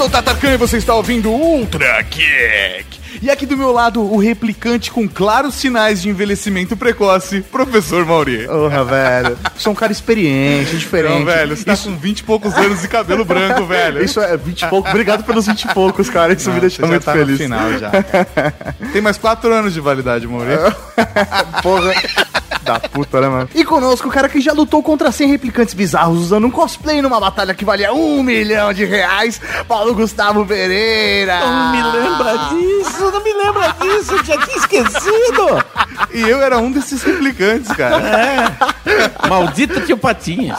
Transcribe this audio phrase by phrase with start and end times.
[0.00, 2.89] Sou o Tatarkan e você está ouvindo Ultra Kick.
[3.22, 8.46] E aqui do meu lado, o replicante com claros sinais de envelhecimento precoce, professor Mauri.
[8.46, 9.38] Porra, velho.
[9.56, 11.18] Sou um cara experiente, diferente.
[11.18, 14.02] Não, velho, você tá com 20 e poucos anos e cabelo branco, velho.
[14.02, 14.88] Isso é 20 e pouco.
[14.88, 16.32] Obrigado pelos 20 e poucos, cara.
[16.32, 17.36] Isso Não, me deixa muito tá no feliz.
[17.38, 17.90] final já.
[18.90, 20.52] Tem mais 4 anos de validade, Mauri.
[21.62, 21.92] Porra.
[22.62, 23.48] Da puta, né, mano?
[23.54, 27.18] E conosco o cara que já lutou contra 100 replicantes bizarros usando um cosplay numa
[27.18, 31.40] batalha que valia um milhão de reais, Paulo Gustavo Pereira.
[31.40, 35.64] Não me lembra disso, não me lembra disso, eu já tinha esquecido.
[36.12, 38.00] E eu era um desses replicantes, cara.
[39.28, 40.56] Maldito tio Patinha.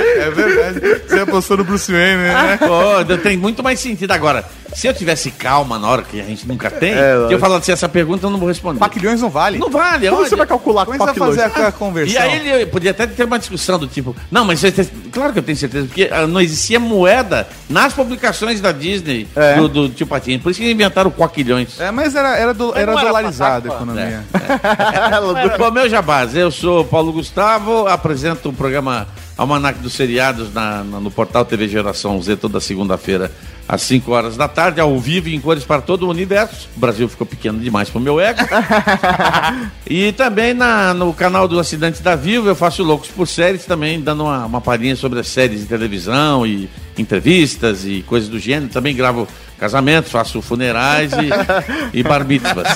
[0.00, 1.02] É verdade.
[1.08, 2.58] Você apostou no Bruce Wayne, né?
[2.58, 4.44] Pô, tem muito mais sentido agora.
[4.74, 7.72] Se eu tivesse calma na hora que a gente nunca tem, É, eu falasse assim,
[7.72, 8.78] essa pergunta eu não vou responder.
[8.78, 9.58] Paquilhões não vale.
[9.58, 10.28] Não vale, Como olha.
[10.28, 12.14] você vai calcular Como é que você vai fazer a, a conversão?
[12.14, 15.32] E aí ele podia até ter uma discussão do tipo, não, mas você tem- claro
[15.32, 19.56] que eu tenho certeza, porque ah, não existia moeda nas publicações da Disney É.
[19.56, 20.38] do, do tio Patinha.
[20.38, 21.80] Por isso que inventaram quaquilhões.
[21.80, 24.24] É, mas era, era, do, era não era dolarizada a pataco, economia.
[25.58, 29.08] Bom, meu jabás, eu sou Paulo Gustavo, apresento o programa
[29.40, 33.32] Almanac dos Seriados na- na- no portal TV Geração Z toda segunda-feira
[33.66, 36.68] às 5 horas da tarde, ao vivo em cores para todo o universo.
[36.76, 38.40] O Brasil ficou pequeno demais pro meu ego.
[39.88, 44.00] e também na- no canal do Acidentes da Vivo eu faço Loucos por Séries também,
[44.00, 46.68] dando uma, uma palhinha sobre as séries de televisão e
[46.98, 48.70] entrevistas e coisas do gênero.
[48.72, 49.26] Também gravo
[49.60, 51.28] casamentos, faço funerais e,
[52.00, 52.74] e bar mitzvahs.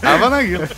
[0.00, 0.68] Tava na guila.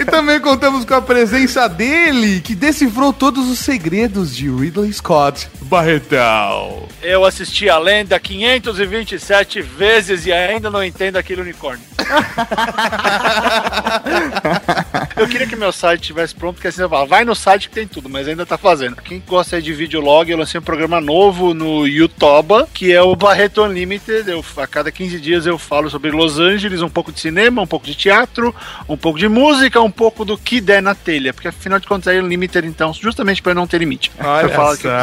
[0.00, 5.48] E também contamos com a presença dele, que decifrou todos os segredos de Ridley Scott.
[5.62, 6.88] Barretão.
[7.02, 11.84] Eu assisti a lenda 527 vezes e ainda não entendo aquele unicórnio.
[15.20, 17.74] eu queria que meu site estivesse pronto, porque assim eu falo, vai no site que
[17.74, 18.96] tem tudo, mas ainda tá fazendo.
[18.96, 23.14] Quem gosta aí de videolog, eu lancei um programa novo no Youtuba, que é o
[23.14, 24.28] Barreto Unlimited.
[24.30, 27.66] Eu, a cada 15 dias eu falo sobre Los Angeles, um pouco de cinema, um
[27.66, 28.54] pouco de teatro,
[28.88, 32.12] um pouco de música, um pouco do que der na telha, porque afinal de contas
[32.14, 34.10] é Unlimited, então, justamente para eu não ter limite.
[34.22, 34.90] Olha eu falo que eu.
[34.90, 34.96] Eu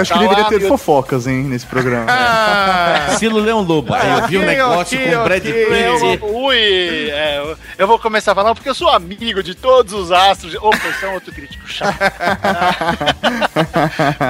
[0.00, 2.06] acho que Tá deveria lá, ter meu- fofocas, hein, nesse programa.
[3.12, 3.94] Estilo Leão Lobo.
[3.94, 5.42] Aí eu vi um negócio com o Brad.
[5.42, 5.54] Pitt.
[5.56, 6.56] Eu, ui,
[7.10, 10.52] é, eu- eu vou começar a falar porque eu sou amigo de todos os astros.
[10.52, 11.96] de- Opa, esse é um outro crítico chato.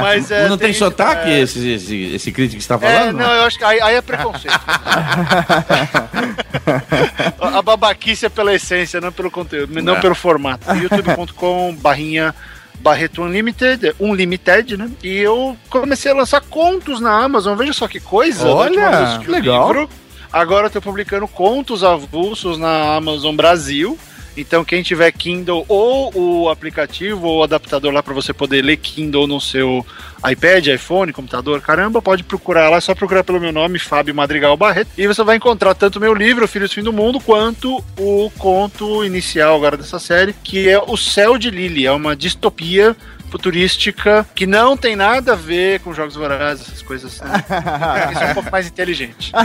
[0.02, 0.48] Mas é.
[0.48, 3.18] não tem, sotaque é, esse, esse, esse crítico que está É, falando?
[3.18, 4.60] não, eu acho que aí, aí é preconceito.
[7.40, 10.00] a babaquice é pela essência, não pelo conteúdo, não É.
[10.00, 10.70] pelo formato.
[10.74, 12.34] youtube.com barrinha
[12.80, 14.90] Barreto Unlimited, Unlimited, né?
[15.02, 18.46] E eu comecei a lançar contos na Amazon, veja só que coisa.
[18.46, 19.68] Olha, da última vez que legal.
[19.72, 19.88] livro.
[20.30, 23.98] Agora eu tô publicando contos avulsos na Amazon Brasil.
[24.36, 28.76] Então quem tiver Kindle ou o aplicativo ou o adaptador lá para você poder ler
[28.76, 29.86] Kindle no seu
[30.28, 34.56] iPad, iPhone, computador, caramba, pode procurar lá, é só procurar pelo meu nome, Fábio Madrigal
[34.56, 38.30] Barreto, e você vai encontrar tanto meu livro, Filhos do Fim do Mundo, quanto o
[38.38, 42.96] conto inicial agora dessa série, que é O Céu de Lily, é uma distopia
[43.34, 47.20] futurística que não tem nada a ver com jogos vorazes, essas coisas.
[47.20, 47.44] Né?
[48.12, 49.32] Isso é um pouco mais inteligente.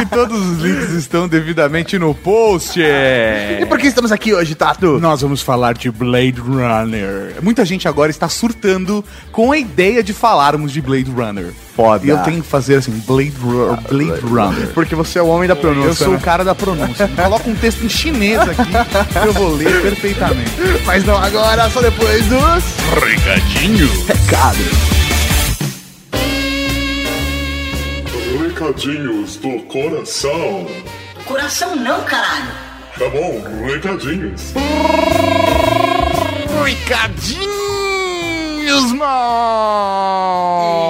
[0.00, 2.80] E todos os links estão devidamente no post.
[2.80, 4.98] E por que estamos aqui hoje, Tato?
[4.98, 7.36] Nós vamos falar de Blade Runner.
[7.42, 11.52] Muita gente agora está surtando com a ideia de falarmos de Blade Runner.
[11.76, 12.06] Foda.
[12.06, 14.68] E eu tenho que fazer assim, Blade, Ru- Blade Runner.
[14.68, 15.88] Porque você é o homem da pronúncia.
[15.88, 16.16] Eu sou né?
[16.16, 17.08] o cara da pronúncia.
[17.16, 20.52] Coloca um texto em chinês aqui que eu vou ler perfeitamente.
[20.86, 22.64] Mas não agora, só depois dos
[23.02, 23.88] Recadinho.
[24.06, 24.94] recados.
[28.40, 30.66] Recadinhos do coração.
[31.24, 32.52] Coração não, caralho.
[32.98, 34.52] Tá bom, recadinhos.
[36.64, 40.83] Recadinhos, mal.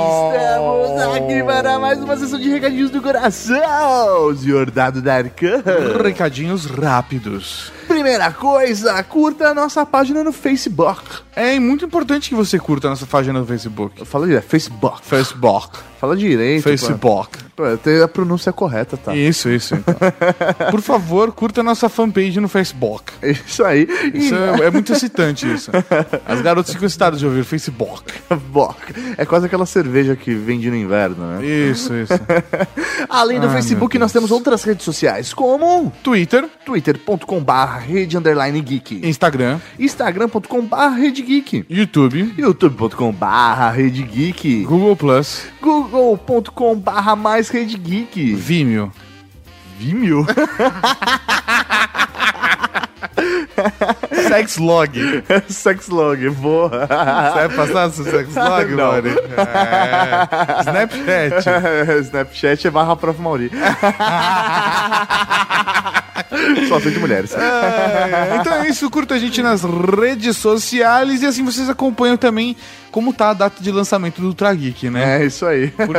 [0.94, 5.62] Aqui para mais uma sessão de recadinhos do coração, senhor Dado Darkan.
[6.00, 7.72] Recadinhos rápidos.
[7.86, 11.02] Primeira coisa, curta a nossa página no Facebook.
[11.36, 14.04] É muito importante que você curta a nossa página no Facebook.
[14.04, 15.04] Fala direito, Facebook.
[15.04, 15.78] Facebook.
[16.00, 16.62] Fala direito.
[16.62, 17.38] Facebook.
[17.56, 19.14] Pô, tem a pronúncia correta, tá?
[19.14, 19.74] Isso, isso.
[19.74, 19.94] Então.
[20.70, 23.12] Por favor, curta a nossa fanpage no Facebook.
[23.22, 23.88] Isso aí.
[24.12, 25.70] Isso é, é muito excitante isso.
[26.26, 28.12] As garotas ficam excitadas de ouvir Facebook.
[29.16, 31.46] É quase aquela cerveja que vende no inverno, né?
[31.46, 32.12] Isso, isso.
[33.08, 36.48] Além do Ai, Facebook, nós temos outras redes sociais, como Twitter,
[37.78, 47.50] rede underline geek, Instagram, instagram.com.br rede geek, YouTube, youtube.com.br rede geek, Google Plus, google.com.br mais
[47.50, 48.90] rede geek, Vimeo.
[49.78, 50.26] Vimeo.
[54.28, 55.22] Sex log.
[55.48, 56.68] Sex log, boa.
[56.70, 58.76] Você vai passar seu sex log, Não.
[58.92, 59.10] Mauri?
[59.10, 60.60] É.
[60.60, 62.00] Snapchat.
[62.06, 63.20] Snapchat é barra prof.
[63.20, 63.50] Mauri.
[66.68, 67.34] Só tem de mulheres.
[67.34, 72.56] É, então é isso, curta a gente nas redes sociais e assim vocês acompanham também
[72.90, 75.20] como tá a data de lançamento do Ultra Geek, né?
[75.22, 75.68] É isso aí.
[75.70, 75.98] Porque,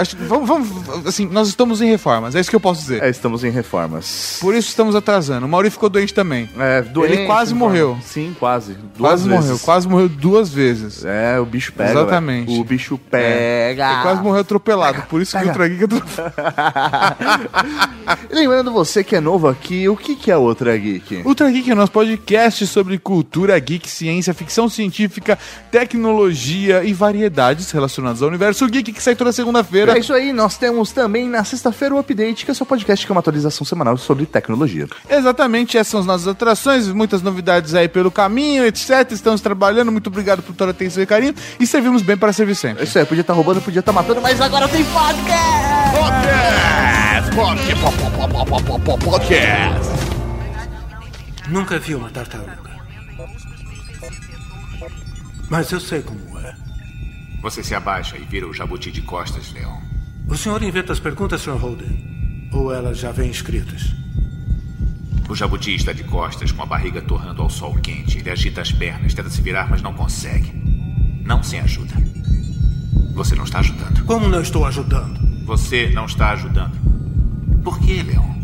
[0.00, 3.02] acho vamos, vamos- assim, nós estamos em reformas, é isso que eu posso dizer.
[3.02, 4.38] É, estamos em reformas.
[4.40, 5.46] Por isso estamos atrasando.
[5.46, 6.48] O Mauri ficou doente também.
[6.58, 7.96] É, doente, Ele quase morreu.
[8.02, 8.72] Sim, quase.
[8.74, 9.44] Duas Quase vezes.
[9.44, 11.04] morreu, quase morreu duas vezes.
[11.04, 11.90] É, o bicho pega.
[11.90, 12.48] Exatamente.
[12.48, 12.60] velho.
[12.60, 13.92] O bicho pega.
[13.92, 16.30] Ele quase morreu atropelado, por isso que o Ultra Geek atropelou.
[18.30, 21.22] Lembrando você que é novo aqui, o que, que é Outra Geek?
[21.24, 25.38] Ultra Geek é nosso podcast sobre cultura geek, ciência, ficção científica,
[25.70, 29.96] tecnologia e variedades relacionadas ao universo geek que sai toda segunda-feira.
[29.96, 33.04] É isso aí, nós temos também na sexta-feira o Update, que é o seu podcast
[33.04, 34.86] que é uma atualização semanal sobre tecnologia.
[35.08, 39.12] Exatamente, essas são as nossas atrações, muitas novidades aí pelo caminho, etc.
[39.12, 42.54] Estamos trabalhando, muito obrigado por toda a atenção e carinho e servimos bem para servir
[42.54, 42.84] sempre.
[42.84, 46.00] isso aí, podia estar roubando, podia estar matando, mas agora tem podcast!
[51.48, 52.70] Nunca vi uma tartaruga.
[55.50, 56.54] Mas eu sei como é.
[57.42, 59.82] Você se abaixa e vira o jabuti de costas, Leão.
[60.28, 61.56] O senhor inventa as perguntas, Sr.
[61.56, 62.48] Holden?
[62.52, 63.94] Ou elas já vêm escritas?
[65.30, 68.18] O jabuti está de costas, com a barriga torrando ao sol quente.
[68.18, 70.52] Ele agita as pernas, tenta se virar, mas não consegue.
[71.24, 71.94] Não sem ajuda.
[73.14, 74.04] Você não está ajudando.
[74.06, 75.46] Como não estou ajudando?
[75.46, 76.76] Você não está ajudando.
[77.62, 78.34] Por que, Leão?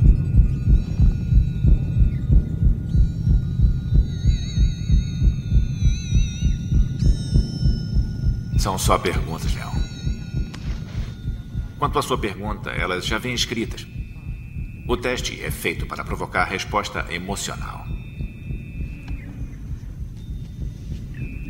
[8.56, 9.72] São só perguntas, Leão.
[11.80, 13.95] Quanto à sua pergunta, elas já vêm escritas.
[14.88, 17.86] O teste é feito para provocar resposta emocional.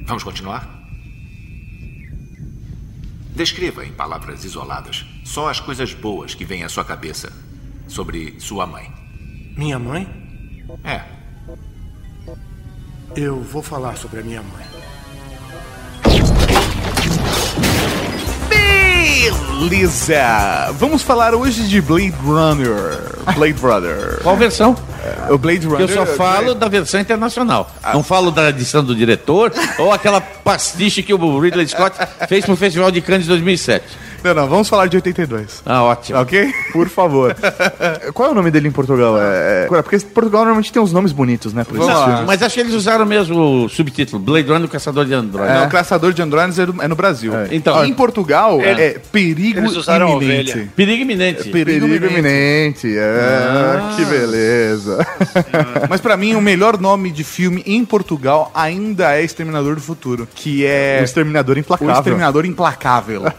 [0.07, 0.67] Vamos continuar?
[3.35, 7.31] Descreva em palavras isoladas só as coisas boas que vêm à sua cabeça
[7.87, 8.91] sobre sua mãe.
[9.57, 10.09] Minha mãe?
[10.83, 11.03] É,
[13.15, 14.76] Eu vou falar sobre a minha mãe.
[19.07, 20.73] Beleza!
[20.73, 22.99] Vamos falar hoje de Blade Runner.
[23.37, 24.19] Blade Runner.
[24.21, 24.77] Qual versão?
[25.31, 25.83] O Blade Runner.
[25.83, 27.71] eu só falo da versão internacional.
[27.95, 31.97] Não falo da edição do diretor ou aquela pastiche que o Ridley Scott
[32.29, 33.85] fez pro Festival de Cannes de 2007.
[34.27, 35.63] Não, não, vamos falar de 82.
[35.65, 36.19] Ah, ótimo.
[36.21, 36.53] Ok?
[36.73, 37.37] Por favor.
[38.13, 39.17] Qual é o nome dele em Portugal?
[39.21, 41.65] É, é- Porque Portugal normalmente tem uns nomes bonitos, né?
[41.65, 42.05] Pra lá.
[42.07, 42.25] filmes.
[42.27, 45.53] Mas acho que eles usaram mesmo o subtítulo: Blade Runner, o Caçador de Android.
[45.53, 47.33] Não, o caçador de androides é no, é no Brasil.
[47.51, 50.51] Então, em Portugal Ele- é perigo eles usaram iminente.
[50.53, 50.69] ovelha.
[50.75, 51.49] perigo iminente.
[51.51, 52.87] Perigo, Perigo iminente.
[52.87, 52.99] iminente.
[52.99, 55.07] É, que beleza.
[55.89, 60.27] Mas pra mim, o melhor nome de filme em Portugal ainda é Exterminador do Futuro,
[60.35, 61.95] que O é Exterminador O Implacável.
[61.95, 63.23] Exterminador Implacável.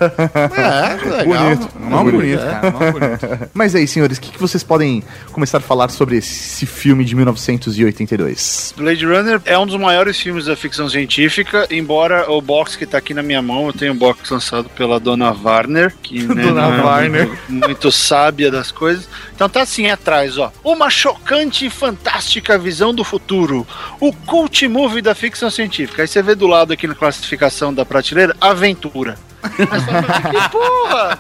[0.58, 1.26] É, legal.
[1.26, 1.70] Bonito.
[1.80, 2.68] Um nome bonito, cara.
[2.68, 3.50] Um nome bonito.
[3.54, 7.16] Mas aí, senhores, o que, que vocês podem começar a falar sobre esse filme de
[7.16, 8.74] 1982?
[8.78, 12.98] Blade Runner é um dos maiores filmes da ficção científica, embora o box que tá
[12.98, 16.70] aqui na minha mão, eu tenho um box lançado pela Dona Warner, que né, Dona
[16.70, 17.28] não é Warner.
[17.28, 19.08] Muito, muito sábia das coisas.
[19.36, 20.52] Então tá assim atrás, ó.
[20.64, 23.66] Uma chocante e fantástica visão do futuro.
[24.00, 26.02] O cult movie da ficção científica.
[26.02, 29.18] Aí você vê do lado aqui na classificação da prateleira, aventura.
[29.42, 31.20] Que porra!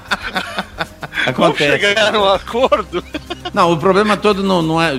[1.36, 1.80] Vamos Acontece.
[1.80, 3.04] chegar num acordo?
[3.54, 4.94] Não, o problema todo não, não é.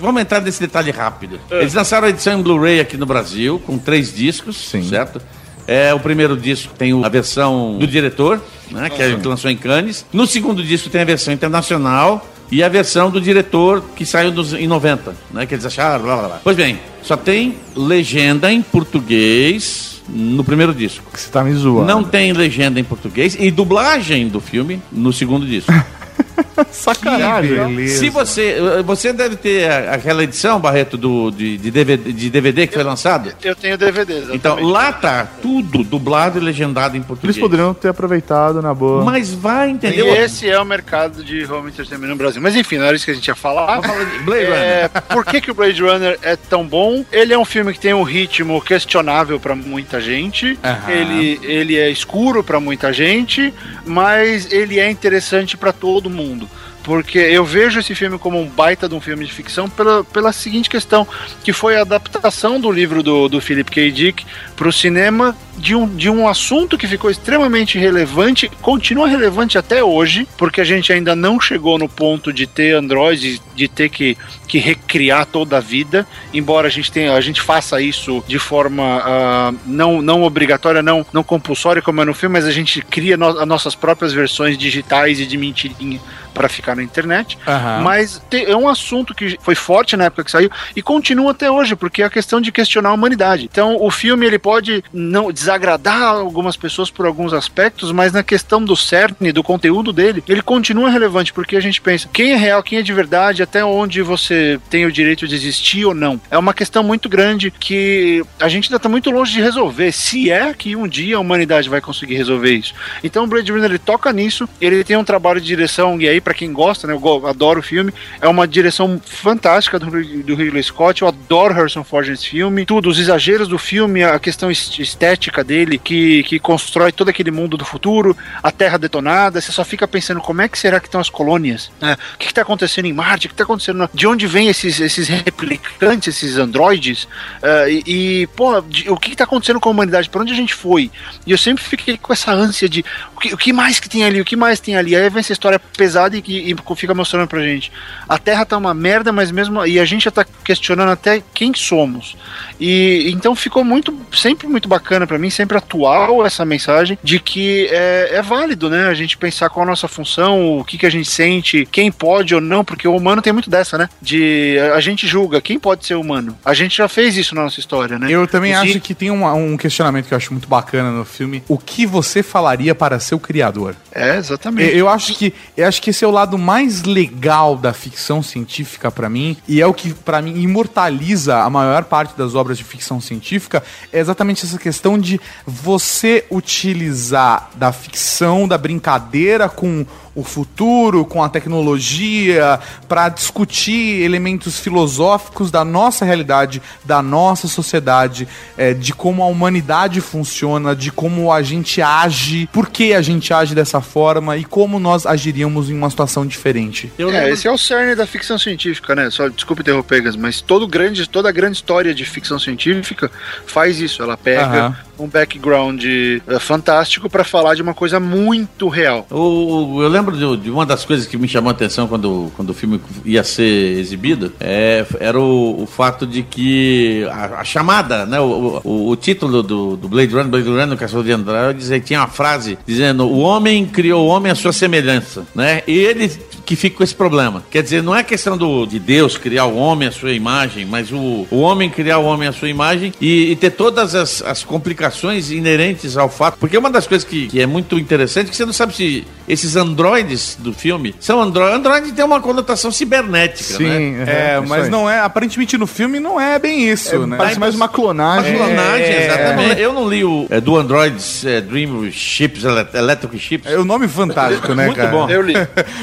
[0.00, 1.40] Vamos entrar nesse detalhe rápido.
[1.50, 4.82] Eles lançaram a edição em Blu-ray aqui no Brasil, com três discos, Sim.
[4.88, 5.20] certo?
[5.66, 9.56] É, o primeiro disco tem a versão do diretor, né, que, é, que lançou em
[9.56, 10.04] Cannes.
[10.12, 14.52] No segundo disco tem a versão internacional e a versão do diretor que saiu nos-
[14.54, 16.40] em 90, né, que eles acharam, blá, blá, blá.
[16.44, 21.04] Pois bem, só tem legenda em português no primeiro disco.
[21.12, 21.86] Você tá me zoando.
[21.86, 25.72] Não tem legenda em português e dublagem do filme no segundo disco.
[26.70, 27.88] Sacanagem.
[27.88, 28.56] Se você.
[28.84, 33.32] Você deve ter aquela edição, Barreto, do, de, de DVD, de DVD que foi lançado.
[33.42, 34.28] Eu tenho DVDs.
[34.32, 37.36] Então, lá tá tudo dublado e legendado em português.
[37.36, 39.04] Eles poderiam ter aproveitado na boa.
[39.04, 40.14] Mas vai, E entendeu?
[40.14, 42.40] esse é o mercado de home entertainment no Brasil.
[42.42, 43.66] Mas enfim, não era isso que a gente ia falar.
[43.80, 47.04] Vamos falar de Blade É, por que, que o Blade Runner é tão bom?
[47.12, 50.58] Ele é um filme que tem um ritmo questionável pra muita gente.
[50.62, 50.90] Aham.
[50.90, 53.52] Ele, ele é escuro pra muita gente,
[53.86, 56.48] mas ele é interessante pra todo mundo mundo.
[56.84, 60.32] Porque eu vejo esse filme como um baita de um filme de ficção pela, pela
[60.32, 61.08] seguinte questão,
[61.42, 63.90] que foi a adaptação do livro do, do Philip K.
[63.90, 64.24] Dick
[64.54, 70.28] pro cinema de um, de um assunto que ficou extremamente relevante, continua relevante até hoje,
[70.36, 74.58] porque a gente ainda não chegou no ponto de ter Android, de ter que, que
[74.58, 79.58] recriar toda a vida, embora a gente tenha, a gente faça isso de forma uh,
[79.64, 83.26] não, não obrigatória, não, não compulsória como é no filme, mas a gente cria no,
[83.26, 86.00] as nossas próprias versões digitais e de mentirinha
[86.34, 87.38] para ficar na internet.
[87.46, 87.80] Aham.
[87.82, 91.76] Mas é um assunto que foi forte na época que saiu e continua até hoje,
[91.76, 93.48] porque é a questão de questionar a humanidade.
[93.50, 98.62] Então, o filme ele pode não desagradar algumas pessoas por alguns aspectos, mas na questão
[98.62, 102.62] do cerne, do conteúdo dele, ele continua relevante, porque a gente pensa quem é real,
[102.62, 106.20] quem é de verdade, até onde você tem o direito de existir ou não.
[106.30, 110.30] É uma questão muito grande que a gente ainda está muito longe de resolver, se
[110.30, 112.74] é que um dia a humanidade vai conseguir resolver isso.
[113.02, 116.20] Então, o Blade Runner ele toca nisso, ele tem um trabalho de direção, e aí,
[116.24, 120.62] para quem gosta, né, eu adoro o filme, é uma direção fantástica do, do Ridley
[120.62, 124.78] Scott, eu adoro Harrison Ford nesse filme, tudo, os exageros do filme, a questão est-
[124.80, 129.64] estética dele, que, que constrói todo aquele mundo do futuro, a Terra detonada, você só
[129.64, 131.96] fica pensando como é que será que estão as colônias, né?
[132.14, 134.80] o que está acontecendo em Marte, o que está acontecendo, na- de onde vêm esses,
[134.80, 137.06] esses replicantes, esses androides,
[137.42, 137.82] ah, e,
[138.22, 140.90] e, pô, de- o que está acontecendo com a humanidade, para onde a gente foi?
[141.26, 142.84] E eu sempre fiquei com essa ânsia de
[143.16, 145.20] o que, o que mais que tem ali, o que mais tem ali, aí vem
[145.20, 147.70] essa história pesada e que e fica mostrando pra gente.
[148.08, 149.64] A Terra tá uma merda, mas mesmo.
[149.66, 152.16] E a gente já tá questionando até quem somos.
[152.60, 157.66] E então ficou muito, sempre muito bacana pra mim, sempre atual essa mensagem de que
[157.70, 158.88] é, é válido, né?
[158.88, 162.34] A gente pensar qual a nossa função, o que, que a gente sente, quem pode
[162.34, 163.88] ou não, porque o humano tem muito dessa, né?
[164.00, 166.36] De a gente julga quem pode ser humano.
[166.44, 168.06] A gente já fez isso na nossa história, né?
[168.10, 171.04] Eu também E acho que tem uma- um questionamento que eu acho muito bacana no
[171.04, 171.42] filme.
[171.48, 173.74] O que você falaria para seu criador?
[173.92, 174.72] É, exatamente.
[174.72, 178.22] Eu, eu acho que eu acho que esse é o lado mais legal da ficção
[178.22, 182.58] científica pra mim e é o que pra mim imortaliza a maior parte das obras
[182.58, 189.86] de ficção científica é exatamente essa questão de você utilizar da ficção, da brincadeira com
[190.14, 198.28] o futuro, com a tecnologia, pra discutir elementos filosóficos da nossa realidade, da nossa sociedade,
[198.56, 203.32] é, de como a humanidade funciona, de como a gente age, por que a gente
[203.32, 206.92] age dessa forma e como nós agiríamos em uma situação diferente.
[206.98, 209.08] Eu é, lembro- esse é o cerne da ficção científica, né?
[209.10, 213.10] Só desculpa interromper, mas todo grande, toda grande história de ficção científica
[213.46, 214.02] faz isso.
[214.02, 214.76] Ela pega Aham.
[214.98, 219.06] um background eh, fantástico pra falar de uma coisa muito real.
[219.10, 222.50] O- eu lembro de, de uma das coisas que me chamou a atenção quando, quando
[222.50, 228.04] o filme ia ser exibido é, era o, o fato de que a, a chamada,
[228.06, 231.14] né, o, o, o título do, do Blade Runner, Blade Runner, o Caçador de
[231.56, 235.62] dizia que tinha uma frase dizendo o homem criou o homem à sua semelhança, né?
[235.66, 236.10] E ele
[236.44, 237.42] que fica com esse problema.
[237.50, 240.90] Quer dizer, não é questão do, de Deus criar o homem à sua imagem, mas
[240.92, 244.42] o, o homem criar o homem à sua imagem e, e ter todas as, as
[244.44, 246.36] complicações inerentes ao fato.
[246.38, 249.04] Porque uma das coisas que, que é muito interessante é que você não sabe se
[249.26, 251.56] esses androides do filme são androides.
[251.58, 254.04] Android tem uma conotação cibernética, né?
[254.06, 257.16] É, mas não é, aparentemente no filme não é bem isso, né?
[257.16, 258.36] Parece mais uma Uma clonagem.
[258.36, 259.06] clonagem, É.
[259.06, 259.60] exatamente.
[259.62, 263.50] Eu não li o é, do Androids é, Dream Chips, ele- Electric Chips.
[263.50, 264.90] É o nome fantástico, né, Muito cara?
[264.90, 265.08] bom.
[265.08, 265.32] Eu li.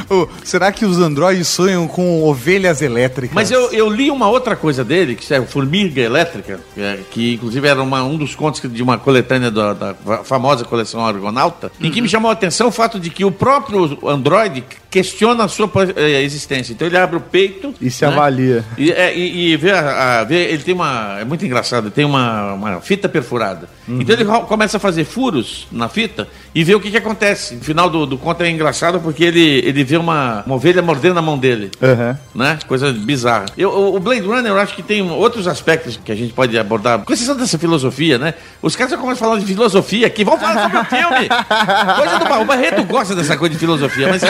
[0.44, 3.34] Será que os androides sonham com ovelhas elétricas?
[3.34, 7.34] Mas eu, eu li uma outra coisa dele, que é Formiga Elétrica, que, é- que
[7.36, 9.94] inclusive era uma- um dos contos de uma coletânea da, da
[10.24, 13.98] famosa coleção Argonauta, em que me chamou a atenção o fato de que o próprio
[14.08, 16.74] Android questiona a sua eh, existência.
[16.74, 18.12] Então ele abre o peito E se né?
[18.12, 18.64] avalia.
[18.78, 21.18] E, é, e, e vê, a, a- vê- ele tem uma.
[21.20, 23.70] É muito engraçado, ele tem uma, uma fita perfurada.
[23.88, 27.56] Então ele começa a fazer furos na fita e vê o que, que acontece.
[27.56, 31.18] No final do, do conto é engraçado porque ele, ele vê uma, uma ovelha mordendo
[31.18, 31.72] a mão dele.
[31.82, 32.18] Aham.
[32.36, 32.60] Né?
[32.68, 33.46] Coisa bizarra.
[33.58, 37.00] Eu, o- Blade Runner, eu acho que tem outros aspectos que a gente pode abordar.
[37.00, 38.34] Com exceção dessa filosofia, né?
[38.62, 40.24] Os caras já começam falando de filosofia aqui.
[40.24, 41.30] Vamos falar sobre o filme!
[41.98, 44.22] Coisa do o Barreto gosta dessa coisa de filosofia, mas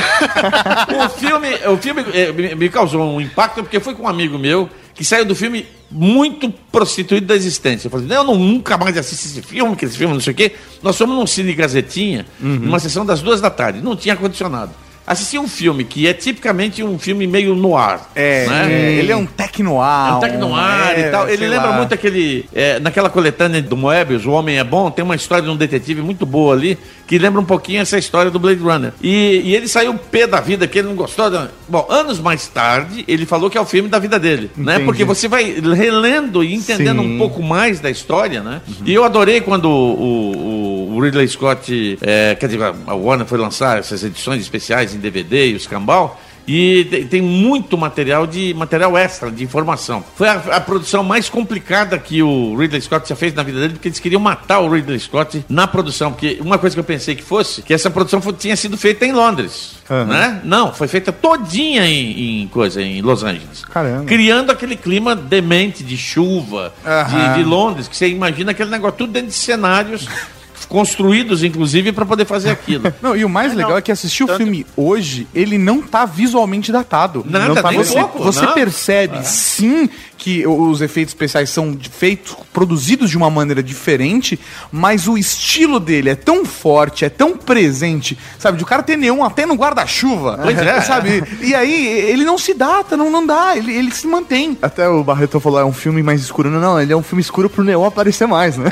[1.05, 4.69] o filme, o filme eh, me- causou um impacto porque foi com um amigo meu
[4.93, 7.87] que saiu do filme muito prostituído da existência.
[7.87, 10.33] Eu falei, não, eu não- nunca mais assisti esse filme, que esse filme, não sei
[10.33, 10.53] o quê.
[10.83, 14.71] Nós fomos num Cine Gazetinha, numa sessão das duas da tarde, não tinha ar-condicionado.
[15.11, 17.99] Assisti um filme que é tipicamente um filme meio noir.
[18.15, 18.73] É, né?
[18.73, 20.13] é, ele é um tecnoar.
[20.13, 21.29] É um tecnoar é, e tal.
[21.29, 21.77] Ele lembra lá.
[21.77, 22.45] muito aquele.
[22.53, 26.01] é, naquela coletânea do Moebius, O Homem é Bom, tem uma história de um detetive
[26.01, 28.93] muito boa ali, que lembra um pouquinho essa história do Blade Runner.
[29.01, 31.29] E, e ele saiu pé da vida, que ele não gostou.
[31.29, 31.49] Da...
[31.67, 34.49] Bom, anos mais tarde, ele falou que é o filme da vida dele.
[34.55, 34.79] Né?
[34.79, 35.43] Porque você vai
[35.75, 37.15] relendo e entendendo Sim.
[37.15, 38.61] um pouco mais da história, né?
[38.85, 43.37] E eu adorei quando o, o- o Ridley Scott, é, quer dizer, a Warner foi
[43.37, 46.21] lançar essas edições especiais DVD e os cambal.
[46.47, 50.03] E te- tem muito material de material extra, de informação.
[50.15, 53.73] Foi a, a produção mais complicada que o Ridley Scott já fez na vida dele,
[53.73, 56.11] porque eles queriam matar o Ridley Scott na produção.
[56.11, 59.05] Porque uma coisa que eu pensei que fosse, que essa produção foi- tinha sido feita
[59.05, 59.75] em Londres.
[60.07, 60.41] Né?
[60.43, 63.63] Não, foi feita todinha em, em coisa, em Los Angeles.
[63.65, 64.05] Caramba.
[64.05, 67.33] Criando aquele clima demente de chuva, Aham.
[67.33, 70.07] de, de Londres, que você imagina aquele negócio tudo dentro de cenários
[70.71, 72.91] construídos, inclusive, para poder fazer aquilo.
[73.01, 76.71] Não, e o mais legal é que assistir o filme hoje, ele não tá visualmente
[76.71, 77.25] datado.
[77.29, 78.53] Nada, não tá, nem um você, pouco, você não.
[78.53, 79.89] percebe sim
[80.21, 84.39] que os efeitos especiais são feitos, produzidos de uma maneira diferente,
[84.71, 88.59] mas o estilo dele é tão forte, é tão presente, sabe?
[88.59, 90.39] De o cara ter neon até no guarda-chuva.
[90.47, 90.81] É.
[90.81, 91.23] Sabe?
[91.41, 94.55] E aí, ele não se data, não, não dá, ele, ele se mantém.
[94.61, 96.51] Até o Barreto falou, é um filme mais escuro.
[96.51, 98.69] Não, não, ele é um filme escuro pro Neo aparecer mais, né?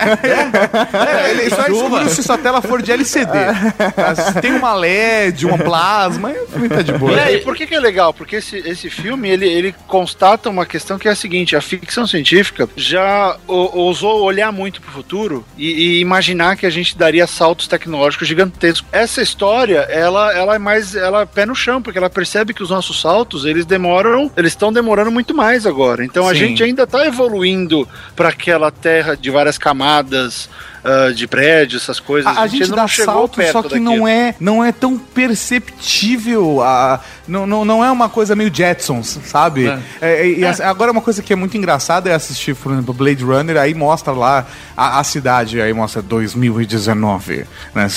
[0.93, 3.31] É, ele só é escuro se sua tela for de LCD.
[4.23, 7.11] Se tem uma LED, um plasma, o filme tá de boa.
[7.13, 8.13] E aí, por que, que é legal?
[8.13, 12.05] Porque esse, esse filme ele, ele constata uma questão que é a seguinte: a ficção
[12.05, 17.25] científica já ousou olhar muito para o futuro e, e imaginar que a gente daria
[17.27, 18.87] saltos tecnológicos gigantescos.
[18.91, 22.63] Essa história, ela, ela é mais ela é pé no chão, porque ela percebe que
[22.63, 26.03] os nossos saltos eles demoram, eles estão demorando muito mais agora.
[26.03, 26.39] Então a Sim.
[26.39, 30.49] gente ainda está evoluindo para aquela terra de várias camadas.
[30.83, 32.35] Ah, de prédios, essas coisas.
[32.35, 36.61] A, a gente ainda dá salto, só que não é, não é tão perceptível.
[36.61, 39.71] A, não, não, não é uma coisa meio Jetsons, sabe?
[40.01, 43.23] É, e assim, agora, uma coisa que é muito engraçada é assistir, por exemplo, Blade
[43.23, 44.45] Runner, aí mostra lá
[44.75, 47.45] a, a cidade, aí mostra 2019.
[47.75, 47.87] Né?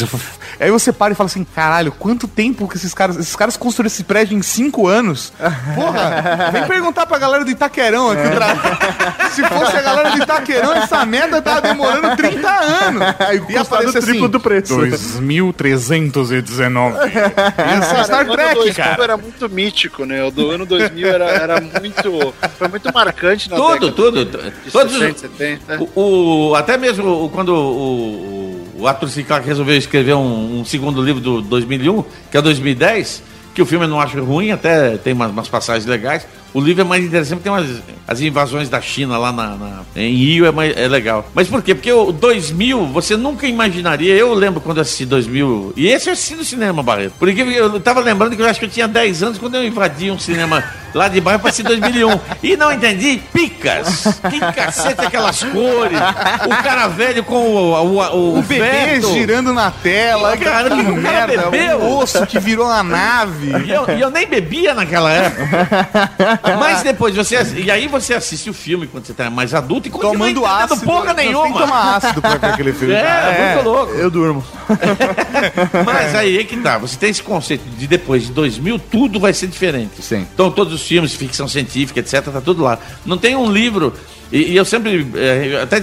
[0.61, 3.17] Aí você para e fala assim: caralho, quanto tempo que esses caras.
[3.17, 5.33] Esses caras construíram esse prédio em cinco anos?
[5.75, 8.29] Porra, vem perguntar pra galera do Itaquerão aqui.
[8.31, 9.29] Tra...
[9.31, 12.72] Se fosse a galera do Itaquerão, essa merda tava demorando 30 anos.
[13.33, 14.77] E custado o triplo do preço.
[14.77, 16.99] 2319.
[17.09, 19.03] Isso é Star o ano Trek, 2000 cara.
[19.03, 20.23] era muito mítico, né?
[20.25, 22.35] O do ano 2000 era, era muito.
[22.59, 24.25] Foi muito marcante na tudo, década tudo.
[24.25, 25.81] de Todos, 60, 70.
[25.95, 29.23] o, o- até mesmo quando o, o, o Arthur C.
[29.23, 33.23] Clarke resolveu escrever um, um segundo livro do 2001, que é 2010,
[33.55, 36.27] que o filme eu não acho ruim, até tem umas, umas passagens legais.
[36.55, 39.81] O livro é mais interessante, porque tem umas, as invasões da China lá na, na-
[39.97, 41.27] em Rio, é, mais, é legal.
[41.35, 41.75] Mas por quê?
[41.75, 46.13] Porque o 2000, você nunca imaginaria, eu lembro quando eu assisti 2000, e esse eu
[46.13, 47.15] assisti no cinema, Barreto.
[47.19, 50.11] Porque eu tava lembrando que eu acho que eu tinha 10 anos quando eu invadi
[50.11, 50.63] um cinema
[50.95, 52.21] lá de bairro para assistir 2001.
[52.43, 54.05] E não entendi picas.
[54.29, 55.99] Que cacete aquelas cores.
[56.45, 59.11] O cara velho com o, o, o, O bebê vento.
[59.15, 60.37] girando na tela.
[60.37, 61.51] Cara, que o cara merda.
[61.51, 61.79] bebeu.
[61.81, 63.53] O osso que virou a nave.
[63.65, 66.41] E eu, e eu nem bebia naquela época.
[66.59, 67.37] Mas depois você.
[67.57, 70.81] E aí você assiste o filme quando você tá mais adulto e continua Tomando ácido.
[70.83, 71.61] porra Nós tem que nenhuma.
[71.61, 72.95] tomar ácido pra ver aquele filme.
[72.95, 73.93] É, muito louco.
[73.93, 74.45] Eu durmo.
[75.85, 76.79] Mas aí é que tá.
[76.79, 80.03] Você tem esse conceito de depois de 2000, tudo vai ser diferente.
[80.03, 80.27] Sim.
[80.35, 82.79] Então todos os filmes, ficção científica, etc, tá tudo lá.
[83.05, 83.93] Não tem um livro.
[84.31, 85.81] E, e eu sempre, eh, até a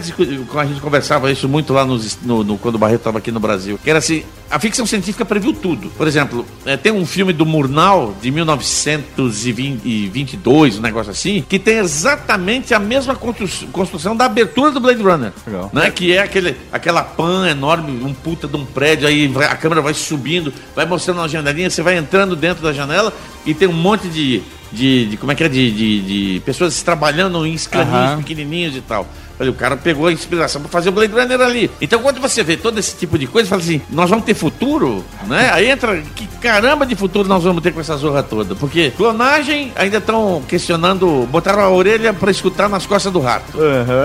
[0.65, 3.79] gente conversava isso muito lá nos- no, no- quando o Barreto estava aqui no Brasil,
[3.83, 5.89] que era assim, a ficção científica previu tudo.
[5.91, 11.77] Por exemplo, eh, tem um filme do Murnau, de 1922, um negócio assim, que tem
[11.77, 15.31] exatamente a mesma constru- construção da abertura do Blade Runner.
[15.45, 15.69] Legal.
[15.73, 15.91] Né?
[15.91, 19.81] Que é aquele, aquela pan enorme, um puta de um prédio, aí vai- a câmera
[19.81, 23.13] vai subindo, vai mostrando uma janelinha, você vai entrando dentro da janela
[23.45, 24.41] e tem um monte de.
[24.71, 25.49] De, de- como é que é?
[25.49, 28.17] De, de, de pessoas trabalhando em escaninhos Aham.
[28.19, 29.07] pequenininhos e tal.
[29.39, 31.71] Falei, o cara pegou a inspiração para fazer o Blade Runner ali.
[31.79, 35.01] Então, quando você vê todo esse tipo de coisa, fala assim: nós vamos ter futuro,
[35.27, 35.49] né?
[35.53, 38.53] Aí entra, que caramba de futuro nós vamos ter com essa zorra toda?
[38.53, 43.57] Porque clonagem ainda estão questionando, botaram a orelha para escutar nas costas do rato.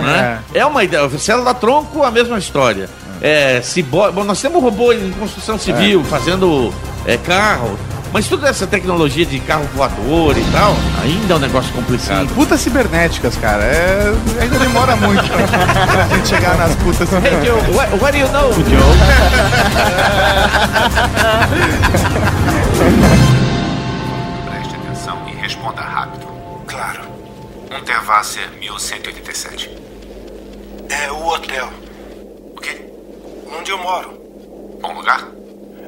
[0.03, 0.41] né?
[0.55, 0.65] É.
[0.65, 1.11] uma ideia.
[1.19, 2.89] Célula tronco, a mesma história.
[3.21, 4.13] É, cibor...
[4.13, 6.73] Bom, nós temos robô em construção civil, fazendo
[7.05, 7.77] é, carro.
[8.15, 10.73] Mas toda essa tecnologia de carro voador e tal,
[11.03, 12.29] ainda é um negócio complicado.
[12.33, 13.65] Putas cibernéticas, cara.
[13.65, 15.43] É, ainda demora muito pra,
[16.07, 17.45] pra gente chegar nas putas Hey.
[17.45, 18.65] Joe, what, what do you know, Joe?
[24.49, 26.25] Preste atenção e responda rápido.
[26.69, 27.01] Claro.
[27.77, 29.71] Unterwasser 1187.
[30.89, 31.69] É o hotel.
[32.55, 32.81] O quê?
[33.59, 34.13] Onde eu moro.
[34.81, 35.27] Bom lugar?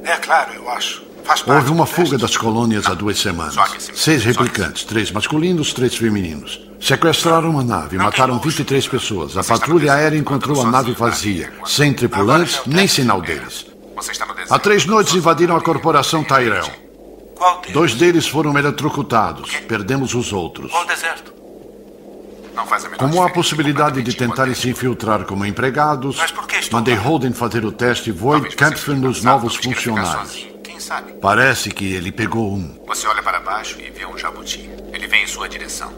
[0.03, 1.06] É claro, eu acho.
[1.45, 3.55] Houve uma fuga das colônias há duas semanas.
[3.93, 6.61] Seis replicantes, três masculinos, três femininos.
[6.79, 9.37] Sequestraram uma nave, mataram 23 pessoas.
[9.37, 13.65] A patrulha aérea encontrou a nave vazia, sem tripulantes, nem sinal deles.
[14.49, 16.69] Há três noites invadiram a corporação Tyrell.
[17.73, 19.51] Dois deles foram eletrocutados.
[19.67, 20.71] Perdemos os outros.
[22.97, 26.17] Como há a possibilidade de tentarem se infiltrar como empregados,
[26.71, 26.95] mandei?
[26.95, 30.47] Holden fazer o teste e Void seja nos novos funcionários.
[30.87, 31.13] Sabe?
[31.21, 32.73] Parece que ele pegou um.
[32.87, 34.69] Você olha para baixo e vê um jabuti.
[34.93, 35.91] Ele vem em sua direção.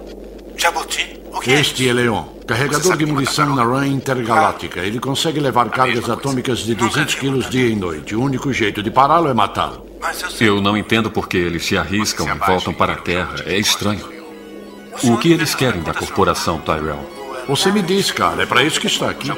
[0.58, 1.22] Jabuti?
[1.32, 4.80] O que é Este é Leon, carregador de munição na RAM intergaláctica.
[4.80, 8.16] Ele consegue levar cargas atômicas de 200 quilos dia e noite.
[8.16, 9.88] O único jeito de pará-lo é matá-lo.
[10.42, 13.36] Eu não entendo por que eles se arriscam e voltam para a Terra.
[13.46, 14.10] É estranho.
[15.04, 17.08] O que eles querem da corporação Tyrell?
[17.48, 19.30] Você me diz, cara, é para isso que está aqui.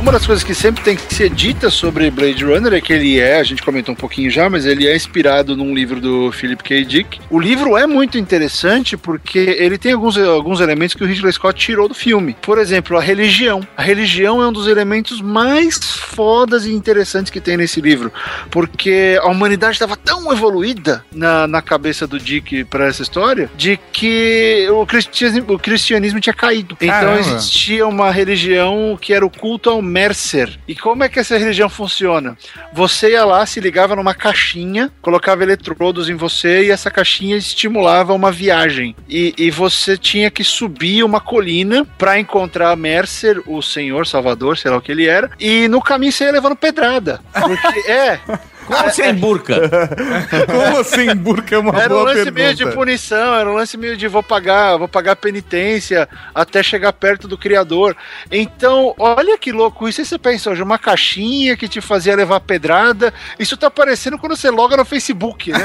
[0.00, 3.18] Uma das coisas que sempre tem que ser dita sobre Blade Runner é que ele
[3.18, 6.62] é, a gente comentou um pouquinho já, mas ele é inspirado num livro do Philip
[6.62, 6.84] K.
[6.84, 7.20] Dick.
[7.28, 11.58] O livro é muito interessante porque ele tem alguns, alguns elementos que o Ridley Scott
[11.58, 12.36] tirou do filme.
[12.40, 13.60] Por exemplo, a religião.
[13.76, 18.12] A religião é um dos elementos mais fodas e interessantes que tem nesse livro,
[18.50, 23.78] porque a humanidade estava tão evoluída na, na cabeça do Dick para essa história de
[23.92, 26.76] que o cristianismo, o cristianismo tinha caído.
[26.80, 27.20] Então Caramba.
[27.20, 30.58] existia uma religião que era o culto ao Mercer.
[30.68, 32.36] E como é que essa religião funciona?
[32.72, 38.12] Você ia lá, se ligava numa caixinha, colocava eletrodos em você e essa caixinha estimulava
[38.12, 38.94] uma viagem.
[39.08, 44.70] E, e você tinha que subir uma colina para encontrar Mercer, o Senhor Salvador, sei
[44.70, 47.20] lá o que ele era, e no caminho você ia levando pedrada.
[47.32, 48.20] Porque, é.
[48.68, 49.56] Como sem burca?
[50.46, 52.42] Como assim, burca é uma Era um boa lance pergunta.
[52.42, 56.92] meio de punição, era um lance meio de vou pagar, vou pagar penitência até chegar
[56.92, 57.96] perto do criador.
[58.30, 60.00] Então, olha que louco isso.
[60.00, 63.12] Aí você pensa, hoje, uma caixinha que te fazia levar pedrada.
[63.38, 65.58] Isso tá parecendo quando você loga no Facebook, né?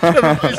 [0.00, 0.54] No Facebook,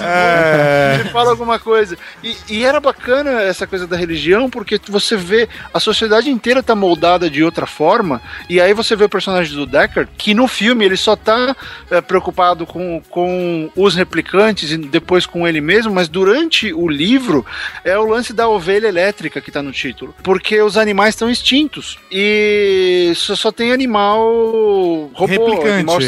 [0.99, 1.97] Ele fala alguma coisa.
[2.23, 6.75] E, e era bacana essa coisa da religião, porque você vê a sociedade inteira tá
[6.75, 8.21] moldada de outra forma.
[8.49, 11.55] E aí você vê o personagem do Deckard, que no filme ele só tá
[11.89, 17.45] é, preocupado com, com os replicantes e depois com ele mesmo, mas durante o livro
[17.83, 20.13] é o lance da ovelha elétrica que tá no título.
[20.23, 21.97] Porque os animais estão extintos.
[22.11, 24.19] E só, só tem animal
[25.13, 25.25] robô.
[25.25, 25.69] Replicante.
[25.69, 25.99] animal-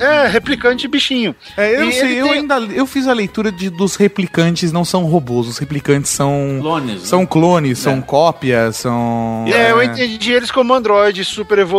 [0.00, 1.34] é, replicante bichinho.
[1.56, 4.84] É, eu E sei, eu tem- ainda eu fiz a leitura de, dos replicantes não
[4.84, 7.06] são robôs, os replicantes são Clones, né?
[7.06, 8.00] são clones, são É.
[8.02, 11.69] cópias, são É, eu entendi eles como androides super evoluídos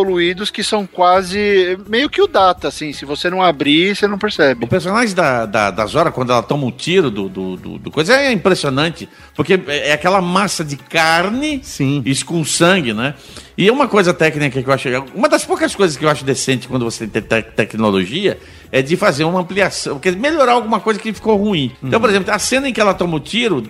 [0.50, 2.92] que são quase meio que o data, assim.
[2.92, 4.64] Se você não abrir, você não percebe.
[4.64, 7.90] O personagem da, da, da Zora, quando ela toma um tiro do, do, do- do
[7.90, 9.08] coisa, é impressionante.
[9.34, 12.02] Porque é é aquela massa de carne Sim.
[12.06, 13.14] isso com sangue, né?
[13.58, 14.88] E uma coisa técnica que eu acho.
[15.14, 18.38] Uma das poucas coisas que eu acho decente quando você tem te- tecnologia
[18.70, 21.72] é de fazer uma ampliação, quer dizer, melhorar alguma coisa que ficou ruim.
[21.82, 23.62] Então, por exemplo, a cena em que ela toma o tiro.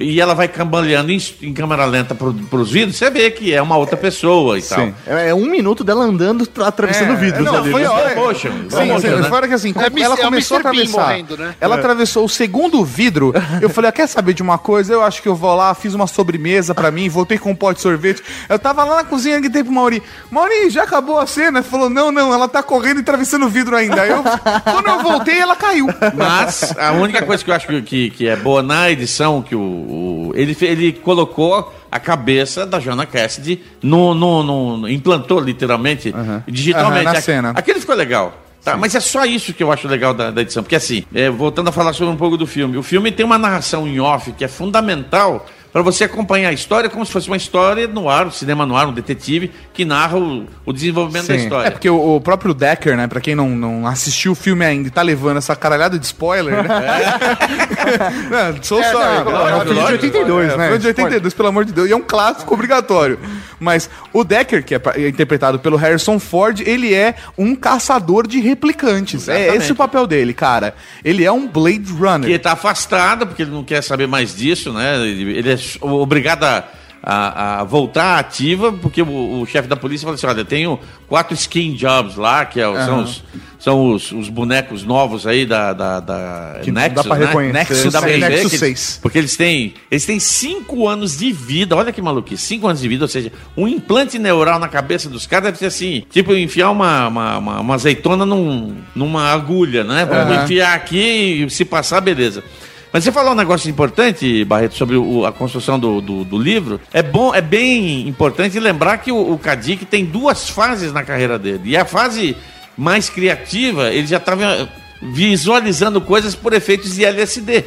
[0.00, 3.60] E ela vai cambaleando em, em câmera lenta pro, pros vidros, você vê que é
[3.60, 4.78] uma outra pessoa e tal.
[4.86, 4.94] Sim.
[5.06, 7.70] É, é um minuto dela andando, tra- atravessando vidros não, ali.
[7.70, 9.22] foi a hora- slow Sim, sim, né?
[9.28, 11.00] fora que assim, É, ela é começou a atravessar.
[11.02, 11.54] morrendo, né?
[11.60, 13.32] Ela atravessou o segundo vidro.
[13.60, 14.92] Eu falei, ah, quer saber de uma coisa?
[14.94, 17.76] Eu acho que eu vou lá, fiz uma sobremesa pra mim, voltei com um pote
[17.76, 18.22] de sorvete.
[18.48, 21.58] Eu tava lá na cozinha, gritei pro Mauri, Mauri, já acabou a cena?
[21.58, 24.06] Ele falou, não, não, ela tá correndo e atravessando o vidro ainda.
[24.06, 24.22] Eu,
[24.64, 25.86] quando eu voltei, ela caiu.
[26.16, 29.54] Mas a única coisa que eu acho que, que, que é boa na edição, que
[29.54, 34.42] o, o- ele, ele colocou a cabeça da Jana Cassidy, no, no,
[34.78, 36.14] no- implantou literalmente,
[36.46, 37.04] digitalmente.
[37.06, 37.50] Aham, na A- cena.
[37.56, 38.32] Aquele ficou legal.
[38.62, 40.62] Tá, mas é só isso que eu acho legal da, da edição.
[40.62, 43.38] Porque assim, é, voltando a falar sobre um pouco do filme, o filme tem uma
[43.38, 47.36] narração em off que é fundamental para você acompanhar a história como se fosse uma
[47.36, 51.34] história no ar, um cinema no ar, um detetive que narra o, o desenvolvimento da
[51.36, 51.44] Sim.
[51.44, 51.68] história.
[51.68, 54.88] É porque o, o próprio Decker, né, pra quem não, não assistiu o filme ainda
[54.88, 56.68] e tá levando essa caralhada de spoiler, né?
[58.30, 59.24] não, sou É, só.
[59.24, 60.64] não, é, é um filme de lógico, 82, é, né?
[60.64, 61.88] filme de 82, pelo amor de Deus.
[61.88, 63.18] E é um clássico obrigatório.
[63.58, 68.40] Mas o Decker, que é é interpretado pelo Harrison Ford, ele é um caçador de
[68.40, 69.28] replicantes.
[69.28, 69.62] É Exatamente.
[69.62, 70.74] esse o papel dele, cara.
[71.04, 72.26] Ele é um Blade Runner.
[72.26, 74.96] Que ele tá afastado, porque ele não quer saber mais disso, né?
[75.06, 76.64] Ele, ele é obrigado a,
[77.02, 81.34] a- voltar ativa, porque o, o chefe da polícia fala assim: olha, eu tenho quatro
[81.34, 83.24] skin jobs lá, que é o- são, os,
[83.58, 87.26] são os, os bonecos novos aí da, da, da Que Nexus, dá pra né?
[87.26, 87.52] reconhecer.
[87.54, 88.98] Nexus, dá pra Sim, ver Nexus que eles- 6.
[89.02, 92.88] Porque eles têm, eles têm cinco anos de vida, olha que maluquice, cinco anos de
[92.88, 96.68] vida, ou seja, um implante neural na cabeça dos caras deve ser assim, tipo enfiar
[96.70, 100.04] uma, uma, uma- uma azeitona num, numa agulha, né?
[100.04, 100.44] Vamos Aham.
[100.44, 102.44] enfiar aqui e se passar, beleza.
[102.92, 106.80] Mas você falou um negócio importante, Barreto, sobre o- a construção do, do, do livro.
[106.92, 111.38] É bom, é bem importante lembrar que o, o Kadik tem duas fases na carreira
[111.38, 111.60] dele.
[111.64, 112.36] E a fase
[112.76, 114.68] mais criativa, ele já estava
[115.02, 117.52] visualizando coisas por efeitos de LSD.
[117.54, 117.64] Ele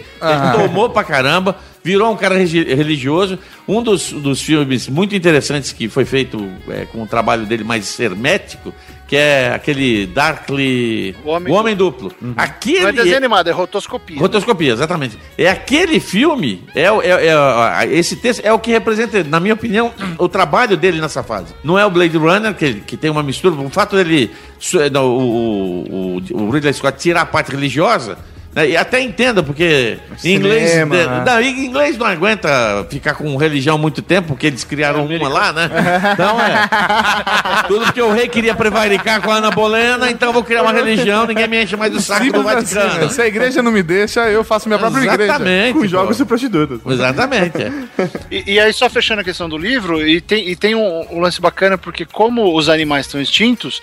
[0.67, 3.37] tomou pra caramba, virou um cara religioso.
[3.67, 7.99] Um dos, dos filmes muito interessantes que foi feito é, com o trabalho dele mais
[7.99, 8.73] hermético,
[9.07, 11.15] que é aquele Darkly.
[11.23, 12.11] O Homem o Homem Duplo.
[12.35, 12.81] Aquele.
[12.81, 14.19] Não é desenho animado, é rotoscopia.
[14.19, 15.17] Rotoscopia, exatamente.
[15.37, 19.53] É aquele filme, é, é- é- a- esse texto é o que representa, na minha
[19.53, 21.53] opinião, o trabalho dele nessa fase.
[21.63, 24.31] Não é o Blade Runner, que, que tem uma mistura, o fato dele,
[24.91, 28.17] não, o, o, o Ridley Scott tirar a parte religiosa, né,
[28.55, 31.23] e até entenda, porque em inglês, Cinema, né?
[31.25, 35.69] não, inglês não aguenta ficar com religião muito tempo, porque eles criaram uma lá, né?
[36.13, 37.63] Então é.
[37.67, 40.71] Tudo porque o rei queria prevaricar com a Ana Bolena, então eu vou criar uma
[40.71, 43.05] religião, ninguém me enche mais o saco do Simples assim, Vaticano.
[43.05, 43.09] né?
[43.09, 45.23] Se a igreja não me deixa, eu faço minha própria igreja.
[45.23, 45.73] Exatamente.
[45.73, 45.87] Com pô.
[45.87, 46.79] jogos e prostitutas.
[46.85, 47.61] Exatamente.
[47.61, 47.73] é.
[48.29, 51.19] E, e aí, só fechando a questão do livro, e tem, e tem um, um
[51.19, 53.81] lance bacana, porque como os animais estão extintos,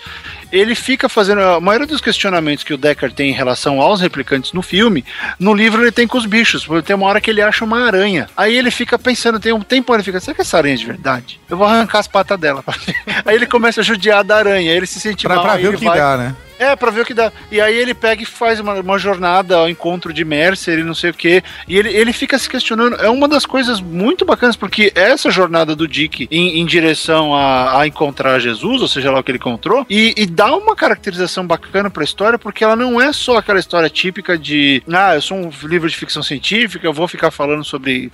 [0.51, 1.41] ele fica fazendo.
[1.41, 5.03] A maioria dos questionamentos que o Decker tem em relação aos replicantes no filme,
[5.39, 6.65] no livro ele tem com os bichos.
[6.65, 8.27] porque Tem uma hora que ele acha uma aranha.
[8.35, 10.85] Aí ele fica pensando, tem um tempo ele fica, será que essa aranha é de
[10.85, 11.39] verdade?
[11.49, 12.63] Eu vou arrancar as patas dela.
[13.25, 15.43] aí ele começa a judiar da aranha, aí ele se sente Pra, mal.
[15.45, 16.35] pra ver o que vai- dá, né?
[16.61, 17.33] É, pra ver o que dá.
[17.51, 20.93] E aí ele pega e faz uma, uma jornada ao encontro de Mercer e não
[20.93, 21.43] sei o quê.
[21.67, 22.97] E ele, ele fica se questionando.
[22.97, 27.81] É uma das coisas muito bacanas, porque essa jornada do Dick em, em direção a,
[27.81, 31.47] a encontrar Jesus, ou seja lá o que ele encontrou, e, e dá uma caracterização
[31.47, 35.37] bacana pra história, porque ela não é só aquela história típica de ah, eu sou
[35.37, 38.11] um livro de ficção científica, eu vou ficar falando sobre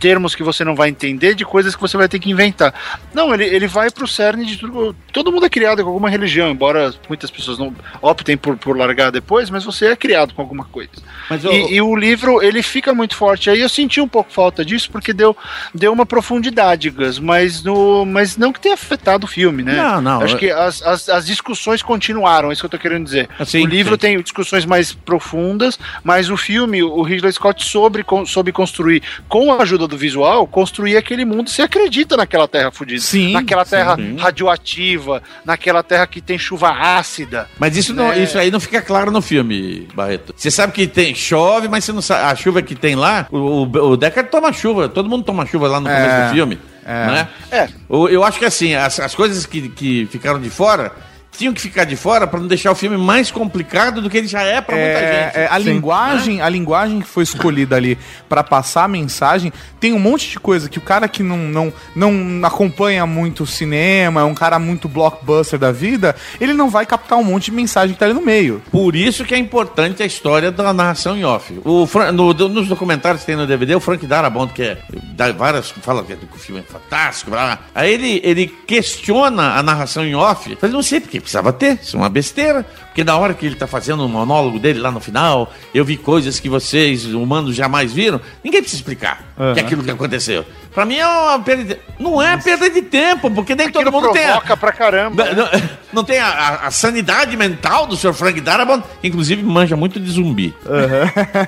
[0.00, 2.74] termos que você não vai entender, de coisas que você vai ter que inventar.
[3.14, 4.96] Não, ele, ele vai pro cerne de tudo.
[5.12, 7.67] Todo mundo é criado com alguma religião, embora muitas pessoas não
[8.02, 10.90] optem por, por largar depois, mas você é criado com alguma coisa.
[11.28, 13.50] Mas e, o- e o livro, ele fica muito forte.
[13.50, 15.36] Aí eu senti um pouco falta disso, porque deu,
[15.74, 19.74] deu uma profundidade, Gus, mas, no, mas não que tenha afetado o filme, né?
[19.74, 22.78] Não, não, Acho eu- que as, as, as discussões continuaram, é isso que eu tô
[22.78, 23.28] querendo dizer.
[23.44, 23.98] Sim, o livro sim.
[24.00, 29.62] tem discussões mais profundas, mas o filme, o Ridley Scott soube, soube construir, com a
[29.62, 31.50] ajuda do visual, construir aquele mundo.
[31.50, 33.00] Você acredita naquela terra fodida.
[33.00, 33.70] Sim, Naquela sim.
[33.72, 37.48] terra radioativa, naquela terra que tem chuva ácida.
[37.58, 38.18] Mas isso, não, É.
[38.22, 40.32] isso aí não fica claro no filme, Barreto.
[40.36, 42.24] Você sabe que tem chove, mas você não sabe.
[42.30, 44.88] A chuva que tem lá, o, o, Deckard toma chuva.
[44.88, 46.58] Todo mundo toma chuva lá no começo É, do filme.
[46.84, 47.06] é.
[47.06, 47.28] Né?
[47.50, 47.68] É.
[47.88, 50.92] O- Eu acho que assim, as, as coisas que, que ficaram de fora
[51.38, 54.26] tinham que ficar de fora para não deixar o filme mais complicado do que ele
[54.26, 55.36] já é para muita É, gente.
[55.38, 57.96] é, a linguagem, a linguagem que foi escolhida ali
[58.28, 61.72] pra passar a mensagem, tem um monte de coisa que o cara que não, não,
[61.94, 67.16] não acompanha muito cinema, é um cara muito blockbuster da vida, ele não vai captar
[67.18, 68.60] um monte de mensagem que tá ali no meio.
[68.72, 71.58] Por isso que é importante a história da narração em off.
[71.64, 74.78] O Fran- no- nos documentários que tem no DVD, o Frank Darabont, que é,
[75.18, 77.58] dá várias, fala que o filme é fantástico, blá, blá.
[77.74, 80.54] aí ele, ele questiona a narração em off.
[80.54, 82.64] Falei, não sei porque precisava ter, isso é uma besteira.
[82.98, 85.96] Porque na hora que ele tá fazendo o monólogo dele lá no final, eu vi
[85.96, 88.20] coisas que vocês, humanos, jamais viram.
[88.42, 89.22] Ninguém precisa explicar
[89.54, 90.44] que é aquilo que aconteceu.
[90.74, 91.80] Pra mim é uma perda de...
[91.98, 95.24] Não é perda de tempo, porque nem todo Aquilo mundo tem a, provoca pra caramba.
[95.26, 98.12] não, não- não tem a, a- a sanidade mental do Sr.
[98.12, 100.52] Frank Darabont, que inclusive manja muito de zumbi.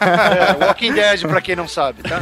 [0.00, 2.16] É, Walking Dead, pra quem não sabe, tá?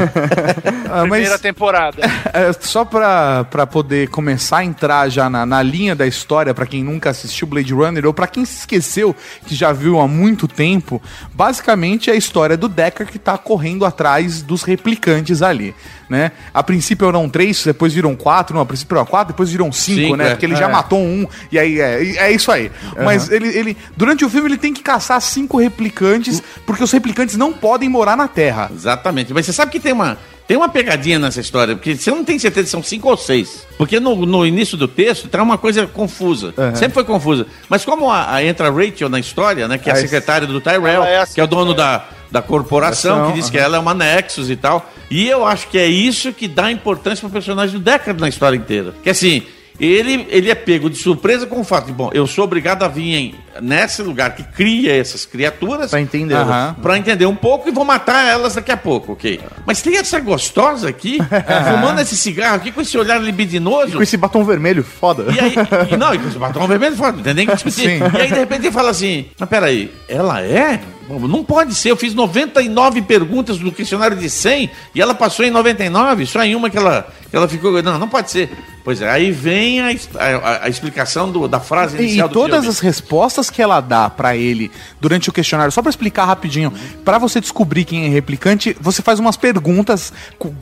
[0.90, 1.96] Ah, Primeira mas temporada.
[2.32, 6.66] é, só pra, pra poder começar a entrar já na, na linha da história, pra
[6.66, 9.14] quem nunca assistiu Blade Runner, ou pra quem se esqueceu,
[9.46, 11.00] que já viu há muito tempo,
[11.34, 15.74] basicamente é a história do Decker que tá correndo atrás dos replicantes ali,
[16.08, 16.32] né?
[16.54, 20.00] A princípio eram três, depois viram quatro, não, a princípio eram quatro, depois viram cinco,
[20.00, 20.28] Cinco, né?
[20.28, 20.30] é.
[20.30, 20.72] Porque ele já É.
[20.72, 22.70] matou um, e aí é, é isso aí.
[23.04, 27.36] Mas ele, ele, durante o filme, ele tem que caçar cinco replicantes, porque os replicantes
[27.36, 28.70] não podem morar na Terra.
[28.74, 29.32] Exatamente.
[29.34, 30.16] Mas você sabe que tem uma,
[30.46, 33.66] tem uma pegadinha nessa história, porque você não tem certeza se são cinco ou seis.
[33.76, 36.52] Porque no, no início do texto tá uma coisa confusa.
[36.74, 37.46] Sempre foi confusa.
[37.68, 39.78] Mas como a, a- entra a Rachel na história, né?
[39.78, 42.40] Que é a Ah, secretária do Tyrell, é a que é o dono da, da
[42.42, 44.90] corporação, Corporação, que diz que ela é uma Nexus e tal.
[45.10, 48.56] E eu acho que é isso que dá importância pro personagem do Deckard na história
[48.56, 48.94] inteira.
[49.02, 49.42] Que assim.
[49.80, 52.88] Ele, ele é pego de surpresa com o fato de, bom, eu sou obrigado a
[52.88, 56.34] vir em, nesse lugar que cria essas criaturas Pra entender.
[56.82, 59.40] Pra entender um pouco e vou matar elas daqui a pouco, ok?
[59.64, 61.18] Mas tem essa gostosa aqui,
[61.70, 63.92] fumando esse cigarro aqui com esse olhar libidinoso.
[63.92, 65.32] Com esse batom vermelho, foda.
[65.32, 65.54] E aí,
[65.92, 67.82] e não, e com esse batom vermelho foda, não tem nem que discutir.
[67.82, 68.00] Sim.
[68.18, 70.80] E aí, de repente, ele fala assim: Mas peraí, ela é?
[71.08, 75.50] Não pode ser, eu fiz 99 perguntas no questionário de 100 e ela passou em
[75.50, 77.82] 99, só em uma que ela, que ela ficou.
[77.82, 78.50] Não, não pode ser.
[78.84, 82.32] Pois é, aí vem a, a- a explicação do- da frase E, inicial e do
[82.34, 82.68] todas filme.
[82.68, 86.72] as respostas que ela dá pra ele durante o questionário, só pra explicar rapidinho,
[87.04, 90.10] pra você descobrir quem é replicante, você faz umas perguntas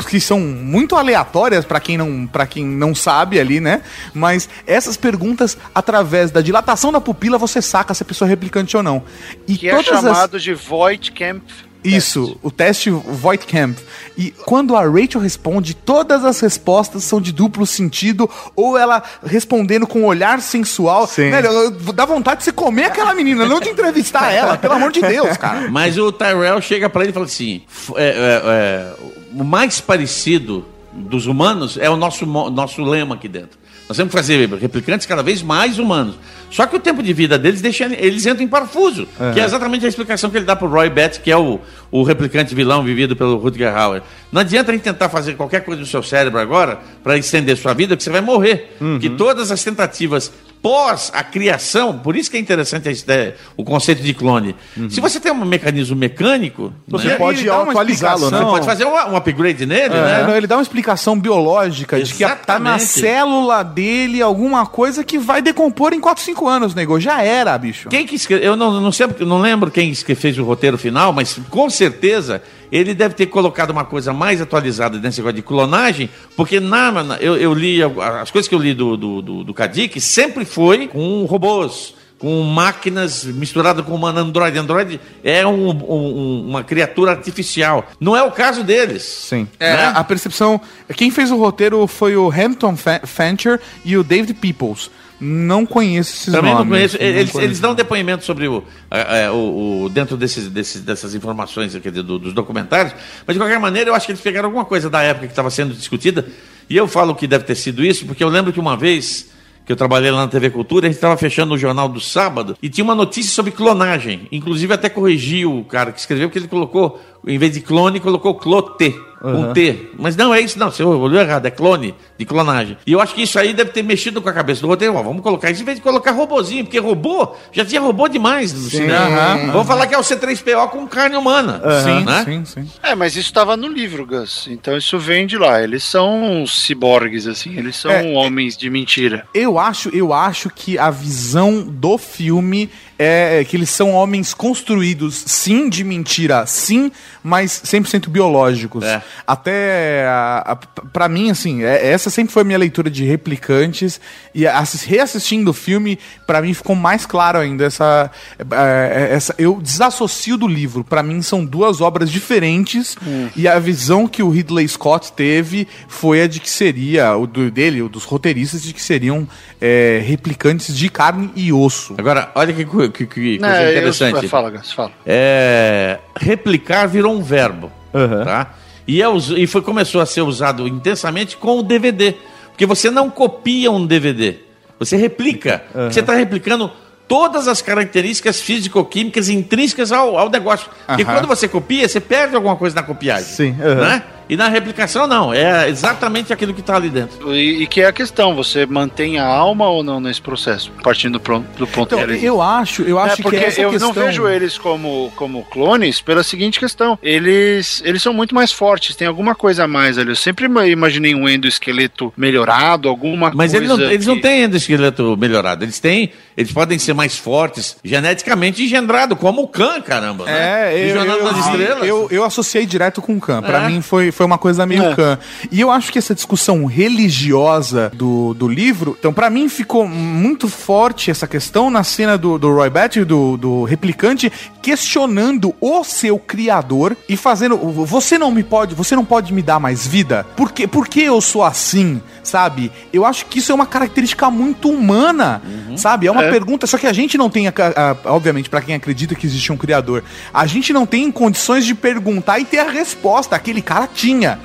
[0.09, 3.83] que são muito aleatórias pra quem não para quem não sabe ali, né?
[4.13, 8.77] Mas essas perguntas através da dilatação da pupila você saca se a pessoa é replicante
[8.77, 9.05] ou não.
[9.47, 11.43] E Que é chamado de Void Camp.
[11.85, 13.79] Isso, o teste Voigtkamp.
[14.19, 19.87] E quando a Rachel responde, todas as respostas são de duplo sentido, ou ela respondendo
[19.87, 21.07] com um olhar sensual.
[21.07, 21.31] Sim.
[21.31, 25.01] Velho, dá vontade de você comer aquela menina, não de entrevistar ela, pelo amor de
[25.01, 25.71] Deus, cara.
[25.71, 28.95] Mas o Tyrell chega pra ele e fala assim: "F- é, é, é,
[29.33, 33.59] o mais parecido dos humanos é o nosso, nosso lema aqui dentro.
[33.89, 36.17] Nós temos que fazer replicantes cada vez mais humanos.
[36.51, 39.85] Só que o tempo de vida deles deixa eles entram em parafuso, que é exatamente
[39.85, 43.17] a explicação que ele dá pro Roy Batty, que é o, o replicante vilão vivido
[43.17, 44.03] pelo Rutger Hauer.
[44.31, 47.75] Não adianta a gente tentar fazer qualquer coisa no seu cérebro agora para estender sua
[47.75, 48.77] vida, que você vai morrer.
[49.01, 50.33] Que todas as tentativas
[50.67, 54.57] pós a criação, por isso que é interessante a ideia, o conceito de clone.
[54.91, 58.39] Se você tem um mecanismo mecânico, Você né, pode atualizá-lo, né?
[58.39, 60.25] você pode fazer um, um upgrade nele, É, né?
[60.27, 63.01] não, ele dá uma explicação biológica de que a- tá na Exatamente.
[63.01, 66.99] célula dele alguma coisa que vai decompor em 4, 5 anos, nego.
[66.99, 67.89] Já era, bicho.
[67.89, 68.45] Quem que escreveu?
[68.49, 72.43] Eu não, não sei, não lembro quem que fez o roteiro final, mas com certeza
[72.71, 77.17] ele deve ter colocado uma coisa mais atualizada nesse negócio de clonagem, porque na, na-
[77.17, 80.89] eu, eu li as coisas que eu li do, do, do, do Kadik sempre foi
[80.89, 81.95] com robôs.
[82.19, 84.59] Com máquinas misturadas com uma Android.
[84.59, 87.87] Android é um- um- uma criatura artificial.
[88.01, 89.03] Não é o caso deles.
[89.03, 89.47] Sim.
[89.61, 89.93] É, Né?
[89.95, 90.59] a percepção.
[90.97, 94.91] Quem fez o roteiro foi o Hampton Fa- Fancher e o David Peoples.
[95.21, 96.67] Não conheço esses Também nomes.
[96.67, 96.99] não conheço.
[96.99, 97.41] não Eles, conheço.
[97.41, 101.91] eles dão depoimento sobre o, a- a- o, o- dentro desses, desses- dessas informações aqui
[101.91, 102.95] do- dos documentários,
[103.27, 105.49] mas de qualquer maneira eu acho que eles pegaram alguma coisa da época que estava
[105.51, 106.27] sendo discutida,
[106.69, 109.31] e eu falo que deve ter sido isso, porque eu lembro que uma vez
[109.65, 112.57] que eu trabalhei lá na TV Cultura, a gente estava fechando o jornal do sábado
[112.63, 114.29] e tinha uma notícia sobre clonagem.
[114.31, 118.35] Inclusive até corrigi o cara que escreveu, porque ele colocou, em vez de clone, colocou
[118.35, 118.95] clote.
[119.25, 119.91] Um T.
[119.99, 120.71] Mas não é isso, não.
[120.71, 122.77] Você olhou errado, é clone, de clonagem.
[122.87, 124.95] E eu acho que isso aí deve ter mexido com a cabeça do roteiro.
[124.95, 128.53] Ó, vamos colocar isso em vez de colocar robozinho, porque robô já tinha robô demais
[128.53, 128.95] no cinema.
[129.07, 131.61] aham, Vamos falar que é o C3PO com carne humana.
[131.83, 132.23] Sim, né?
[132.25, 132.71] sim, sim.
[132.83, 134.47] É, mas isso estava no livro, Gus.
[134.49, 135.61] Então isso vem de lá.
[135.63, 137.57] Eles são ciborgues, assim.
[137.57, 139.27] Eles são É, homens de mentira.
[139.33, 145.23] Eu acho, eu acho que a visão do filme é que eles são homens construídos,
[145.27, 146.91] sim, de mentira, sim,
[147.23, 148.85] mas 100% biológicos.
[148.85, 149.03] É.
[149.27, 154.01] Até, a, a, pra mim, assim, é- essa sempre foi a minha leitura de Replicantes,
[154.35, 159.35] e assis- reassistindo o filme, pra mim ficou mais claro ainda essa, é, essa...
[159.39, 162.97] Eu desassocio do livro, pra mim são duas obras diferentes,
[163.37, 167.51] e a visão que o Ridley Scott teve foi a de que seria, o do,
[167.51, 169.29] dele, o dos roteiristas, de que seriam
[169.61, 171.95] é, replicantes de carne e osso.
[171.99, 174.29] Agora, olha que, que, que coisa É, eu- interessante.
[174.29, 174.93] fala, Gus, fala.
[175.07, 178.25] É, replicar virou um verbo, Aham.
[178.25, 178.55] tá?
[178.87, 182.15] E, é us- e foi, começou a ser usado intensamente com o DVD.
[182.51, 184.37] Porque você não copia um DVD,
[184.79, 185.63] você replica.
[185.91, 186.71] Você está replicando
[187.07, 190.69] todas as características físico-químicas intrínsecas ao, ao negócio.
[190.87, 191.15] Porque Aham.
[191.15, 193.27] quando você copia, você perde alguma coisa na copiagem.
[193.27, 193.53] Sim.
[193.53, 194.03] Né?
[194.29, 195.33] E na replicação, não.
[195.33, 197.35] É exatamente aquilo que está ali dentro.
[197.35, 200.73] E, e que é a questão, você mantém a alma ou não nesse processo?
[200.83, 203.61] Partindo do, pron- do ponto Então, ele- eu acho, eu acho é, porque que essa
[203.61, 203.89] eu questão...
[203.89, 206.99] não vejo eles como, como clones pela seguinte questão.
[207.03, 210.11] Eles, eles são muito mais fortes, tem alguma coisa a mais ali.
[210.11, 213.57] Eu sempre ima- imaginei um endoesqueleto melhorado, alguma Mas coisa.
[213.59, 215.65] eles não, eles não que- têm endoesqueleto melhorado.
[215.65, 216.11] Eles têm.
[216.37, 220.25] Eles podem ser mais fortes, geneticamente engendrado, como o Khan, caramba.
[220.27, 220.75] né?
[220.75, 221.89] É, De eu, eu, das Estrelas.
[221.89, 223.41] eu, eu associei direto com o Khan.
[223.41, 223.69] Pra É.
[223.69, 224.95] mim foi, foi uma coisa meio É.
[224.95, 225.19] Khan.
[225.53, 230.49] E eu acho que essa discussão religiosa do, do livro, então pra mim ficou muito
[230.49, 236.19] forte essa questão na cena do, do Roy Batty, do, do replicante, questionando o seu
[236.19, 240.27] criador e fazendo, você não me pode, você não pode me dar mais vida?
[240.37, 242.01] Por que, por que eu sou assim?
[242.27, 242.73] Sabe?
[242.93, 245.41] Eu acho que isso é uma característica muito humana,
[245.77, 246.09] sabe?
[246.09, 246.31] É uma É.
[246.31, 249.53] pergunta, só que a gente não tem, a- a- obviamente, pra quem acredita que existe
[249.53, 250.03] um criador,
[250.35, 253.37] a gente não tem condições de perguntar e ter a resposta.
[253.37, 254.41] Aquele cara tinha.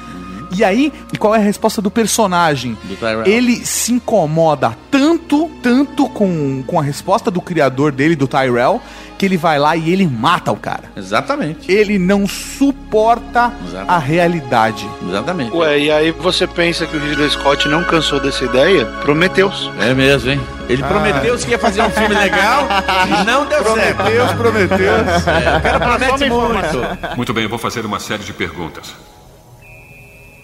[0.56, 2.78] E aí, e qual é a resposta do personagem?
[2.84, 2.98] Do.
[3.28, 8.80] Ele se incomoda tanto, tanto com, com a resposta do criador dele, do Tyrell,
[9.22, 10.86] que ele vai lá e ele mata o cara.
[10.98, 11.72] Exatamente.
[11.72, 13.92] Ele não suporta Exatamente.
[13.92, 14.90] a realidade.
[15.08, 15.56] Exatamente.
[15.56, 18.84] Ué, e aí você pensa que o Ridley Scott não cansou dessa ideia?
[19.04, 19.70] Prometeus.
[19.80, 20.42] É mesmo, hein?
[20.44, 20.64] Ah.
[20.68, 22.68] Ele prometeu que ia fazer um filme legal
[23.06, 23.98] e não deu certo.
[23.98, 25.28] Prometeus, Prometeus.
[25.28, 27.16] É, o cara promete muito.
[27.16, 28.96] Muito bem, eu vou fazer uma série de perguntas.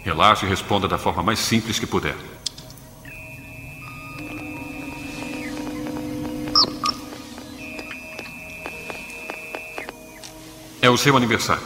[0.03, 2.13] Relaxe e responda da forma mais simples que puder.
[10.81, 11.63] É o seu aniversário.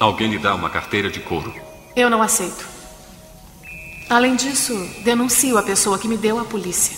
[0.00, 1.54] Alguém lhe dá uma carteira de couro.
[1.94, 2.66] Eu não aceito.
[4.10, 4.74] Além disso,
[5.04, 6.96] denuncio a pessoa que me deu à polícia.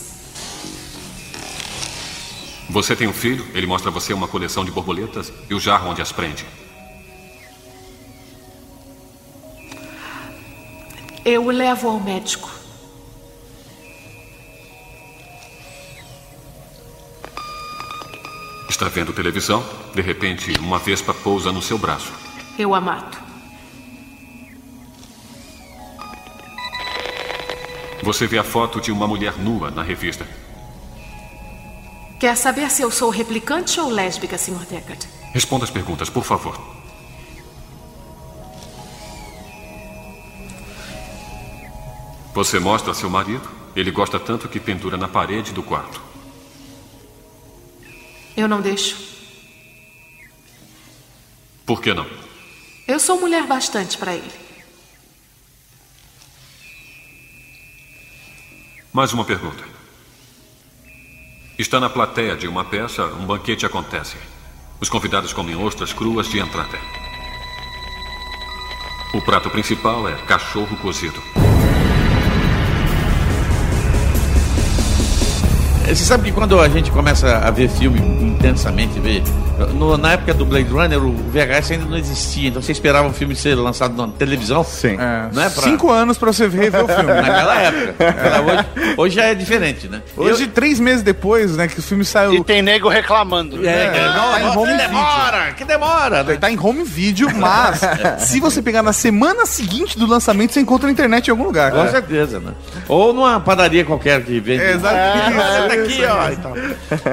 [2.70, 5.90] Você tem um filho, ele mostra a você uma coleção de borboletas e o jarro
[5.90, 6.44] onde as prende.
[11.24, 12.50] Eu o levo ao médico.
[18.68, 19.64] Está vendo televisão?
[19.94, 22.12] De repente, uma vespa pousa no seu braço.
[22.58, 23.18] Eu a mato.
[28.02, 30.26] Você vê a foto de uma mulher nua na revista.
[32.18, 34.64] Quer saber se eu sou replicante ou lésbica, Sr.
[34.68, 35.06] Deckard?
[35.32, 36.58] Responda as perguntas, por favor.
[42.34, 43.48] Você mostra a seu marido?
[43.74, 46.00] Ele gosta tanto que pendura na parede do quarto.
[48.36, 48.96] Eu não deixo.
[51.64, 52.06] Por que não?
[52.86, 54.30] Eu sou mulher bastante para ele.
[58.92, 59.64] Mais uma pergunta.
[61.58, 64.16] Está na plateia de uma peça, um banquete acontece.
[64.80, 66.78] Os convidados comem ostras cruas de entrada.
[69.14, 71.22] O prato principal é cachorro cozido.
[75.86, 79.22] Você sabe que quando a gente começa a ver filme intensamente, ver,
[79.74, 83.12] no- na época do Blade Runner, o VHS ainda não existia, então você esperava o
[83.12, 84.64] filme ser lançado na televisão.
[84.64, 84.96] Sim.
[84.98, 87.04] É, Não é pra- Cinco anos pra você rever o filme.
[87.14, 87.94] Naquela época.
[88.04, 88.64] Naquela- hoje,
[88.96, 90.02] hoje já é diferente, né?
[90.16, 92.34] Hoje, três meses depois, né, que o filme saiu.
[92.34, 93.56] E tem nego reclamando.
[93.64, 94.88] Eu- é, É, que- tá em home que video.
[94.88, 96.22] demora, que demora.
[96.24, 96.36] né?
[96.36, 97.80] Tá em home video, mas
[98.26, 101.70] se você pegar na semana seguinte do lançamento, você encontra na internet em algum lugar.
[101.72, 102.52] Com certeza, né?
[102.88, 104.62] Ou numa padaria qualquer que vende.
[104.62, 105.75] É, exato.
[105.82, 106.30] Aqui, ó.
[106.30, 106.54] e tal.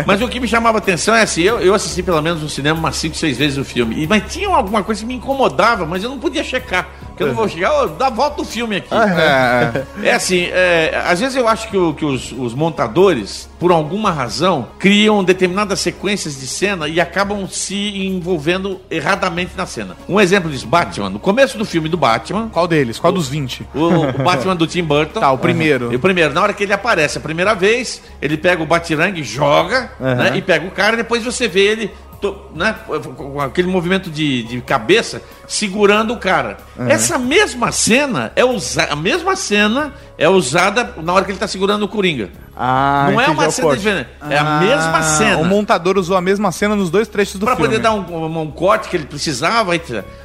[0.05, 2.79] Mas o que me chamava atenção é assim, eu, eu assisti pelo menos no cinema
[2.79, 4.03] umas 5, 6 vezes o filme.
[4.03, 6.89] E, mas tinha alguma coisa que me incomodava, mas eu não podia checar.
[7.13, 8.89] Porque eu não vou chegar, dá volta o filme aqui.
[8.93, 13.71] É, É assim, é, às vezes eu acho que, o- que os, os montadores, por
[13.71, 17.75] alguma razão, criam determinadas sequências de cena e acabam se
[18.07, 19.95] envolvendo erradamente na cena.
[20.09, 21.09] Um exemplo disso, Batman.
[21.09, 22.97] No começo do filme do Batman, Qual deles?
[22.99, 23.67] Qual dos 20?
[23.75, 23.79] o,
[24.19, 25.19] o Batman do Tim Burton.
[25.19, 25.91] Tá, o primeiro.
[25.93, 29.21] E o primeiro, na hora que ele aparece a primeira vez, ele pega o batirangue,
[29.23, 31.91] joga, né, e pega o cara, e depois você vê ele
[32.31, 32.75] to- né,
[33.17, 36.57] com aquele movimento de, de cabeça segurando o cara.
[36.87, 41.47] Essa mesma cena é usa a mesma cena é usada na hora que ele tá
[41.47, 42.29] segurando o Coringa.
[42.55, 43.79] Ah, Não é uma o cena corte.
[43.79, 45.37] diferente, é a mesma Ah, cena.
[45.37, 47.69] O montador usou a mesma cena nos dois trechos do Pra filme.
[47.69, 49.71] poder dar um, um- um corte que ele precisava.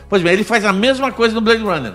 [0.08, 1.92] Pois bem, ele faz a mesma coisa no Blade Runner.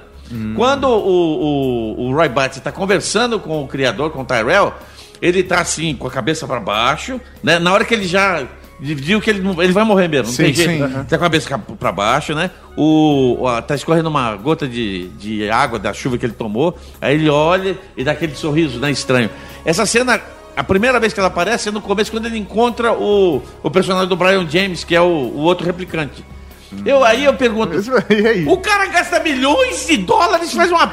[0.55, 4.73] Quando o, o, o Roy Batty está conversando com o criador, com o Tyrell,
[5.21, 7.59] ele tá assim, com a cabeça para baixo, né?
[7.59, 8.43] Na hora que ele já
[8.79, 10.87] viu que ele, não- ele vai morrer mesmo, não Sim, tem jeito.
[10.87, 10.93] sim.
[11.05, 12.51] Tá com a cabeça para baixo, né?
[12.75, 17.15] O, o- tá escorrendo uma gota de, de água da chuva que ele tomou, aí
[17.15, 18.91] ele olha e dá aquele sorriso, né?
[18.91, 19.29] Estranho.
[19.65, 20.19] Essa cena
[20.55, 24.07] a primeira vez que ela aparece é no começo, quando ele encontra o, o personagem
[24.07, 26.23] do Brian James, que é o, o outro replicante.
[26.85, 27.73] Eu, aí eu pergunto,
[28.09, 28.45] E aí?
[28.47, 30.91] o cara gasta milhões de dólares e faz uma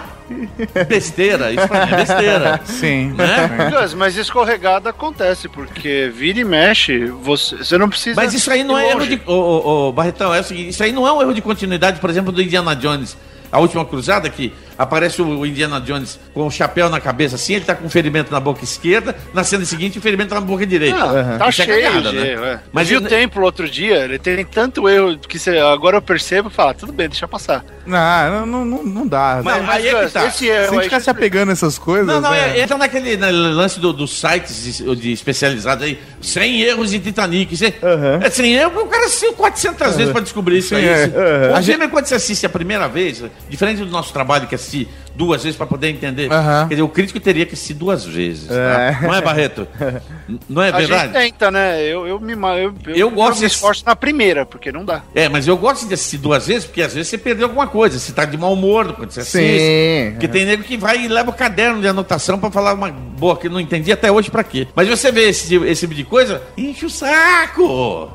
[0.89, 1.53] besteira.
[1.53, 2.61] Isso pra mim é besteira.
[2.65, 3.13] Sim.
[3.17, 3.71] Né?
[3.71, 8.15] Gus, mas escorregada acontece, porque vira e mexe, você, você não precisa.
[8.21, 9.21] Mas isso aí não é erro de.
[9.27, 12.01] Ô, ô, ô, Barretão, é o seguinte, isso aí não é um erro de continuidade,
[12.01, 13.17] por exemplo, do Indiana Jones.
[13.53, 14.53] A última cruzada, que
[14.83, 18.33] aparece o Indiana Jones com o chapéu na cabeça assim, ele tá com um ferimento
[18.33, 20.97] na boca esquerda, na cena seguinte o ferimento tá na boca direita.
[20.99, 22.29] Ah, Tá Isso é cheio cagada, de né?
[22.33, 22.53] erro, é.
[22.55, 25.99] Mas Mas vi ele- o templo outro dia, ele tem tanto erro que você, agora
[25.99, 27.65] eu percebo e falo, "Ah, tudo bem, deixa passar.
[27.87, 29.41] Não, não, não, não dá.
[29.45, 30.27] Mas- aí é que tá.
[30.27, 32.07] esse Se erro a gente ficar se apegando a essas coisas.
[32.07, 32.59] Não, não, né?
[32.59, 36.99] é, entra naquele na- lance do- dos sites de, de especializados aí, 100 erros de
[37.01, 37.57] Titanic.
[37.57, 37.75] Você,
[38.23, 40.85] É 100 erros, o cara assistiu 400 vezes pra descobrir isso aí.
[40.87, 41.05] é.
[41.51, 41.59] Aham.
[41.59, 44.89] O filme, quando você assiste a primeira vez, diferente do nosso trabalho que é assistir
[45.15, 46.69] duas vezes pra poder entender, Aham.
[46.69, 48.49] quer dizer, o crítico teria que assistir duas vezes.
[48.49, 48.99] tá?
[49.03, 49.67] Não é, Barreto?
[50.49, 51.13] Não é A gente verdade?
[51.13, 51.83] tenta, né?
[51.83, 55.03] Eu, eu me ma- eu, Eu gosto me de- esforço na primeira, porque não dá.
[55.15, 57.99] É, mas eu gosto de assistir duas vezes, porque às vezes você perdeu alguma coisa.
[57.99, 59.59] Você tá de mau humor quando você assiste.
[59.59, 60.11] Sim.
[60.13, 63.37] Porque tem nego que vai e leva o caderno de anotação pra falar uma boa
[63.37, 64.69] que eu não entendi até hoje pra quê.
[64.75, 68.11] Mas você vê esse, esse tipo de coisa, enche o saco.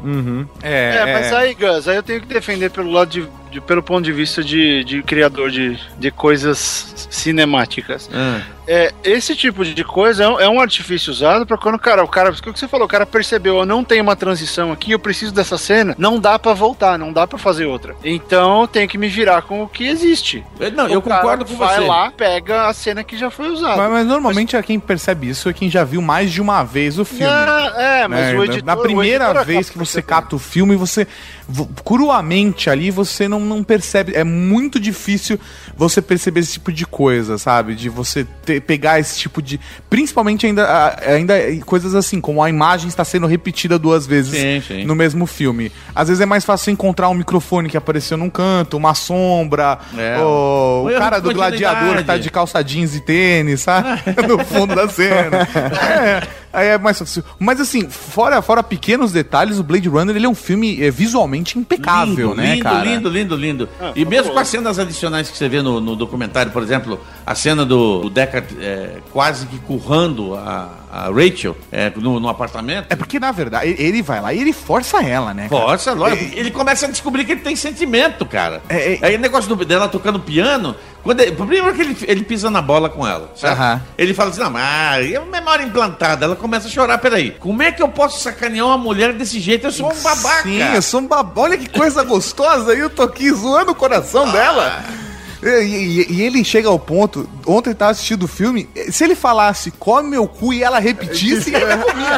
[0.64, 3.84] É, É, mas aí, Gus, aí eu tenho que defender pelo lado de, de- pelo
[3.84, 8.10] ponto de vista de, de criador de, de coisas cinemáticas.
[8.14, 8.42] Ah.
[8.68, 12.08] É, esse tipo de coisa é um, é artifício usado pra quando o cara, o
[12.08, 15.00] cara, o que você falou, o cara percebeu, eu não tenho uma transição aqui, eu
[15.00, 17.96] preciso dessa cena, não dá pra voltar, não dá pra fazer outra.
[18.04, 20.44] Então eu tenho que me virar com o que existe.
[20.60, 21.88] Eu- Não, O eu cara concordo com vai você.
[21.88, 23.78] lá, pega a cena que já foi usada.
[23.78, 26.98] Mas, mas normalmente é quem percebe isso é quem já viu mais de uma vez
[26.98, 27.26] o filme.
[27.26, 28.34] Não, é, mas né?
[28.40, 31.08] o editor, Na primeira editor vez que você capta o filme, você
[31.48, 34.14] vo- cruamente ali você não, não percebe.
[34.16, 35.40] É muito difícil
[35.76, 37.76] você perceber esse tipo de coisa, sabe?
[37.76, 39.60] De você ter pe- pegar esse tipo de.
[39.90, 41.36] Principalmente ainda, ainda
[41.66, 44.86] coisas assim, como a imagem está sendo repetida duas vezes Sim, sim.
[44.86, 45.72] no mesmo filme.
[45.94, 50.18] Às vezes é mais fácil encontrar um microfone que apareceu num canto, uma sombra, É.
[50.20, 53.88] o, o cara do gladiador que tá de calça jeans e tênis, sabe?
[54.28, 55.48] no fundo da cena.
[55.90, 57.24] É, aí é mais fácil.
[57.40, 61.58] Mas assim, fora, fora pequenos detalhes, o Blade Runner ele é um filme é, visualmente
[61.58, 62.84] impecável, lindo, né, lindo, cara?
[62.86, 63.70] lindo, lindo, lindo.
[63.96, 67.36] e mesmo com as cenas adicionais que você vê no, no documentário, por exemplo, a
[67.36, 72.88] cena do, do Deckard é, quase que currando a, a Rachel é, no, no apartamento.
[72.90, 75.48] É porque, na verdade, ele- ele vai lá e ele força ela, né?
[75.50, 75.62] cara?
[75.62, 76.38] Força, lógico.
[76.38, 78.62] Ele começa a descobrir que ele tem sentimento, cara.
[78.70, 80.76] É, Aí o negócio do- dela tocando piano.
[81.04, 83.32] Quando ele- primeiro que ele, ele pisa na bola com ela.
[83.44, 83.82] Aham.
[83.98, 86.26] Ele fala assim: não, mas é uma memória implantada.
[86.26, 86.98] Ela começa a chorar.
[86.98, 89.68] Peraí, como é que eu posso sacanear uma mulher desse jeito?
[89.68, 90.44] Eu sou um babaca.
[90.44, 91.40] Sim, eu sou um babaca.
[91.42, 94.84] Olha que coisa gostosa aí, eu tô aqui zoando o coração dela.
[95.46, 99.16] E, e- e ele chega ao ponto, ontem eu tava assistindo o filme, se ele
[99.16, 102.16] falasse come meu cu e ela repetisse, ele comia.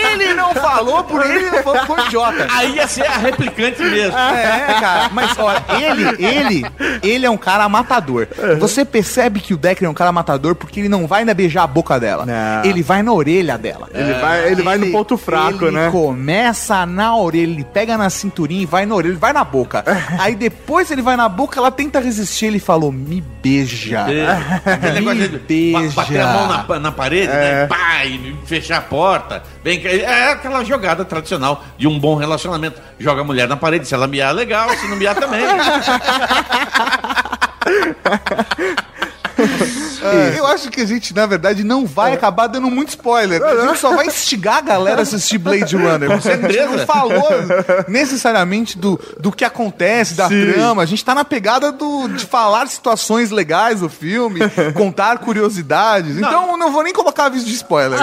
[0.12, 2.46] Ele não falou, por ele ficou idiota.
[2.50, 4.16] Aí ia ser a replicante mesmo.
[4.16, 6.62] É, cara, mas olha, ele, ele,
[7.02, 8.26] ele é um cara matador.
[8.58, 11.62] Você percebe que o Decker é um cara matador porque ele não vai na beijar
[11.64, 12.26] a boca dela.
[12.26, 12.64] Não.
[12.68, 13.88] Ele vai na orelha dela.
[13.94, 15.90] Ele vai- ele vai no ponto fraco, ele né?
[15.90, 19.84] começa na orelha, ele pega na cinturinha e vai na orelha, ele vai na boca.
[20.18, 24.06] Aí depois ele vai na boca, ela tenta resistir, ele falou, me beija.
[24.10, 24.76] É.
[24.76, 25.94] Me negócio de beija.
[25.94, 27.66] ba- bater a mão na, na parede, né?
[27.66, 29.42] Pá, e fechar a porta.
[29.64, 32.80] Bem, é aquela jogada tradicional de um bom relacionamento.
[32.98, 35.40] Joga a mulher na parede, se ela miar, legal, se não miar também.
[40.02, 43.42] É, eu acho que a gente, na verdade, não vai acabar dando muito spoiler.
[43.42, 46.08] A gente só vai instigar a galera a assistir Blade Runner.
[46.20, 47.28] Gente não falou
[47.88, 50.52] necessariamente do, do que acontece, da Sim.
[50.52, 50.82] trama.
[50.82, 54.40] A gente tá na pegada do, de falar situações legais do filme,
[54.74, 56.16] contar curiosidades.
[56.16, 57.98] Então, eu não vou nem colocar aviso de spoiler.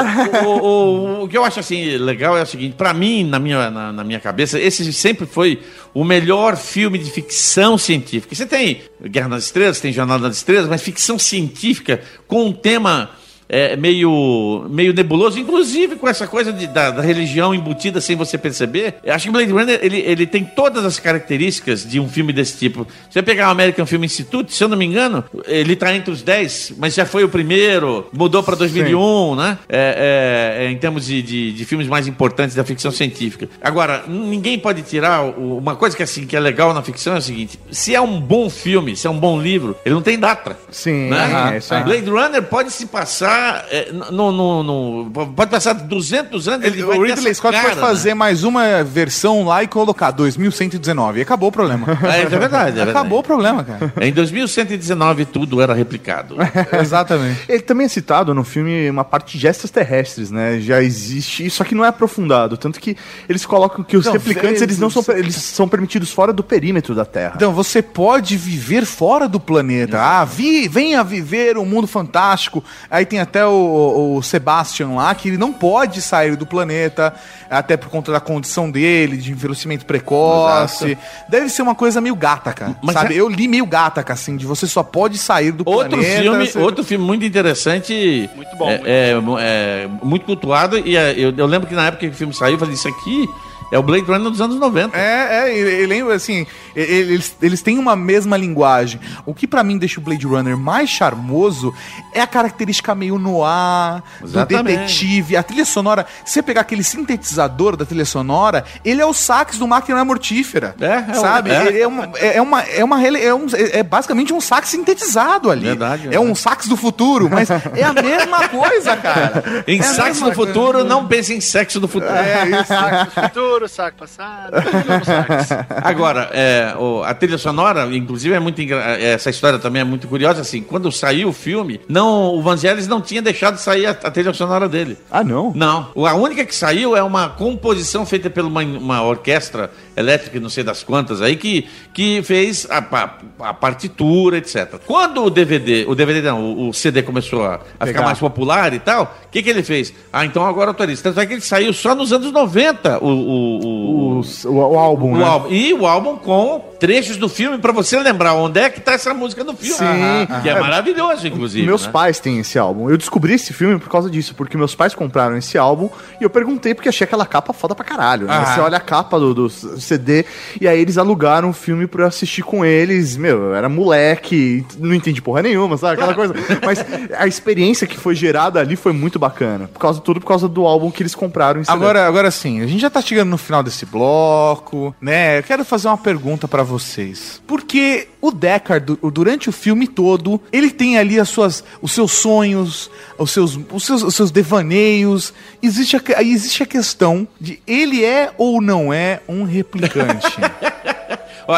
[0.45, 3.69] o, o- o que eu acho assim legal é o seguinte, pra mim, na minha,
[3.69, 5.61] na, na minha cabeça, esse sempre foi
[5.97, 8.35] o melhor filme de ficção científica.
[8.35, 13.09] Você tem Guerra nas Estrelas, tem Jornada nas Estrelas, mas ficção científica com um tema
[13.49, 18.37] é, meio, meio nebuloso, inclusive com essa coisa de- da, da religião embutida sem você
[18.37, 18.95] perceber.
[19.03, 22.57] Eu acho que Blade Runner ele, ele tem todas as características de um filme desse
[22.57, 22.85] tipo.
[23.09, 26.11] Se você pegar o American Film Institute, se eu não me engano, ele tá entre
[26.11, 29.57] os 10, mas já foi o primeiro, mudou para 2001, né?
[29.69, 33.47] É, é, é, em termos de, de, de filmes mais importantes da ficção científica.
[33.61, 37.17] Agora, ninguém pode tirar o- uma coisa que, assim, que é legal na ficção é
[37.17, 40.17] o seguinte: se é um bom filme, se é um bom livro, ele não tem
[40.19, 40.57] data.
[40.71, 41.59] Sim, Né?
[41.71, 41.83] é aí.
[41.83, 43.36] Blade Runner pode se passar
[43.69, 47.69] é, no, no- no- pode passar 200 anos ele, Ele- vai o Ridley Scott cara,
[47.69, 51.19] pode fazer mais uma versão lá e colocar 2119.
[51.19, 51.87] E acabou o problema.
[51.87, 51.97] né?
[52.17, 52.89] É, é verdade, é verdade.
[52.91, 53.91] Acabou o problema, cara.
[54.01, 56.35] Em 2119 tudo era replicado.
[56.81, 57.41] Exatamente.
[57.49, 60.59] Ele também é citado no filme uma parte de extraterrestres, né?
[60.59, 62.57] Já existe, só que não é aprofundado.
[62.57, 62.95] Tanto que
[63.27, 66.95] eles colocam que os Não, replicantes, eles não são, eles são permitidos fora do perímetro
[66.95, 67.33] da Terra.
[67.35, 69.99] Então, você pode viver fora do planeta.
[70.01, 72.63] Ah, vi, venha viver um mundo fantástico.
[72.89, 77.13] Aí tem até o, o Sebastian lá, que ele não pode sair do planeta,
[77.49, 80.97] até por conta da condição dele, de envelhecimento precoce.
[81.27, 83.13] Deve ser uma coisa meio gataca, Mas sabe?
[83.13, 86.21] é- Eu li meio gataca, assim, de você só pode sair do Outro planeta.
[86.21, 90.95] filme, você- outro filme muito interessante, Muito bom, é, muito é, é, muito cultuado e
[90.95, 93.27] é, eu, eu lembro que na época que o filme saiu, eu falei isso aqui
[93.71, 94.97] é o Blade Runner dos anos 90.
[94.97, 96.45] É, é, eu lembro assim,
[96.75, 98.99] eles, eles têm uma mesma linguagem.
[99.25, 101.73] O que pra mim deixa o Blade Runner mais charmoso
[102.13, 106.05] é a característica meio noir, do detetive, a trilha sonora.
[106.25, 110.75] Se você pegar aquele sintetizador da trilha sonora, ele é o sax do Máquina Mortífera.
[110.79, 111.51] É, é sabe?
[111.51, 111.67] é.
[111.67, 114.69] Ele É, uma, é, é uma, é, uma, rele- é, um- é basicamente um sax
[114.69, 115.65] sintetizado ali.
[115.67, 119.63] Verdade, É um sax do futuro, mas é a mesma coisa, cara.
[119.67, 122.13] Em É mesma do futuro, não pense em sexo do futuro.
[122.13, 122.67] É isso.
[122.67, 124.51] Saco futuro, saco passado.
[125.83, 130.07] Agora, é, o- a trilha sonora, inclusive, é muito engra- essa história também é muito
[130.07, 130.41] curiosa.
[130.41, 134.11] Assim, quando saiu o filme, não, o Vangelis não tinha deixado de sair a, a
[134.11, 134.97] trilha sonora dele.
[135.09, 135.51] Ah, não?
[135.55, 135.91] Não.
[136.05, 140.63] A única que saiu é uma composição feita por uma, uma orquestra elétrica, não sei
[140.63, 144.75] das quantas aí, que, que fez a, pa- a partitura, etc.
[144.85, 148.73] Quando o DVD, o DVD não, o, o CD começou a, a ficar mais popular
[148.73, 149.93] e tal, o que, que ele fez?
[150.11, 151.03] Ah, então agora eu autorizo.
[151.03, 155.17] Tanto é que ele saiu só nos anos 90, o, o, o, O, álbum, o
[155.17, 155.23] né?
[155.23, 155.47] álbum.
[155.51, 159.13] E o álbum com trechos do filme pra você lembrar onde é que tá essa
[159.13, 159.75] música no filme.
[159.75, 160.41] Sim.
[160.43, 161.65] Que é, É, maravilhoso, inclusive.
[161.65, 161.91] Meus né?
[161.91, 162.89] pais têm esse álbum.
[162.89, 166.29] Eu descobri esse filme por causa disso, porque meus pais compraram esse álbum e eu
[166.29, 168.27] perguntei porque achei aquela capa foda pra caralho.
[168.27, 168.45] Né?
[168.45, 170.25] Você olha a capa do, do CD
[170.61, 173.17] e aí eles alugaram o filme pra eu assistir com eles.
[173.17, 175.93] Meu, eu era moleque, não entendi porra nenhuma, sabe?
[175.95, 176.33] Aquela coisa.
[176.63, 176.85] Mas
[177.17, 179.26] a experiência que foi gerada ali foi muito bacana.
[179.67, 181.75] Por causa tudo por causa do álbum que eles compraram em CD.
[181.75, 185.39] Agora, agora sim, a gente já tá chegando no final desse bloco, né?
[185.39, 187.41] Eu quero fazer uma pergunta pra vocês.
[187.47, 192.11] Porque o Deckard, du- durante o filme todo, ele tem ali as suas, os seus
[192.11, 195.33] sonhos, os seus, os seus, os seus devaneios.
[195.61, 200.27] Existe a, existe a questão de ele é ou não é um replicante.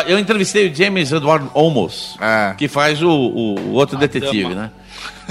[0.08, 2.54] Eu entrevistei o James Edward Olmos, É.
[2.56, 4.70] que faz o, o- o outro detetive, né?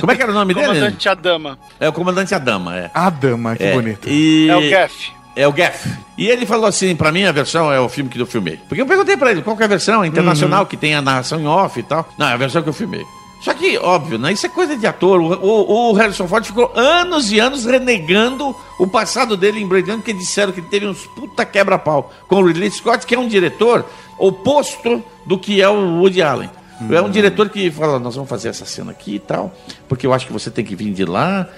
[0.00, 0.66] Como é que era o nome dele?
[0.66, 1.58] Comandante Adama.
[1.80, 2.90] É o Comandante Adama, é.
[2.94, 4.08] a dama, que É, bonito.
[4.08, 4.48] E...
[4.48, 5.12] É o Gaff.
[5.36, 5.88] É o Gaff.
[6.16, 8.58] E ele falou assim, pra mim a versão é o filme que eu filmei.
[8.68, 11.40] Porque eu perguntei pra ele qual que é a versão internacional que tem a narração
[11.40, 12.08] em off e tal.
[12.18, 13.04] Não, é a versão que eu filmei.
[13.40, 14.32] Só que, óbvio, né?
[14.32, 15.20] Isso é coisa de ator.
[15.20, 19.84] O, o- o Harrison Ford ficou anos e anos renegando o passado dele em Blade
[19.86, 23.18] Runner, porque disseram que ele teve uns puta quebra-pau com o Ridley Scott, que é
[23.18, 23.84] um diretor
[24.18, 26.50] oposto do que é o Woody Allen.
[26.90, 29.52] É um diretor que fala, nós vamos fazer essa cena aqui e tal,
[29.88, 31.48] porque eu acho que você tem que vir de lá,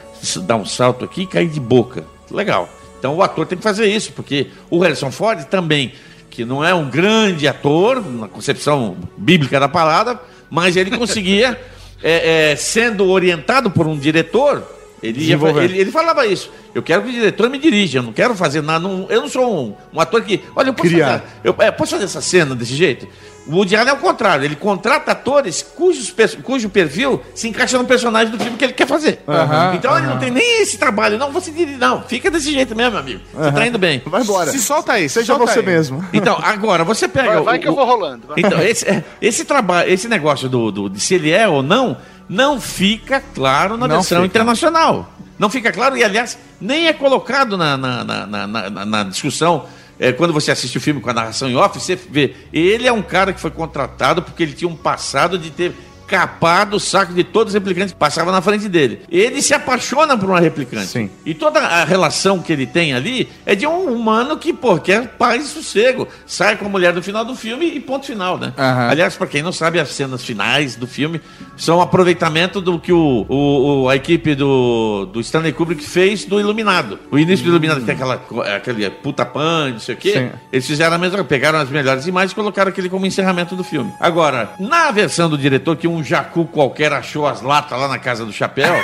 [0.46, 2.04] dar um salto aqui e cair de boca.
[2.30, 2.68] Legal.
[2.98, 5.92] Então o ator tem que fazer isso, porque o Harrison Ford também,
[6.30, 11.58] que não é um grande ator, na concepção bíblica da palavra, mas ele conseguia,
[12.02, 14.62] é, é, sendo orientado por um diretor,
[15.02, 16.50] ele, ia, ele, ele falava isso.
[16.74, 18.86] Eu quero que o diretor me dirija, eu não quero fazer nada.
[18.86, 20.40] não- eu não sou um, um ator que.
[20.54, 21.20] Olha, eu posso, Criar.
[21.20, 23.08] fazer, eu, é, posso fazer essa cena desse jeito?
[23.51, 27.84] O Woody Allen é o contrário, ele contrata atores cujos, cujo perfil se encaixa no
[27.84, 29.22] personagem do filme que ele quer fazer.
[29.26, 32.92] Aham, então ele não tem nem esse trabalho, não, você não, fica desse jeito mesmo,
[32.92, 33.20] meu amigo.
[33.34, 34.01] Você tá indo bem.
[34.07, 34.51] Vai embora.
[34.51, 35.66] Se solta aí, se Seja solta você aí.
[35.66, 36.05] mesmo.
[36.12, 37.32] Então, agora, você pega.
[37.34, 38.28] Vai, vai o- que eu vou rolando.
[38.28, 38.36] vai.
[38.38, 41.96] então, esse, é, esse trabalho, esse negócio do, do- de se ele é ou não,
[42.28, 44.26] não fica claro na Não versão fica.
[44.26, 45.11] internacional.
[45.38, 49.64] Não fica claro e, aliás, nem é colocado na, na, na, na- na- na discussão.
[50.01, 52.34] É, quando você assiste o filme com a narração em off, você vê.
[52.51, 55.74] Ele é um cara que foi contratado porque ele tinha um passado de ter
[56.11, 59.02] capado o saco de todos os replicantes que passavam na frente dele.
[59.11, 60.86] Ele se apaixona por uma replicante.
[60.88, 61.08] Sim.
[61.24, 65.06] E toda a relação que ele tem ali é de um humano que, pô, quer
[65.16, 66.08] paz e sossego.
[66.26, 68.52] Sai com a mulher no final do filme e ponto final, né?
[68.58, 68.88] Aham.
[68.90, 71.20] Aliás, pra quem não sabe, as cenas finais do filme
[71.56, 76.24] são um aproveitamento do que o, o- o- a equipe do, do Stanley Kubrick fez
[76.24, 76.98] do Iluminado.
[77.11, 80.12] O início do Iluminado que tem aquela, co- aquele puta pan, não sei o quê.
[80.12, 80.30] Sim.
[80.52, 83.62] Eles fizeram a mesma coisa, pegaram as melhores imagens e colocaram aquele como encerramento do
[83.62, 83.92] filme.
[84.00, 88.24] Agora, na versão do diretor, que um jacu qualquer achou as latas lá na casa
[88.24, 88.74] do chapéu,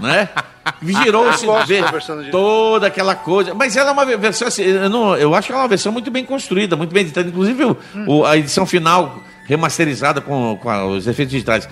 [0.00, 0.28] né?
[0.82, 1.46] Girou-se
[1.92, 2.30] versão do diretor.
[2.40, 3.54] toda aquela coisa.
[3.54, 5.90] Mas ela é uma versão assim, eu, não- eu acho que ela é uma versão
[5.90, 7.28] muito bem construída, muito bem editada.
[7.28, 7.76] Inclusive, o-
[8.06, 11.66] o- a edição final remasterizada com, com a- os efeitos digitais.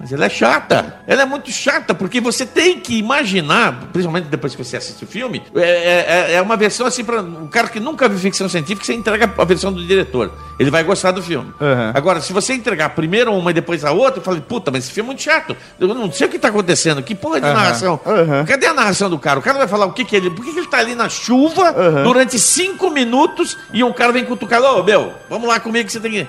[0.00, 0.96] Mas ela é chata.
[1.06, 5.06] Ela é muito chata, porque você tem que imaginar, principalmente depois que você assiste o
[5.06, 8.84] filme, é, é- é uma versão assim para um cara que nunca viu ficção científica,
[8.84, 10.32] você entrega a versão do diretor.
[10.58, 11.52] Ele vai gostar do filme.
[11.60, 11.90] Uhum.
[11.94, 14.92] Agora, se você entregar primeiro uma e depois a outra, eu falei, puta, mas esse
[14.92, 15.56] filme é muito chato.
[15.78, 17.02] Eu não sei o que está acontecendo.
[17.02, 17.54] Que porra de Aham.
[17.54, 18.00] narração?
[18.04, 18.44] Aham.
[18.44, 19.38] Cadê a narração do cara?
[19.38, 20.30] O cara vai falar o que que ele...
[20.30, 21.74] Por que, que ele tá ali na chuva
[22.04, 26.00] durante cinco minutos e um cara vem cutucar, ô, meu, vamos lá comigo que você
[26.00, 26.26] tem que...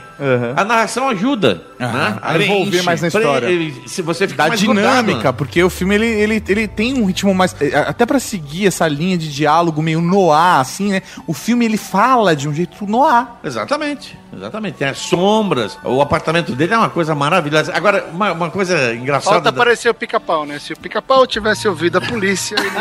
[0.56, 2.18] A narração ajuda, né?
[2.22, 3.59] A envolver mais na história.
[3.88, 5.32] Se você fica da mais dinâmica, grudado, né?
[5.32, 7.56] porque o filme ele, ele, ele tem um ritmo mais.
[7.62, 11.02] é, Até pra seguir essa linha de diálogo meio noir, assim, né?
[11.28, 13.28] O filme ele fala de um jeito noir.
[13.44, 14.78] Exatamente, exatamente.
[14.78, 17.74] Tem as sombras, o apartamento dele é uma coisa maravilhosa.
[17.76, 19.36] Agora, uma, uma coisa engraçada...
[19.36, 20.60] Falta da- aparecer o pica-pau, né?
[20.60, 22.56] Se o pica-pau tivesse ouvido a polícia.
[22.60, 22.70] ele-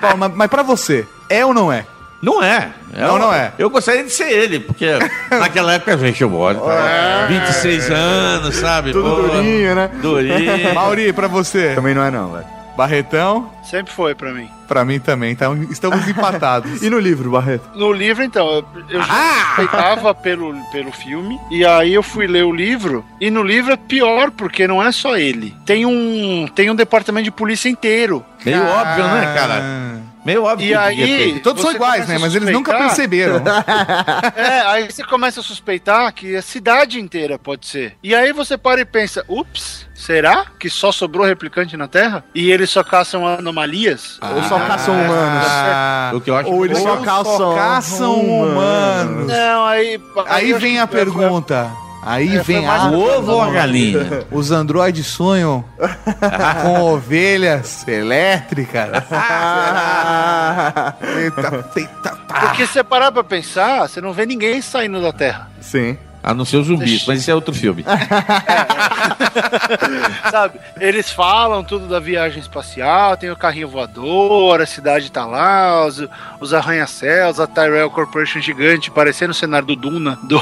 [0.00, 1.86] Paulo, mas, mas pra você, é ou não é?
[2.22, 2.70] Não é.
[2.96, 3.52] Não, não é.
[3.58, 4.86] Eu gostaria de ser ele, porque
[5.30, 7.26] naquela época a gente mora, tá?
[7.28, 8.92] 26 anos, sabe?
[8.92, 9.90] Tudo Pô, durinho, né?
[10.00, 10.72] Durinho.
[10.74, 12.44] Mauri, pra você, Também não é não, velho.
[12.76, 14.48] Barretão, Sempre foi pra mim.
[14.66, 15.46] pra mim também, tá?
[15.70, 16.80] Estamos empatados.
[16.82, 17.68] E no livro, Barreto?
[17.74, 19.44] No livro, então, eu, já Ah!
[19.56, 23.76] respeitava pelo, pelo filme, e aí eu fui ler o livro, e no livro é
[23.76, 25.54] pior, porque não é só ele.
[25.66, 28.24] Tem um, tem um departamento de polícia inteiro.
[28.44, 30.01] Meio óbvio, né, cara?
[30.24, 30.66] Meio óbvio.
[30.66, 31.40] E que aí-.
[31.40, 32.16] Todos são iguais, né?
[32.16, 33.42] a Mas eles nunca perceberam.
[34.36, 37.96] É, aí você começa a suspeitar que a cidade inteira pode ser.
[38.02, 42.24] E aí você para e pensa, ups, será que só sobrou replicante na Terra?
[42.34, 44.18] E eles só caçam anomalias?
[44.22, 45.46] Ou só caçam humanos?
[45.48, 49.26] Ah, O que eu acho Ou eles ou só caçam caçam humanos.
[49.26, 50.00] Não, aí...
[50.26, 51.70] Aí eu vem a que- pergunta:
[52.04, 52.86] Aí É, vem a...
[52.90, 54.26] O ovo ou a galinha?
[54.32, 55.64] Os androides sonham
[56.62, 58.90] com ovelhas elétricas.
[61.16, 62.40] eita, eita, tá.
[62.40, 65.48] Porque se você parar pra pensar, você não vê ninguém saindo da Terra.
[65.60, 65.96] Sim.
[66.24, 67.84] A não ser os zumbis, mas isso é outro filme.
[70.30, 70.60] Sabe?
[70.80, 76.06] Eles falam tudo da viagem espacial, tem o carrinho voador, a cidade tá lá, os,
[76.40, 80.40] os arranha-céus, a Tyrell Corporation gigante, parecendo o cenário do Duna, do,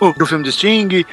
[0.00, 1.04] do filme do Sting.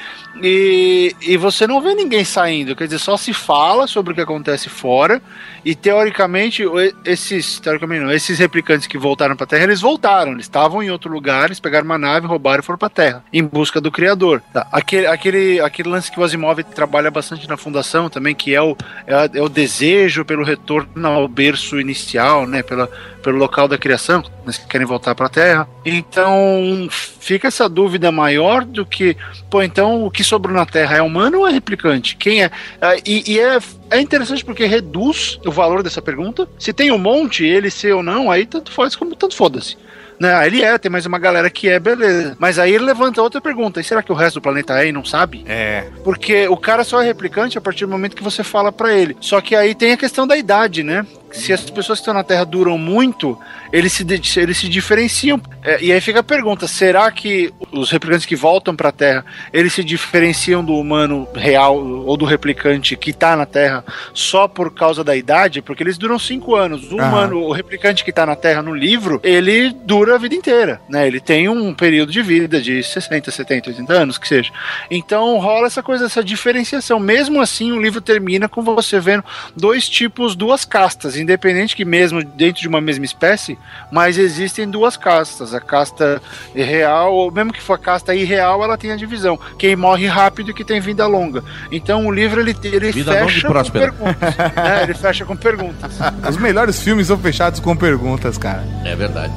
[0.42, 4.20] E, e você não vê ninguém saindo, quer dizer, só se fala sobre o que
[4.20, 5.22] acontece fora.
[5.64, 6.62] E teoricamente,
[7.04, 11.10] esses, teoricamente não, esses replicantes que voltaram pra Terra, eles voltaram, eles estavam em outro
[11.10, 14.42] lugar, eles pegaram uma nave, roubaram e foram pra Terra, em busca do Criador.
[14.52, 18.60] Tá, Aquele, aquele, aquele lance que o Asimov trabalha bastante na Fundação também, que é
[18.60, 18.76] o,
[19.06, 22.90] é, é o desejo pelo retorno ao berço inicial, né, pela,
[23.22, 25.66] pelo local da criação, eles querem voltar pra Terra.
[25.84, 29.16] Então, fica essa dúvida maior do que,
[29.48, 32.16] pô, então o que sobrou na Terra é humano ou é replicante?
[32.16, 32.50] Quem é?
[32.80, 33.58] Ah, E, e é,
[33.90, 36.48] é interessante porque reduz o valor dessa pergunta.
[36.58, 39.76] Se tem um monte, ele ser ou não, aí tanto faz como tanto foda-se.
[40.18, 40.46] Né?
[40.46, 42.36] Ele é, tem mais uma galera que é, beleza.
[42.38, 44.92] Mas aí ele levanta outra pergunta: e será que o resto do planeta é e
[44.92, 45.44] não sabe?
[45.46, 45.86] É.
[46.02, 49.16] Porque o cara só é replicante a partir do momento que você fala pra ele.
[49.20, 51.06] Só que aí tem a questão da idade, né?
[51.34, 53.36] Se as pessoas que estão na Terra duram muito,
[53.72, 54.06] eles se,
[54.38, 55.40] eles se diferenciam.
[55.62, 59.72] É, e aí fica a pergunta: será que os replicantes que voltam pra Terra eles
[59.72, 65.02] se diferenciam do humano real ou do replicante que tá na Terra só por causa
[65.02, 65.60] da idade?
[65.60, 66.90] Porque eles duram cinco anos.
[66.92, 70.80] O humano, o replicante que tá na Terra no livro, ele dura a vida inteira,
[70.88, 71.06] né?
[71.06, 74.52] Ele tem um período de vida de 60, 70, 80 anos, que seja.
[74.88, 77.00] Então rola essa coisa, essa diferenciação.
[77.00, 79.24] Mesmo assim, o livro termina com você vendo
[79.56, 83.58] dois tipos, duas castas, independente que mesmo dentro de uma mesma espécie,
[83.90, 85.52] mas existem duas castas.
[85.52, 86.22] A casta
[86.54, 89.38] real, ou mesmo que for a casta irreal, ela tem a divisão.
[89.58, 91.42] Quem morre rápido e que tem vida longa.
[91.72, 93.92] Então o livro ele, ele Vida fecha com próspera.
[93.92, 94.36] perguntas.
[94.36, 94.82] né?
[94.84, 95.92] Ele fecha com perguntas.
[96.28, 98.62] Os melhores filmes são fechados com perguntas, cara.
[98.84, 99.32] É verdade.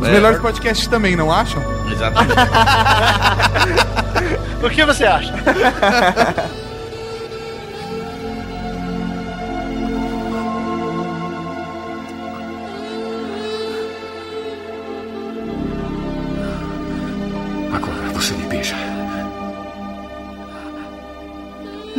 [0.00, 0.12] Os É.
[0.12, 1.62] melhores podcasts também, não acham?
[1.92, 2.34] Exatamente.
[4.60, 5.32] O que você acha?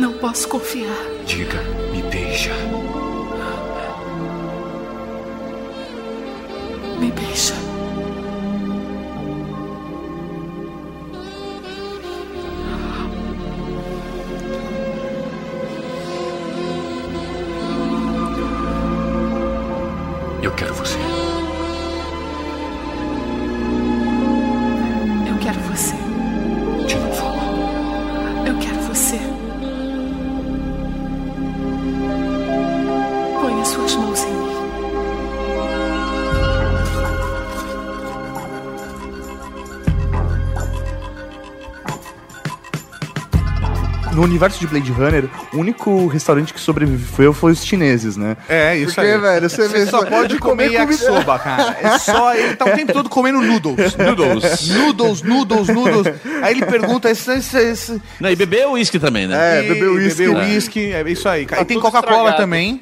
[0.00, 0.96] Não posso confiar.
[1.26, 1.60] Diga,
[1.92, 2.54] me beija.
[6.98, 7.59] Me beija.
[44.30, 48.36] Universo de Blade Runner, o único restaurante que sobreviveu foi os chineses, né?
[48.48, 49.18] É, isso Porque, aí.
[49.18, 51.76] velho, você vê- só pode comer yakisoba, cara.
[51.80, 53.96] É só ele tá o tempo todo comendo noodles.
[53.96, 54.68] Noodles.
[54.68, 56.14] Noodles, noodles, noodles.
[56.42, 58.02] Aí ele pergunta, esse, esse, esse...
[58.20, 59.58] Não, e beber uísque também, né?
[59.58, 60.26] É, beber uísque.
[60.26, 60.46] Beber É.
[60.46, 61.46] uísque, é isso aí.
[61.50, 62.80] Aí tem tudo Coca-Cola também.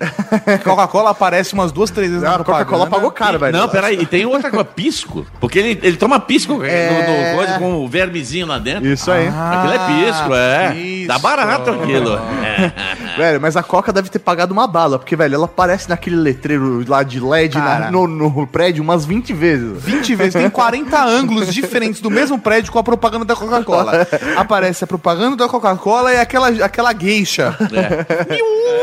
[0.64, 3.56] Coca-Cola aparece umas duas, três vezes Ah, na Coca-Cola pagou caro, velho.
[3.56, 5.26] Não, peraí, e tem outra coisa, pisco.
[5.40, 6.90] Porque ele, ele toma pisco É.
[6.90, 8.86] no, no coisa com o vermezinho lá dentro.
[8.88, 9.28] Isso aí.
[9.28, 10.76] Aquilo é pisco, é.
[10.76, 11.08] isso.
[11.08, 12.14] Dá barato aquilo.
[12.44, 12.72] É.
[13.18, 16.84] Velho, mas a Coca deve ter pagado uma bala, porque, velho, ela aparece naquele letreiro
[16.86, 19.82] lá de LED na- no, no prédio umas 20 vezes.
[19.82, 24.06] 20 vezes, tem 40 ângulos diferentes do mesmo prédio com a propaganda da Coca-Cola.
[24.36, 27.56] Aparece a propaganda da Coca-Cola e aquela, aquela geisha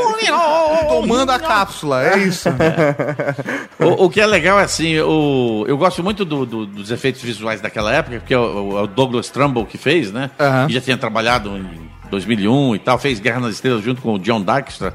[0.89, 2.03] tomando a cápsula.
[2.05, 2.49] É isso.
[3.79, 7.21] O, o que é legal é assim, o, eu gosto muito do- do- dos efeitos
[7.21, 10.29] visuais daquela época, porque é o, é o Douglas Trumbull que fez, né?
[10.39, 10.67] Aham.
[10.67, 14.19] Que já tinha trabalhado em 2001 e tal, fez Guerra nas Estrelas junto com o
[14.19, 14.93] John Dykstra.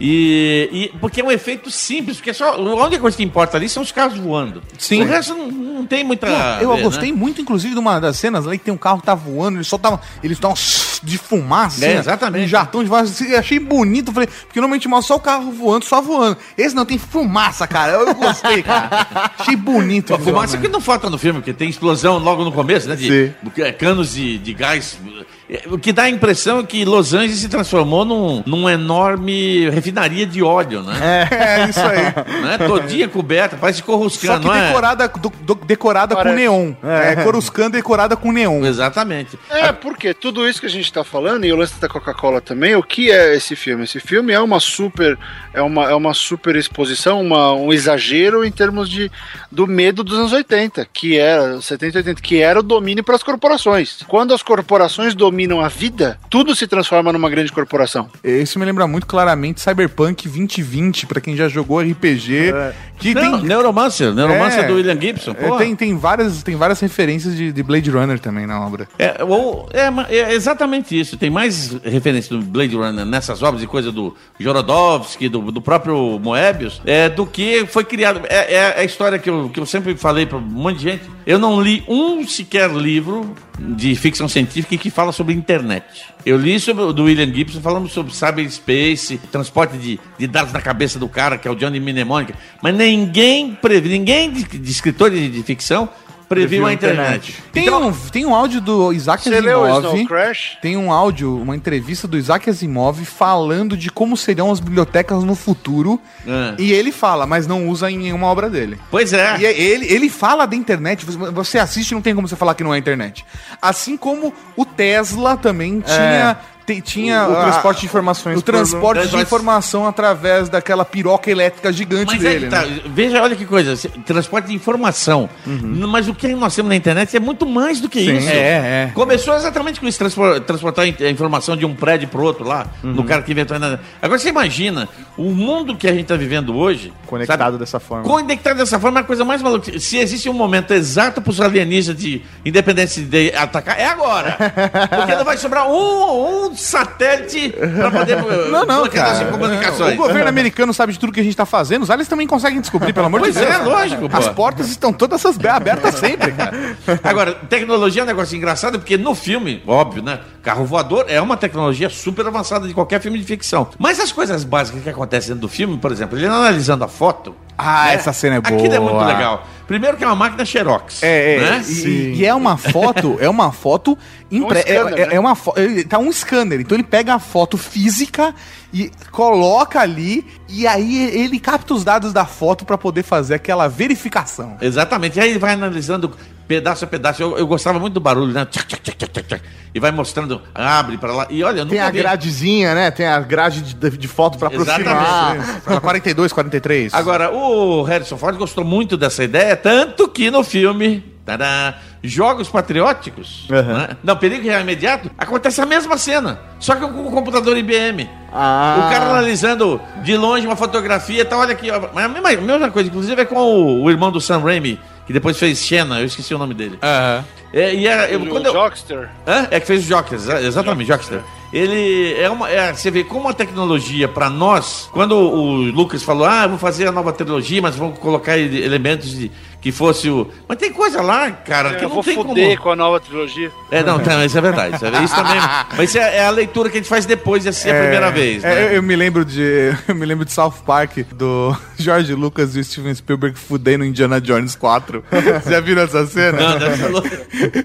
[0.00, 3.68] E, e- porque é um efeito simples, porque só a única coisa que importa ali
[3.68, 4.62] são os carros voando.
[4.78, 5.02] Sim.
[5.02, 6.28] O resto não, não tem muita.
[6.60, 7.18] Eu a ver, gostei né?
[7.18, 9.64] muito, inclusive, de uma das cenas lá que tem um carro que tá voando, ele
[9.64, 10.00] só tava.
[10.22, 10.54] Eles dão
[11.02, 12.44] de fumaça, É, assim, exatamente.
[12.44, 13.10] Um jatão de fumaça.
[13.10, 14.12] assim, Achei bonito.
[14.12, 16.36] Falei, porque normalmente mostra só o carro voando, só voando.
[16.56, 17.92] Esse não tem fumaça, cara.
[17.94, 19.04] Eu, eu gostei, cara.
[19.36, 20.14] Achei bonito.
[20.14, 22.94] A fumaça que não falta no filme, porque tem explosão logo no começo, né?
[22.94, 23.62] De Sim.
[23.62, 25.24] é, canos de, de gás é,
[25.70, 30.26] o que dá a impressão é que Los Angeles se transformou num, num enorme refinaria
[30.26, 31.28] de óleo, né?
[31.30, 32.42] É, isso aí.
[32.42, 32.58] Né?
[32.66, 34.66] Todinha coberta, parece Só Coruscant, que não é?
[34.66, 36.72] decorada, do- do- decorada com neon.
[36.82, 38.64] É, Coruscant decorada com neon.
[38.66, 39.38] Exatamente.
[39.48, 42.76] É, porque tudo isso que a gente tá falando, e o lance da Coca-Cola também,
[42.76, 43.84] o que é esse filme?
[43.84, 45.18] Esse filme é uma super,
[45.54, 49.10] é uma, é uma super exposição, uma, um exagero em termos de,
[49.50, 53.14] do medo dos anos 80, que era, 70 e 80, que era o domínio para
[53.16, 54.00] as corporações.
[54.06, 58.08] Quando as corporações dominam a vida, tudo se transforma numa grande corporação.
[58.24, 62.52] Esse me lembra muito claramente Cyberpunk 2020, pra quem já jogou RPG.
[62.98, 64.66] Que Não, tem, Neuromancer, Neuromancer É.
[64.66, 68.44] do William Gibson, é, tem, tem, várias, tem várias referências de, de Blade Runner também
[68.46, 68.88] na obra.
[68.98, 71.16] É, ou- é, é exatamente isso.
[71.16, 74.16] Tem mais referência do Blade Runner nessas obras e coisa do
[74.52, 78.22] Jorodowski, do, do próprio Moebius, é, do que foi criado.
[78.28, 81.04] É, é a história que eu, que eu sempre falei para um monte de gente.
[81.26, 85.84] Eu não li um sequer livro de ficção científica que fala sobre internet.
[86.24, 90.60] Eu li sobre o do William Gibson falando sobre cyberspace, transporte de, de dados na
[90.60, 95.28] cabeça do cara, que é o Johnny Mnemonic, mas ninguém ninguém de, de escritor de,
[95.28, 95.88] de ficção
[96.28, 97.42] previu a internet.
[97.52, 99.94] Tem, um, tem um áudio do Isaac Você leu Asimov.
[99.94, 100.58] Snow Crash?
[100.60, 105.34] Tem um áudio, uma entrevista do Isaac Asimov falando de como serão as bibliotecas no
[105.34, 106.00] futuro.
[106.26, 106.54] É.
[106.58, 108.78] E ele fala, mas não usa em nenhuma obra dele.
[108.90, 109.38] Pois é.
[109.38, 112.62] E ele, ele fala da internet, você- você assiste não tem como você falar que
[112.64, 113.24] não é internet.
[113.60, 116.36] Assim como o Tesla também tinha.
[116.74, 121.30] Te- tinha O- o transporte de informações O por- transporte de informação através daquela piroca
[121.30, 122.44] elétrica gigante Mas é dele.
[122.46, 122.80] que tá, né?
[122.86, 125.28] veja, olha que coisa, transporte de informação.
[125.46, 128.16] Mas o que nós temos na internet é muito mais do que Sim.
[128.18, 128.28] isso.
[128.28, 128.90] É, é.
[128.94, 133.02] Começou exatamente com isso, transpor- transportar a informação de um prédio para outro lá, no
[133.04, 133.80] cara que inventou a internet.
[134.02, 136.92] Agora você imagina, o mundo que a gente está vivendo hoje.
[137.06, 138.04] Conectado sabe, dessa forma.
[138.04, 139.78] Conectado dessa forma é a coisa mais maluca.
[139.80, 144.36] Se existe um momento exato para os alienígenas de independência de atacar, é agora.
[144.90, 148.18] Porque não vai sobrar um, um satélite para poder
[148.50, 149.10] Não, não, cara.
[149.12, 149.94] as comunicações.
[149.94, 152.60] O governo americano sabe de tudo que a gente tá fazendo, os aliens também conseguem
[152.60, 153.54] descobrir, pelo amor Pois de Deus.
[153.54, 154.16] é, lógico, pô.
[154.16, 156.76] As portas estão todas abertas sempre, cara.
[157.04, 160.20] Agora, tecnologia é um negócio engraçado, porque no filme, óbvio, né?
[160.42, 163.68] Carro voador é uma tecnologia super avançada de qualquer filme de ficção.
[163.78, 167.34] Mas as coisas básicas que acontecem dentro do filme, por exemplo, ele analisando a foto.
[167.58, 168.56] Ah, né, essa cena é boa.
[168.56, 169.46] Aquilo é muito legal.
[169.66, 171.02] Primeiro que é uma máquina Xerox.
[171.02, 171.62] É, é, né?
[171.68, 173.98] e, e é uma foto, é uma foto
[174.30, 174.58] impre...
[174.58, 175.14] Um scanner, é, é- né?
[175.16, 175.52] é uma fo...
[175.56, 178.34] ele- tá um scanner, então ele pega a foto física
[178.72, 183.68] e coloca ali e aí ele capta os dados da foto pra poder fazer aquela
[183.68, 184.56] verificação.
[184.60, 185.18] Exatamente.
[185.18, 186.14] E aí ele vai analisando
[186.48, 187.22] pedaço a pedaço.
[187.22, 188.46] Eu, eu gostava muito do barulho, né?
[188.50, 189.42] Tchac, tchac, tchac, tchac, tchac.
[189.74, 191.26] E vai mostrando, abre pra lá.
[191.28, 191.98] E olha, Tem a vi.
[191.98, 192.90] gradezinha, né?
[192.90, 194.80] Tem a grade de, de foto pra aproximar.
[194.80, 195.60] Exatamente.
[195.60, 196.94] Fala 42, 43.
[196.94, 203.44] Agora, o Harrison Ford gostou muito dessa ideia, tanto que no filme, tadá, Jogos Patrióticos,
[203.50, 203.96] né?
[204.02, 208.08] não, Perigo Real Imediato, acontece a mesma cena, só que com o computador IBM.
[208.32, 208.76] Ah.
[208.86, 212.28] O cara analisando de longe uma fotografia e tal, olha aqui, ó, mas a mesma,
[212.30, 214.78] a mesma coisa, inclusive é com o, o irmão do Sam Raimi,
[215.08, 216.78] que depois fez Xena, eu esqueci o nome dele.
[216.80, 217.24] Aham.
[217.50, 219.08] É, e é, eu, O quando eu- Jockster.
[219.26, 219.48] Hã?
[219.50, 221.20] É que fez o Jockster, exa- exatamente, Jockster.
[221.50, 222.48] Ele é uma.
[222.50, 226.58] é, você vê como a tecnologia para nós, quando o Lucas falou, ah, eu vou
[226.58, 229.30] fazer a nova trilogia, mas vamos colocar ele- elementos de,
[229.60, 230.30] que fosse o.
[230.48, 232.62] Mas tem coisa lá, cara, que Eu não vou tem fuder como.
[232.62, 233.50] com a nova trilogia.
[233.70, 234.76] É, não, tá, isso é verdade.
[234.76, 235.40] Isso, é- isso também.
[235.76, 238.10] Mas isso é, é a leitura que a gente faz depois de assistir a primeira
[238.10, 238.44] vez.
[238.44, 238.64] É, Né?
[238.66, 239.72] eu, eu me lembro de.
[239.88, 244.20] Eu me lembro de South Park, do George Lucas e o Steven Spielberg fudendo Indiana
[244.20, 245.02] Jones 4.
[245.10, 246.38] Vocês já viram essa cena?
[246.58, 247.08] Não, louco.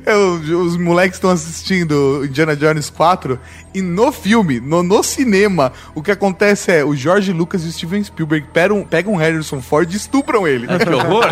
[0.05, 3.39] É, o- os moleques estão assistindo Indiana Jones 4
[3.73, 7.71] e no filme, no, no cinema, o que acontece é o George Lucas e o
[7.71, 10.67] Steven Spielberg pegam, pegam o Harrison Ford e estupram ele.
[10.67, 11.25] Que horror!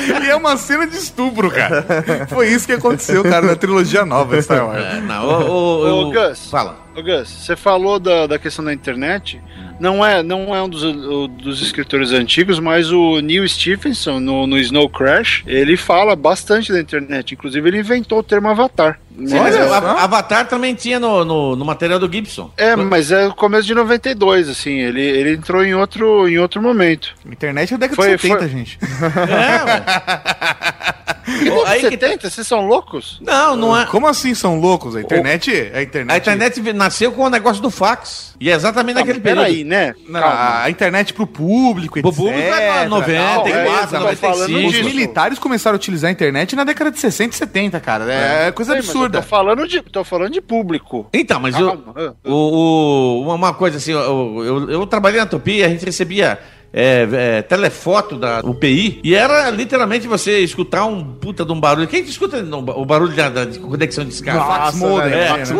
[0.24, 2.26] e é uma cena de estupro, cara.
[2.28, 4.84] Foi isso que aconteceu, cara, na trilogia nova de Star Wars.
[4.84, 6.50] É, não, o, o, Ô, o- Gus.
[6.50, 6.85] Fala.
[7.02, 9.40] Gus, você falou da, da questão da internet.
[9.78, 14.46] Não é, não é um dos, o- dos escritores antigos, mas o Neil Stephenson, no,
[14.46, 17.34] no Snow Crash, ele fala bastante da internet.
[17.34, 18.98] Inclusive, ele inventou o termo avatar.
[19.18, 22.50] Sim, mas o Av- Avatar também tinha no, no, no material do Gibson.
[22.56, 24.78] É, mas é o começo de 92, assim.
[24.78, 27.14] Ele, ele entrou em outro, em outro momento.
[27.26, 28.78] Internet é década Foi- de 70, foi- gente.
[29.28, 30.94] É, ué.
[31.26, 32.30] Que aí você que- tenta?
[32.30, 33.18] Vocês são loucos?
[33.20, 33.84] Não, não é.
[33.86, 34.94] Como assim são loucos?
[34.94, 35.50] A internet.
[35.74, 36.12] A internet.
[36.14, 38.34] A internet nasceu com o negócio do fax.
[38.38, 39.44] E é exatamente naquele período.
[39.46, 39.94] Peraí, né?
[40.08, 43.36] Não, a internet pro público, Pro público é etc, 90, tal.
[43.38, 44.66] 94, eu tô falando 95.
[44.68, 44.84] Os disso.
[44.84, 48.04] militares começaram a utilizar a internet na década de 60 e 70, cara.
[48.12, 49.18] É, coisa Sei, absurda.
[49.18, 51.08] Eu tô falando de, tô falando de público.
[51.12, 51.82] Então, mas eu,
[52.24, 56.38] o, o- uma- uma coisa assim, eu, eu, eu trabalhei na Tupi, a gente recebia
[56.78, 57.08] é,
[57.38, 61.88] é, telefoto da UPI e era literalmente você escutar um puta de um barulho.
[61.88, 62.36] Quem que escuta
[62.76, 64.40] o barulho da, da- de conexão de escada?
[64.44, 65.12] Fax modem.
[65.14, 65.26] É.
[65.28, 65.52] fax.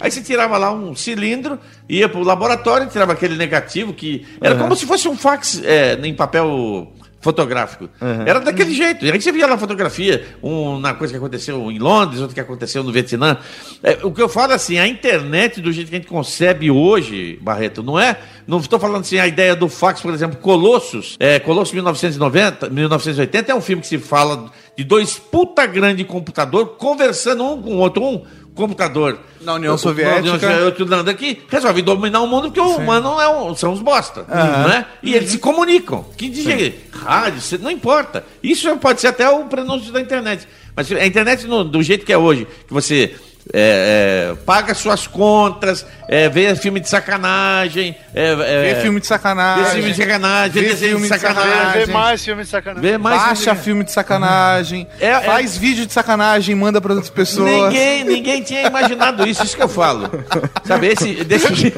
[0.00, 1.58] Aí você tirava lá um cilindro,
[1.88, 4.60] ia pro laboratório, tirava aquele negativo que era Uhum.
[4.62, 6.92] como se fosse um fax é, em papel
[7.22, 7.88] fotográfico.
[8.26, 9.06] Era daquele jeito.
[9.06, 12.40] E aí você via lá fotografia, um, na coisa que aconteceu em Londres, outra que
[12.40, 13.38] aconteceu no Vietnã.
[13.82, 17.38] É, o que eu falo assim, a internet do jeito que a gente concebe hoje,
[17.40, 18.18] Barreto, não é.
[18.46, 21.16] Não estou falando assim, a ideia do fax, por exemplo, Colossus.
[21.20, 26.76] É, Colossus 1990, 1980 é um filme que se fala de dois puta grande computador
[26.76, 30.14] conversando um com o outro, um computador Na União Soviética.
[30.14, 30.36] na União
[31.10, 34.68] aqui, resolve dominar o mundo porque o humano é um- são os bosta, Aham.
[34.68, 34.86] né?
[35.02, 36.04] E eles se comunicam.
[36.16, 36.44] Que diz
[36.92, 38.24] rádio, não importa.
[38.42, 40.46] Isso pode ser até o prenúncio da internet.
[40.76, 43.14] Mas a internet no- do jeito que é hoje, que você
[43.52, 49.06] é, é, paga suas contas, é, vê filme de sacanagem, é, é, Vê filme de
[49.06, 49.64] sacanagem.
[49.64, 51.86] vê filme de sacanagem, vê filme de sacanagem, sacanagem.
[51.86, 52.90] Vê mais filme de sacanagem.
[52.90, 54.86] vê mais Baixa filme de sacanagem.
[55.00, 57.50] É, é- faz vídeo de sacanagem, manda para outras pessoas.
[57.50, 60.08] Ninguém, ninguém tinha imaginado isso, isso que eu falo.
[60.64, 61.46] Sabe, esse, desse,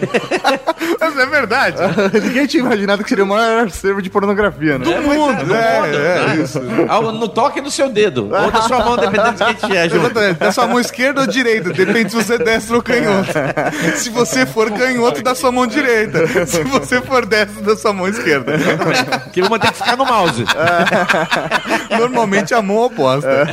[1.00, 1.76] Mas é verdade.
[2.22, 4.84] Ninguém tinha imaginado que seria o maior acervo de pornografia, né?
[4.84, 6.42] Do mundo, é, é, né?
[6.42, 6.60] isso.
[6.88, 8.24] Ao- No toque do seu dedo.
[8.32, 10.14] Ou da sua mão, dependendo de quem tiver junto.
[10.38, 11.53] Da sua mão esquerda ou direita.
[11.60, 13.32] Depende se você é destro ou canhoto.
[13.96, 16.46] Se você for canhoto, da sua mão direita.
[16.46, 18.54] Se você for destro, da sua mão esquerda.
[19.32, 20.44] Que uma tem que ficar no mouse.
[21.98, 23.46] Normalmente a mão oposta.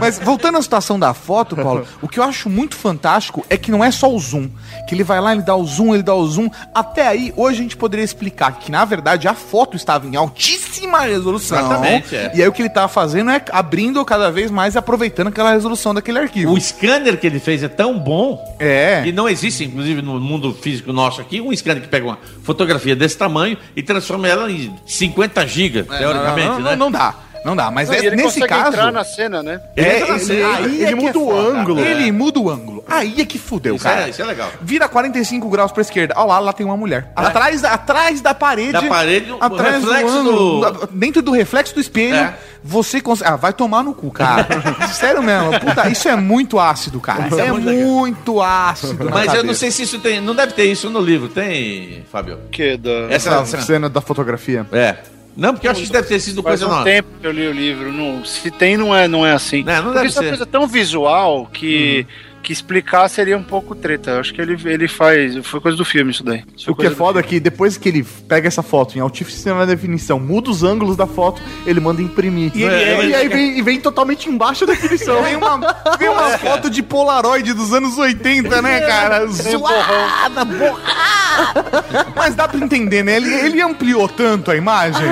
[0.00, 3.70] Mas voltando à situação da foto, Paulo, o que eu acho muito fantástico é que
[3.70, 4.48] não é só o zoom.
[4.88, 6.48] Que ele vai lá, ele dá o zoom, ele dá o zoom.
[6.74, 11.00] Até aí, hoje a gente poderia explicar que, na verdade, a foto estava em altíssima
[11.00, 11.58] resolução.
[11.58, 12.32] Exatamente, é.
[12.34, 15.52] E aí o que ele estava fazendo é abrindo cada vez mais e aproveitando aquela
[15.52, 16.52] resolução daquele arquivo.
[16.52, 19.02] O scanner que ele fez é tão bom É.
[19.02, 22.94] que não existe, inclusive no mundo físico nosso aqui, um scanner que pega uma fotografia
[22.96, 26.76] desse tamanho e transforma ela em 50 gigas, teoricamente, não, não, né?
[26.76, 27.14] não dá.
[27.44, 28.68] Não dá, mas Não, é- e ele nesse consegue caso.
[28.68, 29.60] entrar na cena, né?
[29.76, 30.56] É, na ele, cena.
[30.56, 31.48] aí Ele é muda é o foda.
[31.60, 31.80] ângulo.
[31.80, 32.84] Ele muda o ângulo.
[32.88, 34.06] Aí é que fudeu, Isso cara.
[34.06, 34.50] é- isso é legal.
[34.60, 36.14] Vira 45 graus pra esquerda.
[36.16, 37.10] Olha lá, lá tem uma mulher.
[37.14, 38.72] Atrás, da- atrás da parede.
[38.72, 40.70] Da parede, o atrás do reflexo ângulo.
[40.70, 42.14] do- Dentro do reflexo do espelho.
[42.16, 42.34] É.
[42.64, 43.30] Você consegue.
[43.30, 44.46] Ah, vai tomar no cu, cara.
[44.92, 45.58] Sério mesmo.
[45.60, 47.28] Puta, isso é muito ácido, cara.
[47.28, 49.08] Isso é é muito muito ácido.
[49.10, 49.54] Mas eu não cabeça.
[49.60, 50.20] sei se isso tem.
[50.20, 52.38] Não deve ter isso no livro, tem, Fábio?
[52.50, 52.90] Que da...
[53.10, 54.66] Essa, Essa essa- cena da fotografia.
[54.72, 54.96] É.
[55.38, 56.84] Não, porque eu acho que deve ter sido Faz coisa um nova.
[56.84, 57.92] tempo que eu li o livro.
[57.92, 59.62] Não, se tem, não é, não é assim.
[59.62, 60.26] Não, não Porque deve isso é ser.
[60.26, 62.04] uma coisa tão visual que,
[62.48, 64.12] que explicar seria um pouco treta.
[64.12, 65.36] Eu acho que ele, ele faz.
[65.44, 66.42] Foi coisa do filme isso daí.
[66.56, 69.66] Isso O que é foda é que depois que ele pega essa foto em altíssima
[69.66, 72.50] definição, muda os ângulos da foto, ele manda imprimir.
[72.54, 75.22] E ele- É, ele- e aí vem, e vem totalmente em baixa definição.
[75.22, 75.58] Vem uma,
[75.98, 79.26] vem uma foto de Polaroid dos anos 80, né, cara?
[79.26, 81.84] Zoada, borrada.
[82.16, 83.16] Mas dá pra entender, né?
[83.16, 85.06] Ele, ele ampliou tanto a imagem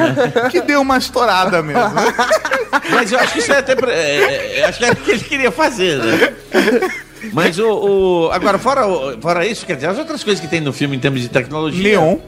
[0.51, 1.83] que deu uma estourada mesmo.
[2.91, 3.77] Mas eu acho que isso é até.
[3.77, 6.35] pra- é, é, acho que era o que ele queria fazer, né?
[7.33, 7.67] Mas o.
[8.27, 10.97] o- agora, fora, o- fora isso, quer dizer, as outras coisas que tem no filme
[10.97, 11.83] em termos de tecnologia.
[11.83, 12.19] Neon.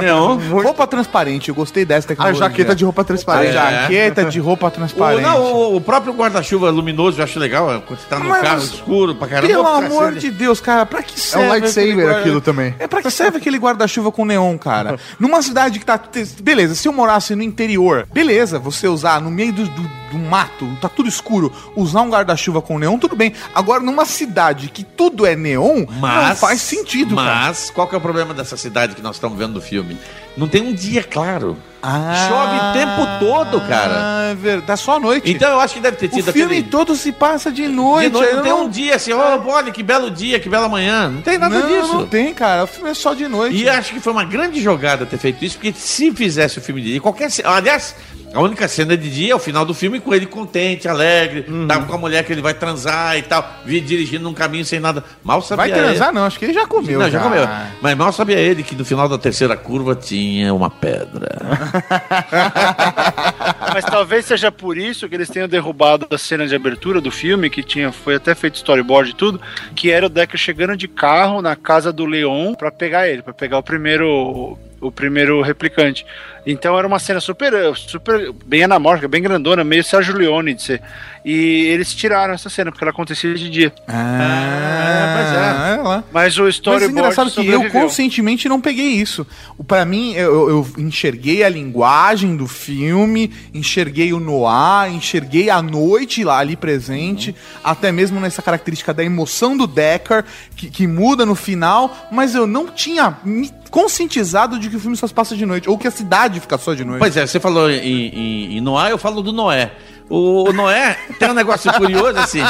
[0.00, 0.38] Neon.
[0.62, 2.40] Roupa transparente, eu gostei dessa A tecnologia.
[2.48, 3.52] jaqueta de roupa A transparente.
[3.52, 5.22] jaqueta de roupa O, transparente.
[5.22, 8.42] não, o, o próprio guarda-chuva luminoso eu acho legal, é, quando você tá no Mas-
[8.42, 9.48] carro escuro pra caramba.
[9.48, 11.46] Pelo amor de Deus, cara, pra que É serve?
[11.46, 12.74] um lightsaber guarda- aquilo também.
[12.78, 14.98] É pra que serve aquele guarda-chuva com neon, cara?
[15.18, 15.98] Numa cidade que tá.
[16.42, 19.82] Beleza, se eu morasse no interior, beleza, você usar no meio do, do,
[20.12, 23.32] do mato, tá tudo escuro, usar um guarda-chuva com neon, tudo bem.
[23.54, 24.27] Agora, numa cidade
[24.72, 27.46] que tudo é neon, não faz sentido, cara.
[27.48, 29.96] Mas, qual que é o problema dessa cidade que nós estamos vendo no filme?
[30.36, 31.56] Não tem um dia claro.
[31.82, 34.30] Ah, Chove o tempo todo, cara.
[34.30, 34.80] É verdade.
[34.80, 35.30] Só à noite.
[35.30, 36.70] Então eu acho que deve ter o tido filme aquele...
[36.70, 38.10] todo se passa de noite.
[38.10, 41.08] De noite, não tem um dia assim, ó, olha que belo dia, que bela manhã.
[41.08, 41.94] Não tem nada não, disso.
[41.94, 42.64] não tem, cara.
[42.64, 43.56] O filme é só de noite.
[43.56, 46.82] E acho que foi uma grande jogada ter feito isso, porque se fizesse o filme
[46.82, 47.94] de dia, qualquer Aliás,
[48.34, 51.66] a única cena de dia é o final do filme com ele contente, alegre, Uhum.
[51.66, 54.78] tá com a mulher que ele vai transar e tal, vi dirigindo num caminho sem
[54.80, 55.02] nada.
[55.24, 56.18] Mal sabia Vai transar, ele.
[56.18, 56.24] não.
[56.26, 56.98] Acho que ele já comeu.
[56.98, 57.46] Não, já comeu.
[57.80, 61.38] Mas mal sabia ele que no final da terceira curva tinha uma pedra.
[63.72, 67.50] Mas talvez seja por isso que eles tenham derrubado a cena de abertura do filme,
[67.50, 69.40] que tinha, foi até feito storyboard e tudo,
[69.74, 73.32] que era o Decker chegando de carro na casa do Leon pra pegar ele, pra
[73.34, 76.06] pegar o primeiro o primeiro replicante.
[76.50, 80.82] Então era uma cena super super bem anamórfica, bem grandona, meio Sérgio Leone de ser.
[81.22, 83.70] E eles tiraram essa cena, porque ela acontecia de dia.
[83.86, 85.82] Ah, pois é.
[85.82, 86.04] lá.
[86.10, 89.26] Mas o Mas é storyboard engraçado que eu conscientemente não peguei isso.
[89.66, 96.24] Pra mim, eu, eu enxerguei a linguagem do filme, enxerguei o Noah, enxerguei a noite
[96.24, 100.24] lá ali presente, até mesmo nessa característica da emoção do Decker,
[100.56, 104.96] que, que muda no final, mas eu não tinha me conscientizado de que o filme
[104.96, 107.00] só se passa de noite, ou que a cidade fica só de noite.
[107.00, 109.72] Pois é, você falou em, em, em Noé, eu falo do Noé.
[110.08, 112.40] O, o Noé tem um negócio curioso assim.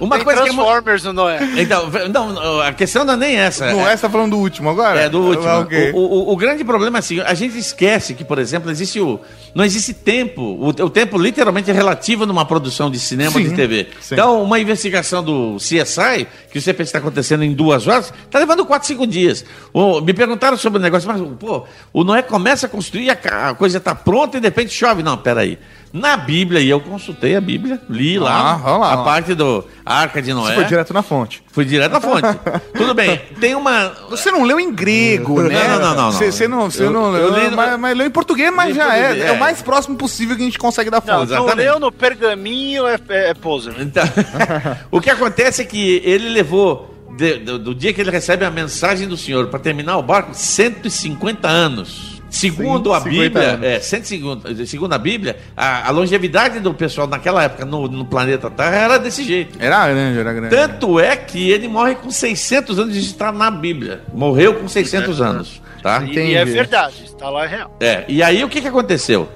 [0.00, 1.38] Uma Tem coisa que é Transformers no Noé.
[1.56, 3.70] Então, não, a questão não é nem essa.
[3.70, 5.00] Não é, você tá falando do último agora?
[5.00, 5.48] É, do último.
[5.48, 5.92] Ah, ok.
[5.94, 9.20] O, o- o grande problema é assim, a gente esquece que, por exemplo, existe o.
[9.54, 10.40] Não existe tempo.
[10.42, 13.88] O, o tempo literalmente é relativo numa produção de cinema ou Sim, de TV.
[14.00, 14.14] sim.
[14.14, 18.38] Então, uma investigação do CSI, que você pensa que está acontecendo em duas horas, está
[18.38, 19.44] levando quatro, cinco dias.
[19.72, 23.54] O- me perguntaram sobre o negócio, mas, pô, o Noé começa a construir, a, a
[23.54, 25.02] coisa está pronta e de repente chove.
[25.02, 25.58] Não, peraí.
[25.94, 29.04] Na Bíblia, e eu consultei a Bíblia, li lá, Ah, lá, a lá.
[29.04, 30.48] parte do Arca de Noé.
[30.48, 31.40] Você foi direto na fonte.
[31.52, 32.26] Fui direto na fonte.
[32.76, 33.92] Tudo bem, tem uma.
[34.10, 35.68] Você não leu em grego, né?
[35.68, 36.32] Não, não, não, não, Você, não.
[36.32, 38.74] você não, você Eu- não eu leu, li- mas, mas leu em português, mas em
[38.74, 39.30] já é, português, é.
[39.30, 39.38] o é.
[39.38, 41.30] mais próximo possível que a gente consegue da Não, fonte.
[41.30, 41.56] não exatamente.
[41.68, 43.74] leu no pergaminho é, é, é poser.
[43.78, 44.02] Então,
[44.90, 48.50] o que acontece é que ele levou, de- do, do dia que ele recebe a
[48.50, 52.13] mensagem do Senhor para terminar o barco, 150 anos.
[52.34, 57.44] Segundo a 150 Bíblia, é, 150, segundo a Bíblia, a, a longevidade do pessoal naquela
[57.44, 59.56] época no, no planeta Terra era desse jeito.
[59.60, 60.54] Era grande, era grande.
[60.54, 64.02] Tanto é que ele morre com 600 anos de estar na Bíblia.
[64.12, 66.02] Morreu com 600 anos, tá?
[66.02, 67.76] E, e é verdade, está lá é real.
[67.80, 69.28] É, e aí o que que aconteceu?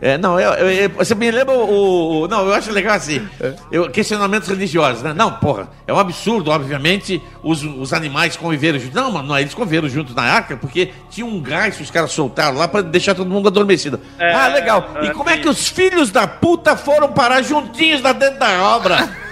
[0.00, 3.26] É, não, eu, eu- eu- você me lembra o, o- Não, eu acho legal assim.
[3.70, 5.12] Eu, questionamentos religiosos, né?
[5.12, 8.94] Não, porra, é um absurdo, obviamente, os, os animais conviveram juntos.
[8.94, 12.12] Não, mas não, eles conviveram juntos na arca porque tinha um gás que os caras
[12.12, 14.00] soltaram lá pra deixar todo mundo adormecido.
[14.18, 14.88] É, ah, legal.
[15.02, 18.62] E é, como é que os filhos da puta foram parar juntinhos lá dentro da
[18.76, 19.08] obra?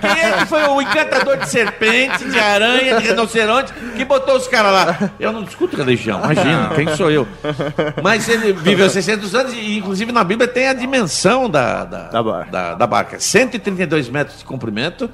[0.00, 4.46] Quem é que foi o encantador de serpente, de aranha, de rinoceronte, que botou os
[4.48, 5.10] caras lá?
[5.18, 7.26] Eu não discuto religião, imagina, quem sou eu?
[8.02, 12.22] Mas ele viveu 600 anos e, inclusive, na Bíblia tem a dimensão da, da, Da
[12.22, 12.50] barca.
[12.50, 13.20] da, da barca.
[13.20, 15.10] 132 metros de comprimento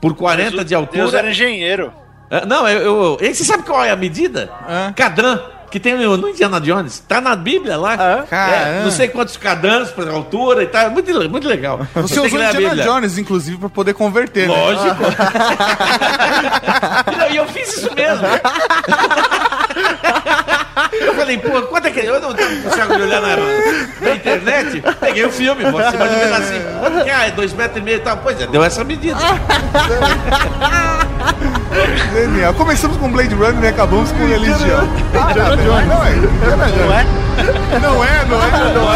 [0.00, 1.18] por 40 de Deus altura.
[1.18, 1.92] era engenheiro.
[2.30, 4.50] Ah, Não, eu, eu, e você sabe qual é a medida?
[4.96, 5.38] Cadran,
[5.72, 7.02] que tem no, no Indiana Jones.
[7.08, 7.94] Tá na Bíblia lá.
[7.94, 8.82] É, Caramba.
[8.84, 10.90] não sei quantos cadrans por altura e tal.
[10.90, 11.78] Muito, muito legal.
[11.94, 12.82] Você tem que usou Indiana.
[12.82, 14.54] Jones, inclusive, pra poder converter, né?
[14.54, 15.02] Lógico.
[17.10, 18.26] E não, E eu fiz isso mesmo.
[20.92, 23.36] Eu falei, pô, quanto é que eu não tenho consegue olhar na,
[24.00, 24.82] na internet?
[25.00, 27.14] Peguei o filme, você pode ver assim, quanto que é?
[27.14, 28.18] Ah, é dois metros e meio e tal.
[28.18, 29.18] Pois é, deu essa medida.
[32.12, 32.54] Genial.
[32.54, 34.88] Começamos com Blade Runner e acabamos com religião.
[35.30, 35.88] Indiana Jones.
[35.88, 36.86] Não é, Indiana Jones.
[36.86, 37.06] Não é?
[37.80, 38.92] Não é, não é, não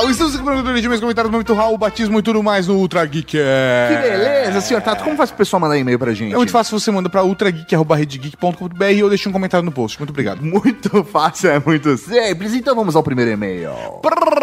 [0.00, 0.10] mal!
[0.10, 3.04] Estamos aqui para o de meus comentários, momento Raul, batismo e tudo mais no Ultra
[3.04, 3.32] Geek.
[3.32, 5.04] Que beleza, senhor Tato.
[5.04, 6.32] Como faz pro pessoal mandar e-mail pra gente?
[6.32, 9.98] É muito fácil, você manda para ultrageek.com.br ou deixa um comentário no post.
[9.98, 10.42] Muito obrigado.
[10.42, 12.54] Muito fácil, é muito simples.
[12.54, 13.70] Então vamos ao primeiro e-mail.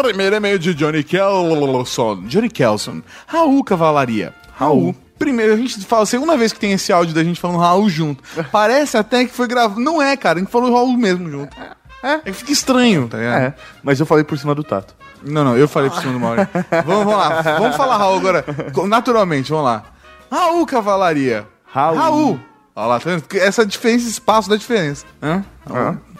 [0.02, 2.22] Primeiro e-mail de Johnny Kelson.
[2.26, 3.02] Johnny Kelson.
[3.26, 4.32] Raul Cavalaria.
[4.56, 4.94] Raul.
[5.18, 8.22] Primeiro, a gente fala, segunda vez que tem esse áudio da gente falando Raul junto.
[8.52, 9.80] Parece até que foi gravado.
[9.80, 11.56] Não é, cara, a gente falou Raul mesmo junto.
[12.00, 13.42] É, que fica estranho, tá ligado?
[13.42, 14.94] É, mas eu falei por cima do Tato.
[15.22, 16.46] Não, não, eu falei por cima do Mauro.
[16.84, 18.44] vamos, vamos lá, vamos falar Raul agora.
[18.86, 19.84] Naturalmente, vamos lá.
[20.30, 21.46] Raul Cavalaria.
[21.64, 21.96] Raul.
[21.96, 22.40] Raul.
[22.76, 23.24] Olha lá, tá vendo?
[23.34, 25.04] Essa diferença, esse espaço da diferença.
[25.22, 25.44] Hã?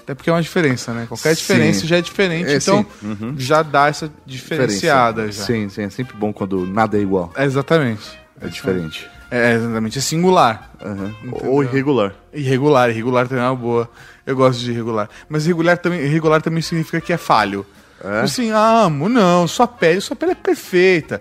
[0.09, 1.05] Até porque é uma diferença, né?
[1.07, 1.41] Qualquer Sim.
[1.43, 2.85] diferença já é diferente, É, então.
[3.03, 3.35] Uhum.
[3.37, 5.31] já dá essa diferenciada.
[5.31, 5.45] Já.
[5.45, 5.83] Sim, sim.
[5.83, 7.31] É sempre bom quando nada é igual.
[7.37, 8.19] É, exatamente.
[8.41, 9.09] É diferente.
[9.31, 9.99] É, exatamente.
[9.99, 10.71] É singular.
[10.83, 11.15] Uhum.
[11.45, 12.15] Ou irregular.
[12.33, 13.89] Irregular, irregular também é uma boa.
[14.27, 15.09] Eu gosto de irregular.
[15.29, 17.67] Mas irregular também, irregular também significa que é falho.
[18.03, 18.21] É?
[18.21, 21.21] Assim, amo, não, sua pele, sua pele é perfeita.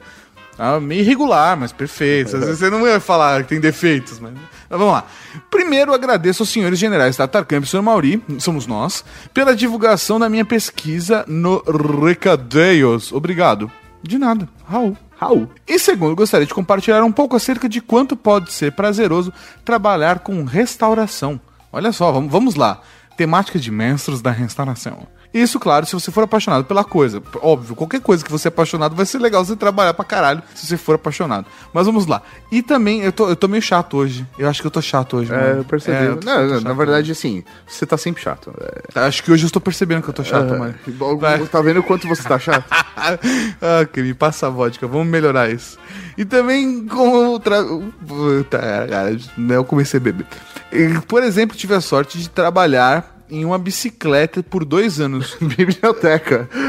[0.57, 2.37] Ah, meio irregular, mas perfeita.
[2.37, 4.33] Às vezes você não vai falar que tem defeitos, mas...
[4.33, 5.05] mas vamos lá.
[5.51, 7.81] Primeiro, agradeço aos senhores generais da Tarcamp e Sr.
[7.83, 11.63] Mauri, somos nós, pela divulgação da minha pesquisa no
[12.03, 13.11] Recadeios.
[13.11, 13.71] Obrigado.
[14.01, 14.97] De nada, Raul.
[15.19, 15.49] Raul.
[15.67, 19.33] E segundo, gostaria de compartilhar um pouco acerca de quanto pode ser prazeroso
[19.65, 21.39] trabalhar com restauração.
[21.71, 22.81] Olha só, vamos, vamos lá.
[23.15, 25.07] Temática de mestres da restauração.
[25.33, 27.21] Isso, claro, se você for apaixonado pela coisa.
[27.41, 30.65] Óbvio, qualquer coisa que você é apaixonado vai ser legal você trabalhar pra caralho se
[30.65, 31.45] você for apaixonado.
[31.73, 32.21] Mas vamos lá.
[32.51, 34.25] E também, eu tô, eu tô meio chato hoje.
[34.39, 35.31] Eu acho que eu tô chato hoje.
[35.33, 35.59] É, mano.
[35.59, 35.97] eu percebi.
[35.97, 38.53] É, eu tô- Não, tô na verdade, assim, você tá sempre chato.
[38.95, 40.75] É, Acho que hoje eu estou percebendo que eu tô chato, é, mano.
[41.51, 42.65] Tá vendo o quanto você tá chato?
[42.97, 45.77] ah, que me passa a vodka, vamos melhorar isso.
[46.17, 47.63] E também com outra.
[48.07, 50.25] Puta, cara, né, eu comecei a beber.
[51.07, 55.37] Por exemplo, tive a sorte de trabalhar em uma bicicleta por dois anos.
[55.41, 56.49] Biblioteca.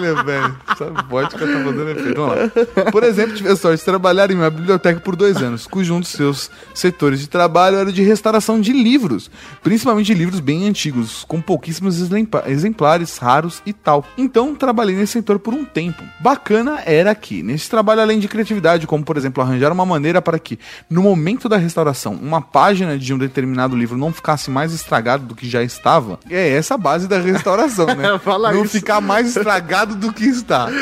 [0.00, 0.56] Caralho, velho.
[0.70, 2.20] Essa vodka tá fazendo efeito.
[2.20, 2.36] Vamos
[2.84, 2.90] lá.
[2.90, 6.00] Por exemplo, tive a sorte de trabalhar em uma biblioteca por dois anos, cujo um
[6.00, 9.30] dos seus setores de trabalho era de restauração de livros,
[9.62, 14.04] principalmente livros bem antigos, com pouquíssimos exempla- exemplares raros e tal.
[14.16, 16.02] Então, trabalhei nesse setor por um tempo.
[16.20, 20.38] Bacana era que, nesse trabalho, além de criatividade, como por exemplo, arranjar uma maneira para
[20.38, 20.58] que,
[20.88, 25.34] no momento da restauração, uma página de um determinado livro não ficasse mais estragado do
[25.34, 28.18] que já estava, é essa a base da restauração, né?
[28.22, 28.72] Fala não isso.
[28.78, 30.68] ficar mais estragado do que está.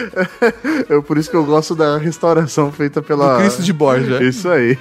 [0.88, 3.34] É por isso que eu gosto da restauração feita pela.
[3.34, 4.22] Do Cristo de Borja.
[4.22, 4.78] Isso aí.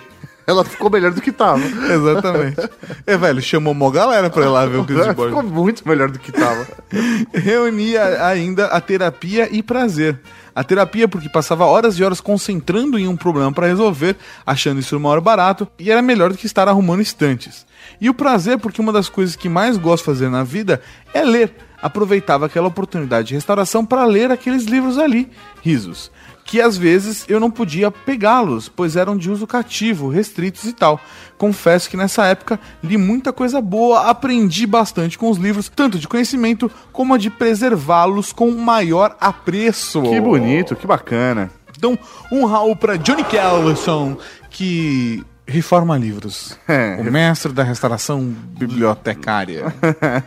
[0.47, 1.59] Ela ficou melhor do que tava.
[1.91, 2.69] Exatamente.
[3.05, 5.35] É, velho, chamou mó galera pra ir lá ver o Cristo de Borja.
[5.35, 6.65] Ficou muito melhor do que tava.
[7.33, 10.17] Reunia ainda a terapia e prazer.
[10.55, 14.97] A terapia porque passava horas e horas concentrando em um problema para resolver, achando isso
[14.99, 17.65] maior barato, e era melhor do que estar arrumando estantes.
[17.99, 20.81] E o prazer porque uma das coisas que mais gosto de fazer na vida
[21.13, 21.66] é ler.
[21.81, 25.29] Aproveitava aquela oportunidade de restauração para ler aqueles livros ali,
[25.61, 26.11] risos,
[26.43, 30.99] que às vezes eu não podia pegá-los, pois eram de uso cativo, restritos e tal.
[31.37, 36.07] Confesso que nessa época li muita coisa boa, aprendi bastante com os livros, tanto de
[36.07, 40.01] conhecimento como a de preservá-los com maior apreço.
[40.01, 41.51] Que bonito, que bacana.
[41.77, 41.97] Então,
[42.31, 44.17] um Raul para Johnny Kellison,
[44.49, 46.57] que reforma livros.
[46.67, 46.97] É.
[46.99, 49.73] O mestre da restauração bibliotecária.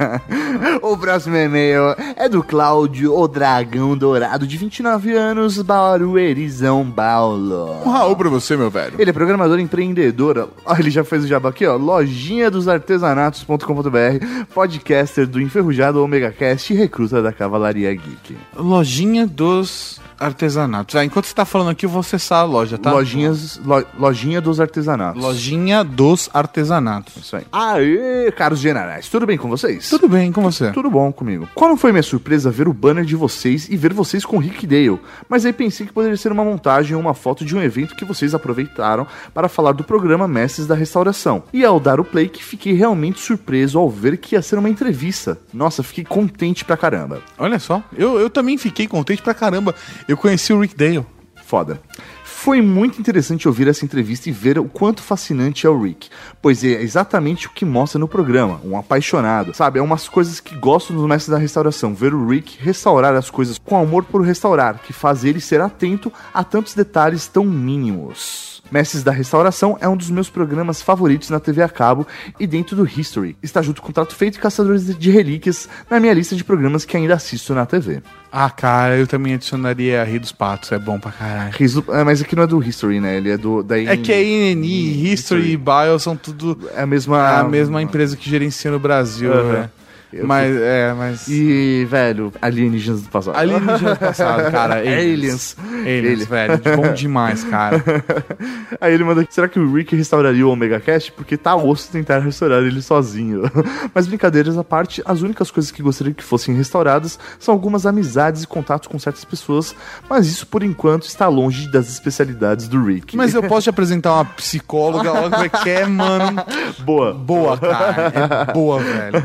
[0.82, 7.82] o próximo e-mail é do Cláudio, o Dragão Dourado, de 29 anos, Barueri, São Paulo.
[7.84, 8.94] Um Raul pra você, meu velho.
[8.98, 10.50] Ele é programador empreendedor.
[10.64, 11.76] Ó, ele já fez o jabá aqui, ó.
[11.76, 18.36] Lojinha dos artesanatos.com.br, podcaster do Enferrujado Omega Cast e recruta da Cavalaria Geek.
[18.56, 20.94] Lojinha dos artesanatos.
[20.96, 22.92] Ah, enquanto você tá falando aqui, eu vou acessar a loja, tá?
[22.92, 25.20] Lojinhas, lo- lojinha dos artesanatos.
[25.22, 27.16] Lojinha dos artesanatos.
[27.16, 27.44] Isso aí.
[27.50, 29.88] Aê, caros generais, tudo bem com vocês?
[29.88, 30.70] Tudo bem com você?
[30.72, 31.48] Tudo bom comigo.
[31.54, 34.66] Qual não foi minha surpresa ver o banner de vocês e ver vocês com Rick
[34.66, 35.00] Dale?
[35.28, 38.04] Mas aí pensei que poderia ser uma montagem ou uma foto de um evento que
[38.04, 41.42] vocês aproveitaram para falar do programa Mestres da Restauração.
[41.52, 44.68] E ao dar o play que fiquei realmente surpreso ao ver que ia ser uma
[44.68, 45.38] entrevista.
[45.52, 47.20] Nossa, fiquei contente pra caramba.
[47.38, 49.74] Olha só, eu, eu também fiquei contente pra caramba.
[50.10, 51.06] Eu conheci o Rick Dale.
[51.46, 51.80] Foda.
[52.24, 56.08] Foi muito interessante ouvir essa entrevista e ver o quanto fascinante é o Rick,
[56.42, 59.78] pois é exatamente o que mostra no programa, um apaixonado, sabe?
[59.78, 63.56] É umas coisas que gosto dos mestres da restauração, ver o Rick restaurar as coisas
[63.56, 68.59] com amor por restaurar, que faz ele ser atento a tantos detalhes tão mínimos.
[68.70, 72.06] Mestres da Restauração é um dos meus programas favoritos na TV a cabo
[72.38, 73.36] e dentro do History.
[73.42, 76.96] Está junto com Trato Feito e Caçadores de Relíquias na minha lista de programas que
[76.96, 78.02] ainda assisto na TV.
[78.32, 81.52] Ah, cara, eu também adicionaria Rio dos Patos, é bom pra caralho.
[81.56, 83.16] Riso- é, mas aqui não é do History, né?
[83.16, 86.86] Ele é do da É que a INNI, History e Bio são tudo é a
[86.86, 89.52] mesma a mesma empresa que gerencia no Brasil, Aham.
[89.52, 89.70] né?
[90.12, 91.28] Eu Mas, tô- é, mas...
[91.28, 93.36] E, velho, alienígenas do passado.
[93.36, 94.74] Alienígenas do passado, cara.
[94.80, 95.56] Aliens.
[95.58, 96.24] Aliens, Ele.
[96.24, 96.60] velho.
[96.76, 97.82] Bom demais, cara.
[98.80, 101.12] Aí ele manda aqui, será que o Rick restauraria o Omega Cast?
[101.12, 103.42] Porque tá osso tentar restaurar ele sozinho.
[103.94, 108.42] Mas brincadeiras à parte, as únicas coisas que gostaria que fossem restauradas são algumas amizades
[108.42, 109.74] e contatos com certas pessoas,
[110.08, 113.16] mas isso por enquanto está longe das especialidades do Rick.
[113.16, 116.42] Mas eu posso te apresentar uma psicóloga, ela quer, mano.
[116.80, 117.12] Boa.
[117.14, 118.12] Boa, cara.
[118.48, 119.22] É boa, velho.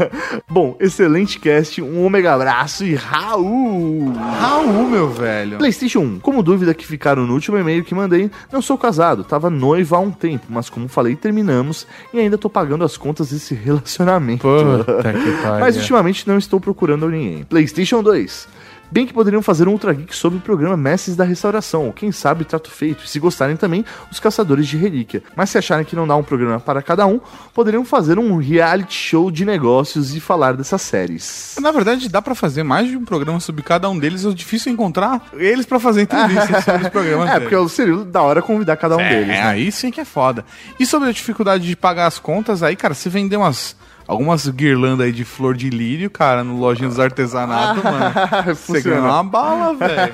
[0.49, 4.13] Bom, excelente cast, um Omega abraço e Raul!
[4.13, 5.57] Raul, meu velho.
[5.57, 6.19] PlayStation 1.
[6.19, 9.99] Como dúvida que ficaram no último e-mail que mandei, não sou casado, tava noiva há
[9.99, 14.41] um tempo, mas como falei, terminamos e ainda tô pagando as contas desse relacionamento.
[14.41, 15.59] Puta que pariu.
[15.59, 17.43] mas ultimamente não estou procurando ninguém.
[17.43, 18.47] PlayStation 2.
[18.95, 22.13] Bem que poderiam fazer um Ultra Geek sobre o programa Mestres da Restauração, ou quem
[22.13, 25.21] sabe Trato Feito, e se gostarem também, os Caçadores de Relíquia.
[25.35, 27.19] Mas se acharem que não dá um programa para cada um,
[27.53, 31.57] poderiam fazer um reality show de negócios e falar dessas séries.
[31.59, 34.23] Na verdade, dá pra fazer mais de um programa sobre cada um deles.
[34.23, 37.27] É difícil encontrar eles pra fazer entrevistas sobre os programas.
[37.31, 37.49] É, deles.
[37.49, 39.27] porque seria da hora convidar cada um É, deles.
[39.27, 39.41] né?
[39.41, 40.45] aí sim que é foda.
[40.79, 43.75] E sobre a dificuldade de pagar as contas, aí, cara, se vender umas.
[44.07, 48.55] Algumas guirlandas aí de flor de lírio, cara, no lojinha dos artesanatos, mano.
[48.55, 50.13] Você ganha uma bala, velho.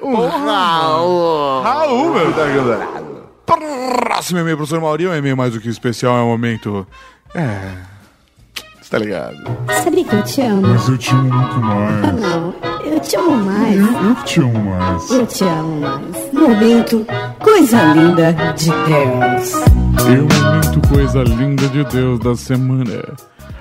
[0.02, 1.62] Um Raul!
[1.62, 2.32] Raul, meu.
[3.46, 6.86] Próximo e-mail, professor Mauri, é um e-mail mais do que especial, é um momento.
[7.34, 7.99] É.
[8.90, 9.36] tá ligado?
[9.84, 10.62] Sabia que eu te amo?
[10.62, 12.04] Mas eu te amo muito mais.
[12.04, 12.54] Ah, não.
[12.84, 13.76] Eu te amo mais.
[13.78, 15.10] Eu, eu te amo mais.
[15.10, 16.32] Eu te amo mais.
[16.32, 17.06] Momento,
[17.38, 19.52] coisa linda de Deus.
[20.08, 23.04] E o momento coisa linda de Deus da semana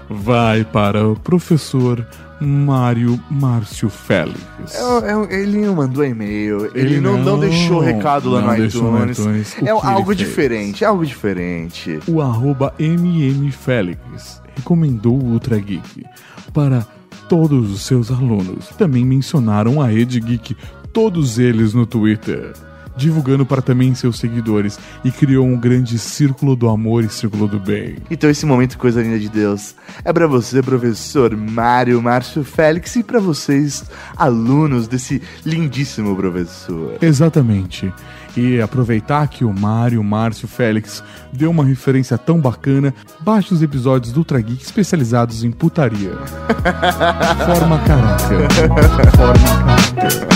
[0.10, 2.04] vai para o professor
[2.42, 4.40] Mário Márcio Félix.
[4.74, 8.48] É, é, ele não mandou e-mail, ele, Ele não, não, não- deixou recado lá não
[8.48, 9.20] no deixou no iTunes.
[9.20, 9.56] iTunes.
[9.64, 12.00] É algo diferente, é algo diferente.
[12.08, 16.06] O arroba mmfélix recomendou o Ultra Geek
[16.54, 16.86] para
[17.28, 18.68] todos os seus alunos.
[18.78, 20.56] Também mencionaram a Rede Geek,
[20.92, 22.54] todos eles no Twitter.
[22.98, 27.58] Divulgando para também seus seguidores e criou um grande círculo do amor e círculo do
[27.58, 27.96] bem.
[28.12, 29.74] Então esse momento coisa linda de Deus
[30.04, 33.86] é pra você, professor Mário Márcio Félix, e pra vocês,
[34.18, 36.98] alunos desse lindíssimo professor.
[37.02, 37.94] Exatamente.
[38.38, 41.04] E aproveitar que o Mário Márcio Félix
[41.34, 46.12] deu uma referência tão bacana, baixe os episódios do Ultra Geek especializados em putaria.
[47.46, 48.48] Forma caráter.
[49.16, 50.30] Forma caráter.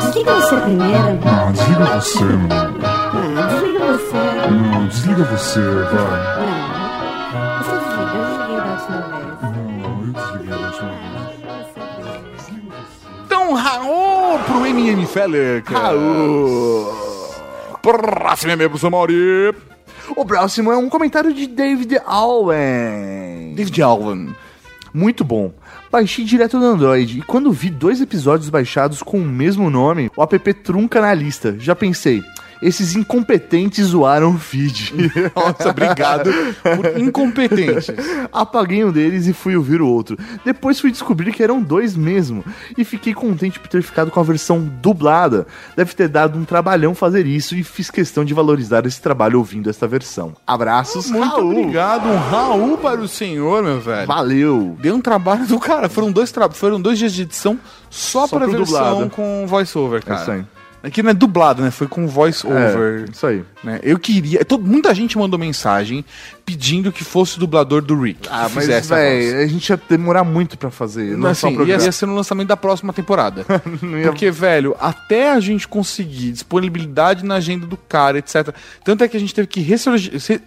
[0.00, 1.18] Desliga você primeiro.
[1.24, 2.50] Ah, desliga você, mano.
[2.82, 4.50] Ah, desliga você.
[4.50, 6.20] Não, desliga você, vai.
[6.46, 6.60] Não.
[7.58, 9.38] Você desliga, eu desliguei da última vez.
[9.42, 11.00] Não, eu desliguei da última vez.
[13.26, 15.70] Então, Raul pro MM Félix.
[15.70, 16.99] Raul.
[17.82, 19.54] Pro seu Mauri.
[20.14, 23.54] O próximo é um comentário de David Allen.
[23.54, 24.34] David Allen.
[24.92, 25.52] Muito bom.
[25.90, 30.22] Baixei direto do Android e quando vi dois episódios baixados com o mesmo nome, o
[30.22, 31.56] app trunca na lista.
[31.58, 32.22] Já pensei,
[32.62, 34.92] esses incompetentes zoaram o feed.
[35.34, 36.30] Nossa, obrigado
[36.62, 37.88] por incompetentes.
[38.32, 40.18] Apaguei um deles e fui ouvir o outro.
[40.44, 42.44] Depois fui descobrir que eram dois mesmo.
[42.76, 45.46] E fiquei contente por ter ficado com a versão dublada.
[45.76, 49.70] Deve ter dado um trabalhão fazer isso e fiz questão de valorizar esse trabalho ouvindo
[49.70, 50.34] esta versão.
[50.46, 51.50] Abraços, Muito Raul.
[51.58, 54.06] obrigado, um Raul para o senhor, meu velho.
[54.06, 54.76] Valeu.
[54.80, 55.88] Deu um trabalho do cara.
[55.88, 56.50] Foram dois, tra...
[56.50, 57.58] Foram dois dias de edição
[57.88, 59.10] só, Só para versão dublado.
[59.10, 60.20] com voice-over, cara.
[60.22, 60.44] isso aí.
[60.82, 61.70] Aqui não é dublado, né?
[61.70, 63.04] Foi com voice-over.
[63.06, 63.44] É, isso aí.
[63.62, 63.78] né?
[63.82, 64.44] Eu queria.
[64.44, 66.04] todo- muita gente mandou mensagem
[66.46, 68.28] pedindo que fosse o dublador do Rick.
[68.30, 71.16] Ah, mas, velho, a gente ia demorar muito pra fazer.
[71.16, 71.82] Não, assim, programa.
[71.84, 73.44] ia ser no lançamento da próxima temporada.
[74.00, 78.48] ia- Porque, velho, até a gente conseguir disponibilidade na agenda do cara, etc.
[78.82, 79.60] Tanto é que a gente teve que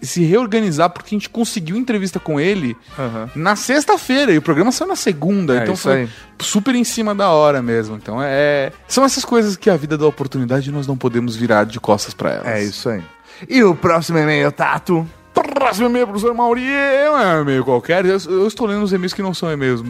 [0.02, 3.30] se, reorganizar porque a gente conseguiu entrevista com ele Aham.
[3.36, 5.58] na sexta-feira e o programa saiu na segunda.
[5.58, 6.08] É, então foi aí.
[6.40, 7.96] super em cima da hora mesmo.
[7.96, 8.72] Então é.
[8.88, 10.23] São essas coisas que a vida dá oportunidade
[10.68, 12.46] e nós não podemos virar de costas pra elas.
[12.46, 13.02] É isso aí.
[13.48, 15.06] E o próximo e-mail, Tato?
[15.34, 18.04] Próximo e-mail, professor Mauri, é um e-mail qualquer.
[18.04, 19.82] Eu, eu estou lendo os e-mails que não são e-mails.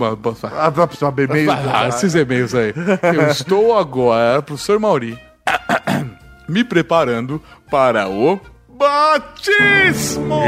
[0.43, 0.70] Ah.
[1.51, 2.73] Ah, esses e-mails aí.
[3.15, 5.19] Eu estou agora, professor Mauri,
[6.48, 8.40] me preparando para o
[8.70, 10.40] batismo.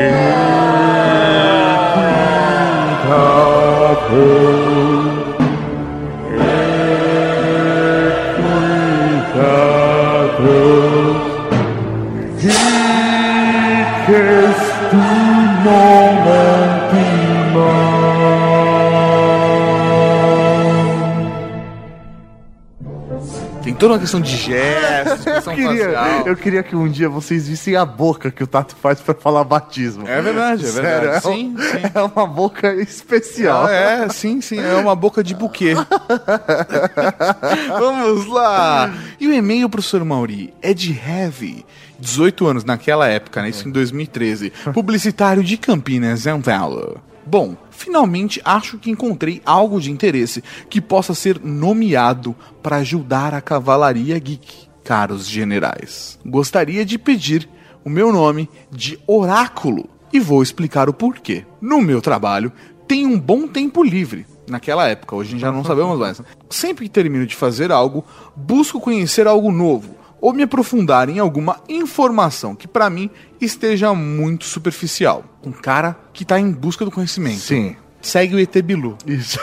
[23.79, 26.27] Toda uma questão de gestos, Eu queria, facial.
[26.27, 29.45] eu queria que um dia vocês vissem a boca que o Tato faz pra falar
[29.45, 30.07] batismo.
[30.09, 31.17] É verdade, é Sério, verdade.
[31.17, 33.67] é, Sim, um- é uma boca especial.
[33.67, 35.75] Ah, é, sim, sim, é uma boca de buquê.
[37.79, 38.93] Vamos lá!
[39.21, 41.65] E o e-mail, professor Mauri, é de Heavy,
[41.99, 43.49] 18 anos naquela época, né?
[43.51, 44.53] Isso em 2013.
[44.73, 47.01] Publicitário de Campinas, São Paulo.
[47.25, 53.41] Bom, finalmente acho que encontrei algo de interesse que possa ser nomeado para ajudar a
[53.41, 56.19] cavalaria geek, caros generais.
[56.25, 57.49] Gostaria de pedir
[57.85, 61.45] o meu nome de Oráculo e vou explicar o porquê.
[61.61, 62.53] No meu trabalho,
[62.89, 64.27] tenho um bom tempo livre.
[64.49, 66.23] Naquela época, hoje já não sabemos mais.
[66.49, 68.05] Sempre que termino de fazer algo,
[68.35, 74.45] busco conhecer algo novo ou me aprofundar em alguma informação que pra mim esteja muito
[74.45, 75.25] superficial.
[75.43, 77.39] Um cara que tá em busca do conhecimento.
[77.39, 77.77] Sim.
[78.01, 78.97] Segue o ET Bilu.
[79.07, 79.39] Isso.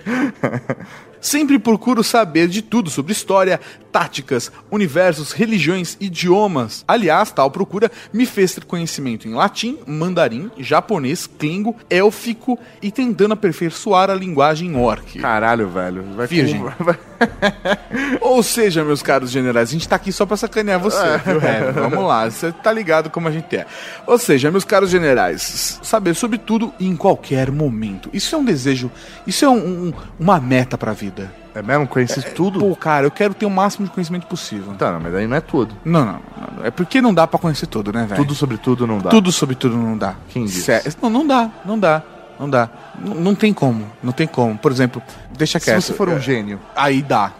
[1.20, 3.58] Sempre procuro saber de tudo sobre história,
[3.94, 6.84] táticas, universos, religiões, idiomas.
[6.88, 13.34] Aliás, tal procura me fez ter conhecimento em latim, mandarim, japonês, klingo, élfico e tentando
[13.34, 15.20] aperfeiçoar a linguagem orc.
[15.20, 16.02] Caralho, velho.
[16.16, 16.60] Vai Virgem.
[16.60, 16.72] com-
[18.20, 21.72] Ou seja, meus caros generais, a gente tá aqui só pra sacanear você, viu, Heavy?
[21.78, 23.64] Vamos lá, você tá ligado como a gente é.
[24.08, 28.10] Ou seja, meus caros generais, saber sobre tudo e em qualquer momento.
[28.12, 28.90] Isso é um desejo,
[29.24, 31.32] isso é um- um- uma meta pra vida.
[31.54, 31.86] É mesmo?
[31.86, 32.58] Conhece tudo?
[32.58, 34.74] Pô, cara, eu quero ter o máximo de conhecimento possível.
[34.74, 35.74] Tá, não, mas aí não é tudo.
[35.84, 36.12] Não, não,
[36.58, 36.64] não.
[36.64, 38.16] É porque não dá pra conhecer tudo, né, velho?
[38.20, 39.10] Tudo sobre tudo não dá.
[39.10, 40.14] Tudo sobre tudo não dá.
[40.28, 40.62] Quem disse?
[40.62, 42.02] Sé- Não, não dá, não dá.
[42.40, 42.68] Não dá.
[43.00, 43.86] N- não tem como.
[44.02, 44.58] Não tem como.
[44.58, 45.00] Por exemplo,
[45.36, 45.80] deixa Se quieto.
[45.82, 46.58] você for um É, gênio.
[46.74, 47.30] Aí dá.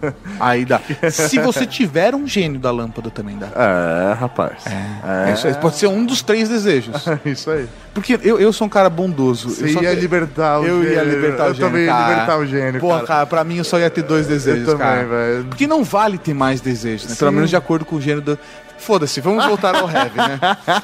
[0.40, 0.80] Aí dá.
[1.10, 3.48] Se você tiver um gênio da lâmpada, também dá.
[3.54, 4.64] É, rapaz.
[4.66, 5.32] É.
[5.32, 5.54] Isso aí.
[5.54, 7.04] Pode ser um dos três desejos.
[7.24, 7.66] Isso aí.
[7.94, 9.50] Porque eu, eu sou um cara bondoso.
[9.50, 11.10] Você eu só ia libertar o Eu ia gênio.
[11.14, 11.68] libertar o Eu gênio.
[11.70, 12.08] também ia cara.
[12.10, 13.06] libertar o gênio, Porra, cara.
[13.06, 15.04] cara, pra mim eu só ia ter dois desejos, também, cara.
[15.06, 15.44] velho.
[15.46, 17.16] Porque não vale ter mais desejos, né?
[17.18, 17.34] Pelo Sim.
[17.36, 18.38] menos de acordo com o gênero do.
[18.78, 20.40] Foda-se, vamos voltar ao Heavy, né?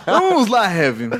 [0.06, 1.10] Vamos lá, Heavy.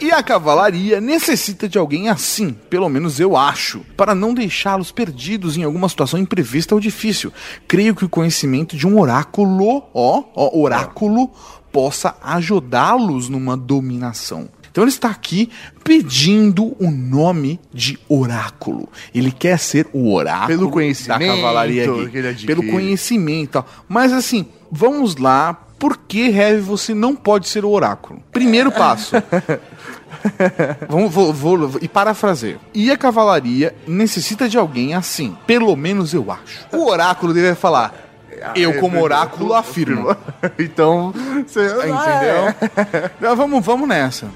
[0.00, 5.56] E a cavalaria necessita de alguém assim, pelo menos eu acho, para não deixá-los perdidos
[5.56, 7.32] em alguma situação imprevista ou difícil.
[7.66, 11.30] Creio que o conhecimento de um oráculo, ó, ó oráculo,
[11.72, 14.48] possa ajudá-los numa dominação.
[14.70, 15.50] Então ele está aqui
[15.82, 18.88] pedindo o nome de oráculo.
[19.14, 22.46] Ele quer ser o oráculo Pelo conhecimento da cavalaria adquire.
[22.46, 23.66] Pelo conhecimento tal.
[23.88, 25.64] Mas assim, vamos lá.
[25.78, 28.20] Por que, Heavy, você não pode ser o oráculo?
[28.32, 29.14] Primeiro passo.
[30.88, 32.58] Vamos, vou, vou- e parafraseio.
[32.74, 35.36] E a cavalaria necessita de alguém assim.
[35.46, 36.66] Pelo menos eu acho.
[36.72, 38.07] O oráculo dele vai falar.
[38.54, 40.16] Eu, como oráculo, afirmo.
[40.58, 41.12] então,
[41.46, 41.66] você.
[41.66, 42.54] Entendeu?
[43.18, 44.28] Então, vamos, vamos nessa.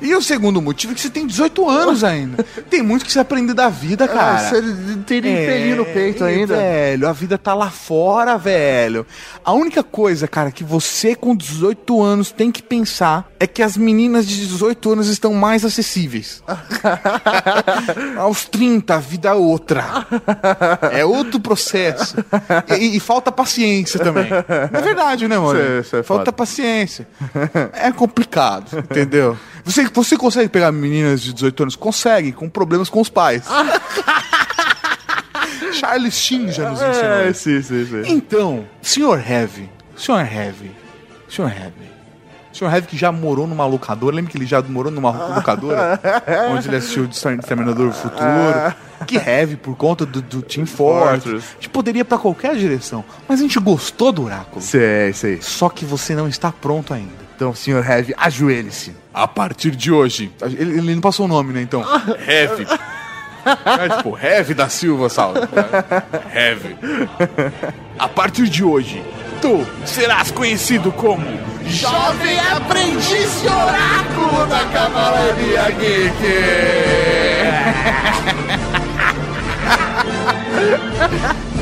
[0.00, 2.42] E o segundo motivo é que você tem 18 anos ainda.
[2.70, 4.38] Tem muito que você aprender da vida, cara.
[4.38, 4.62] você
[5.06, 6.56] tem nem pelinho no peito ainda.
[6.56, 9.06] Velho, a vida tá lá fora, velho.
[9.44, 13.76] A única coisa, cara, que você com 18 anos tem que pensar é que as
[13.76, 16.42] meninas de 18 anos estão mais acessíveis.
[18.18, 20.06] Aos 30, a vida é outra.
[20.92, 22.16] É outro processo.
[22.78, 23.45] E, e falta paciência
[23.98, 24.26] também.
[24.72, 25.58] É verdade, né, mano?
[25.58, 26.32] É falta foda.
[26.32, 27.06] paciência.
[27.72, 29.36] É complicado, entendeu?
[29.64, 31.76] Você, você consegue pegar meninas de 18 anos?
[31.76, 33.44] Consegue, com problemas com os pais.
[35.72, 37.10] Charles Sheen já nos ensinou.
[37.10, 37.40] É, isso.
[37.40, 38.02] sim, sim, sim.
[38.06, 40.70] Então, senhor Heavy, senhor Heavy,
[41.28, 41.90] senhor Heavy,
[42.56, 46.00] senhor Heavy que já morou numa locadora, lembra que ele já morou numa locadora?
[46.50, 48.74] onde ele assistiu o Exterminador do Futuro?
[49.06, 51.22] Que Heavy, por conta do, do Team Fortress.
[51.24, 51.46] Fortress.
[51.52, 54.60] A gente poderia ir pra qualquer direção, mas a gente gostou do Oráculo.
[54.62, 55.40] Sei, sei.
[55.42, 57.26] Só que você não está pronto ainda.
[57.36, 58.96] Então, senhor Heavy, ajoelhe-se.
[59.12, 60.32] A partir de hoje.
[60.40, 61.60] Ele, ele não passou o nome, né?
[61.60, 61.84] Então.
[62.26, 62.66] Heavy.
[63.46, 65.40] É tipo, Heavy da Silva, salve.
[66.34, 66.76] Heavy.
[67.98, 69.04] A partir de hoje,
[69.84, 71.24] serás conhecido como
[71.68, 76.22] Jovem Aprendiz de Oráculo da Cavalaria Geek.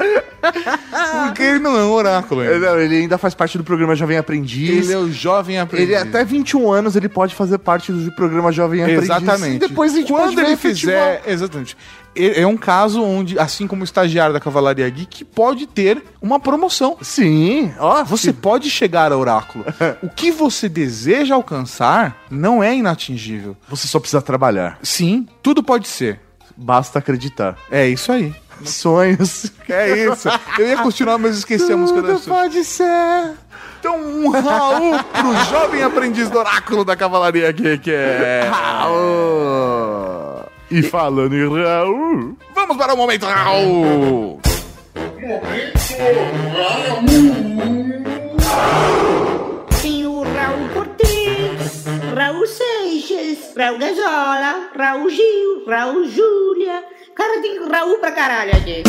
[1.26, 2.54] Porque ele não é um oráculo ainda.
[2.54, 4.88] Ele, ele ainda faz parte do programa Jovem Aprendiz.
[4.88, 5.88] Ele é o Jovem Aprendiz.
[5.88, 9.04] Ele até 21 anos ele pode fazer parte do programa Jovem Aprendiz.
[9.04, 9.56] Exatamente.
[9.56, 11.18] E depois a gente Quando ele efetivar.
[11.18, 11.76] fizer, exatamente.
[12.16, 16.96] É um caso onde, assim como o estagiário da Cavalaria Geek, pode ter uma promoção.
[17.00, 18.02] Sim, ó.
[18.02, 19.64] Você pode chegar ao oráculo.
[20.02, 23.56] o que você deseja alcançar não é inatingível.
[23.68, 24.78] Você só precisa trabalhar.
[24.82, 26.18] Sim, tudo pode ser.
[26.56, 27.56] Basta acreditar.
[27.70, 28.34] É isso aí.
[28.64, 29.52] Sonhos.
[29.70, 30.28] É isso.
[30.58, 33.34] Eu ia continuar, mas esqueci a música da pode ser.
[33.78, 37.88] Então, um Raul pro jovem aprendiz do oráculo da Cavalaria Geek.
[37.88, 38.50] É...
[38.50, 40.44] Raul.
[40.70, 42.36] E falando em Raul.
[42.54, 44.40] Vamos para o momento Raul.
[49.80, 51.84] Tem o Raul Cortez,
[52.14, 56.84] Raul Seixas, Raul Gazola, Raul Gil, Raul Júlia.
[57.14, 58.82] Cara, tem Raul pra caralho aqui.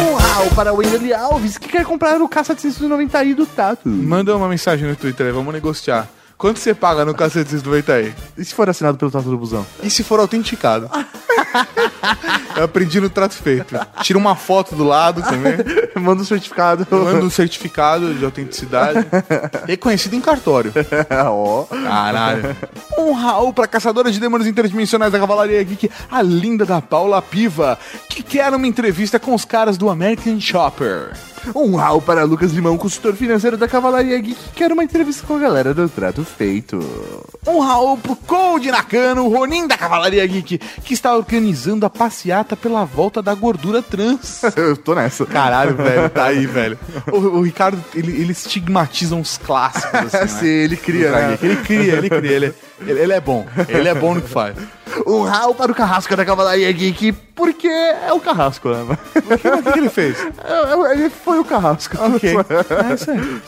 [0.00, 3.88] Um Raul para o Wendel Alves, que quer comprar o K790i do Tato.
[3.88, 6.08] Manda uma mensagem no Twitter aí, vamos negociar.
[6.38, 8.14] Quanto você paga no K790 aí?
[8.36, 9.66] E se for assinado pelo Tato do Busão?
[9.82, 10.88] E se for autenticado?
[12.56, 13.74] Eu aprendi no trato feito.
[14.02, 15.54] Tira uma foto do lado também.
[16.00, 16.86] Manda um certificado.
[16.90, 19.04] Manda um certificado de autenticidade.
[19.66, 20.72] Reconhecido em cartório.
[21.26, 21.64] Ó.
[21.64, 22.56] Caralho.
[22.96, 27.76] Um Raul pra caçadora de demônios interdimensionais da Cavalaria Geek, a linda da Paula Piva,
[28.18, 31.12] que quer uma entrevista com os caras do American Chopper.
[31.54, 35.36] Um Raul para Lucas Limão, consultor financeiro da Cavalaria Geek, que quer uma entrevista com
[35.36, 36.80] a galera do Trato Feito.
[37.46, 42.56] Um Raul pro Cold Nakano, o Ronin da Cavalaria Geek, que está organizando a passeata
[42.56, 44.42] pela volta da gordura trans.
[44.56, 45.24] Eu tô nessa.
[45.24, 46.76] Caralho, velho, tá aí, velho.
[47.12, 50.64] O, o Ricardo, ele, ele estigmatiza uns clássicos, assim, Sim, né?
[50.64, 51.30] ele cria, né?
[51.30, 51.46] Geek.
[51.46, 53.46] Ele cria, ele cria, ele, ele, ele é bom.
[53.68, 54.54] Ele é bom no que faz.
[55.06, 58.98] Um rau para o Carrasco da Cavalaria Geek, porque é o Carrasco, né?
[59.68, 60.16] O que ele fez?
[60.18, 61.96] É, é, Ele foi o Carrasco.
[62.00, 62.30] Ok.
[62.90, 63.40] É isso aí.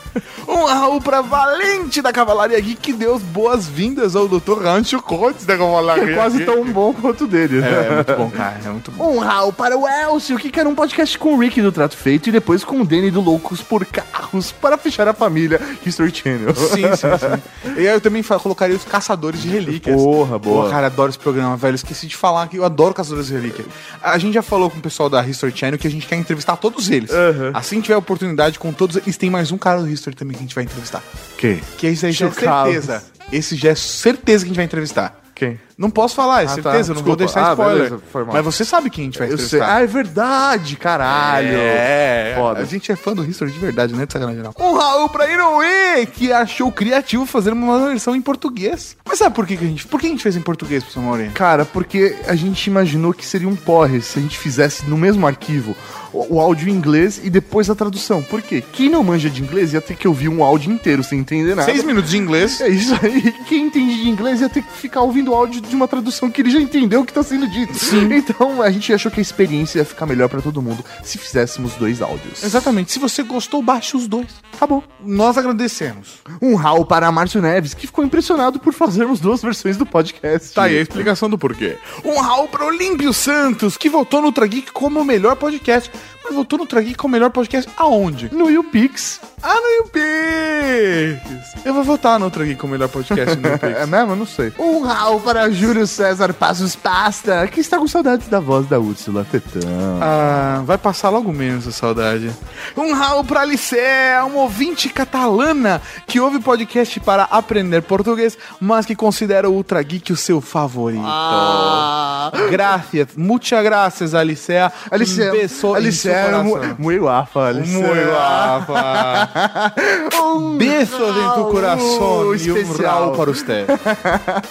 [0.47, 4.61] Um Raul pra Valente da Cavalaria Geek, que deu as boas-vindas ao Dr.
[4.61, 6.51] Rancho Cortes da Cavalaria É quase Geek.
[6.51, 7.67] tão bom quanto dele, né?
[7.69, 8.59] É, é muito bom, cara.
[8.63, 9.15] É muito bom.
[9.15, 12.29] Um rau para o Elcio, que quer um podcast com o Rick do Trato Feito
[12.29, 16.55] e depois com o Danny do Loucos por Carros para fechar a família History Channel.
[16.55, 17.41] Sim, sim, sim.
[17.81, 19.95] E aí eu também colocaria os Caçadores de Relíquias.
[19.95, 20.65] Porra, boa.
[20.65, 21.75] Pô, cara, adoro esse programa, velho.
[21.75, 23.67] Esqueci de falar que eu adoro Caçadores de Relíquias.
[24.01, 26.55] A gente já falou com o pessoal da History Channel que a gente quer entrevistar
[26.57, 27.11] todos eles.
[27.53, 29.17] Assim que tiver oportunidade com todos eles.
[29.17, 31.03] Tem mais um cara do History também que a gente vai entrevistar.
[31.37, 31.61] Quem?
[31.77, 33.03] Que esse aí já é certeza.
[33.31, 35.21] Esse já é certeza que a gente vai entrevistar.
[35.41, 36.53] Não Não posso falar, é Ah, tá.
[36.53, 37.89] certeza, eu não vou deixar Ah, spoiler.
[37.89, 38.01] beleza.
[38.31, 39.45] Mas você sabe quem a gente vai Eu sei.
[39.47, 39.75] entrevistar.
[39.77, 41.57] Ah, é verdade, caralho.
[41.57, 42.59] É, Foda.
[42.59, 44.05] a gente é fã do History de verdade, né?
[44.05, 44.53] De sacanagem não.
[44.59, 48.95] Um Raul pra Inoue, que achou criativo fazer uma versão em português.
[49.03, 49.87] Mas sabe por que, que a gente...
[49.87, 51.31] Por que a gente fez em português, professor Maurinho?
[51.31, 55.25] Cara, porque a gente imaginou que seria um porre se a gente fizesse no mesmo
[55.25, 55.75] arquivo
[56.13, 58.21] o, o áudio em inglês e depois a tradução.
[58.21, 58.63] Por quê?
[58.73, 61.65] Quem não manja de inglês ia ter que ouvir um áudio inteiro sem entender nada.
[61.71, 62.59] Seis minutos de inglês.
[62.61, 63.31] É isso aí.
[63.47, 66.41] Quem entende de inglês ia ter que ficar ouvindo o áudio de uma tradução que
[66.41, 67.73] ele já entendeu o que tá sendo dito.
[67.73, 68.13] Sim.
[68.13, 71.73] Então a gente achou que a experiência ia ficar melhor pra todo mundo se fizéssemos
[71.75, 72.43] dois áudios.
[72.43, 72.91] Exatamente.
[72.91, 74.27] Se você gostou, baixe os dois.
[74.53, 74.83] Acabou.
[75.03, 76.19] Nós agradecemos.
[76.41, 80.53] Um rau para Márcio Neves, que ficou impressionado por fazermos duas versões do podcast.
[80.53, 81.77] Tá aí a explicação do porquê.
[82.03, 85.91] Um Raul pra Olímpio Santos, que votou no Ultra Geek como o melhor podcast.
[86.23, 88.29] Mas votou no Ultra Geek como o melhor podcast aonde?
[88.31, 89.19] No YouPix.
[89.43, 91.21] Ah, no YouPix.
[91.65, 93.77] Eu vou votar no Ultra Geek como o melhor podcast no YouPix.
[93.81, 94.11] É mesmo?
[94.11, 94.53] Eu não sei.
[94.59, 99.25] Um rau para Júlio César Passos Pasta, que está com saudades da voz da Úrsula
[99.29, 99.61] Tetão.
[100.01, 102.31] Ah, vai passar logo menos a saudade.
[102.77, 108.95] Um Raul pra Alicé, uma ouvinte catalana que ouve podcast para aprender português, mas que
[108.95, 111.03] considera o Ultra Geek o seu favorito.
[111.03, 112.31] Ah.
[112.49, 114.71] Gracias, muchas gracias, Alicea.
[114.89, 115.31] Alicea,
[115.63, 116.75] um Alicea, coração.
[116.77, 117.87] muy guapa, Alicea.
[117.87, 119.73] Muy guapa.
[120.23, 122.73] Um Besos em tu coração e um.
[122.81, 123.65] Raul para você.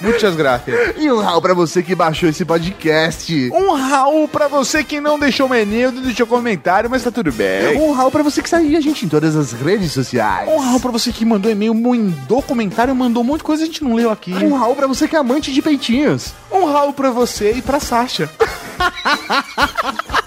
[0.00, 0.94] Muchas gracias.
[0.96, 3.50] E um rau para você que baixou esse podcast.
[3.52, 7.78] Um Raul pra você que não deixou menino, não deixou comentário, mas tá tudo bem.
[7.80, 10.48] Um rau para você que segue a gente em todas as redes sociais.
[10.48, 13.68] Um Raul pra você que mandou e-mail, mandou comentário, mandou um monte de coisa que
[13.70, 14.32] a gente não leu aqui.
[14.34, 16.32] Um rau para você que é amante de peitinhos.
[16.50, 18.28] Um Raul pra você e pra Sasha.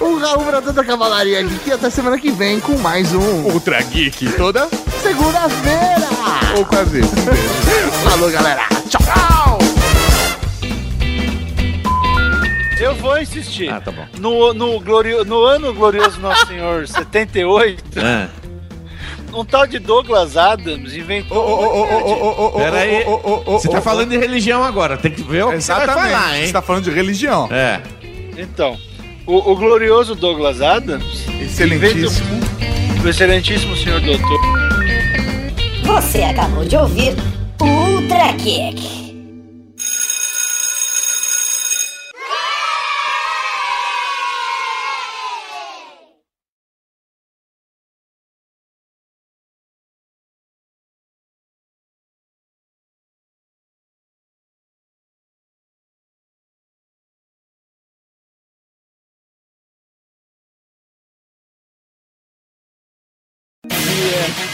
[0.00, 3.44] Um rau para toda a cavalaria aqui e até semana que vem com mais um
[3.52, 4.68] Ultra Geek toda
[5.02, 6.08] segunda-feira.
[6.56, 7.00] ou quase.
[8.08, 8.62] Falou, galera.
[8.88, 9.58] Tchau!
[12.80, 13.68] Eu vou insistir.
[13.70, 14.06] Ah, tá bom.
[14.18, 18.28] No, no, glorio, no ano glorioso Nosso Senhor 78, É.
[19.34, 22.52] um tal de Douglas Adams inventou.
[22.56, 23.04] Pera aí.
[23.46, 24.96] Você tá falando de religião agora.
[24.96, 26.12] Tem que ver o que você vai Exatamente.
[26.12, 26.46] falar, hein?
[26.46, 27.48] Você tá falando de religião.
[27.50, 27.80] É.
[28.36, 28.76] Então,
[29.26, 32.40] o, o glorioso Douglas Adams, Excelentíssimo.
[33.04, 34.40] o excelentíssimo senhor doutor,
[35.84, 37.14] Você acabou de ouvir
[37.60, 39.01] o Ultra Kick.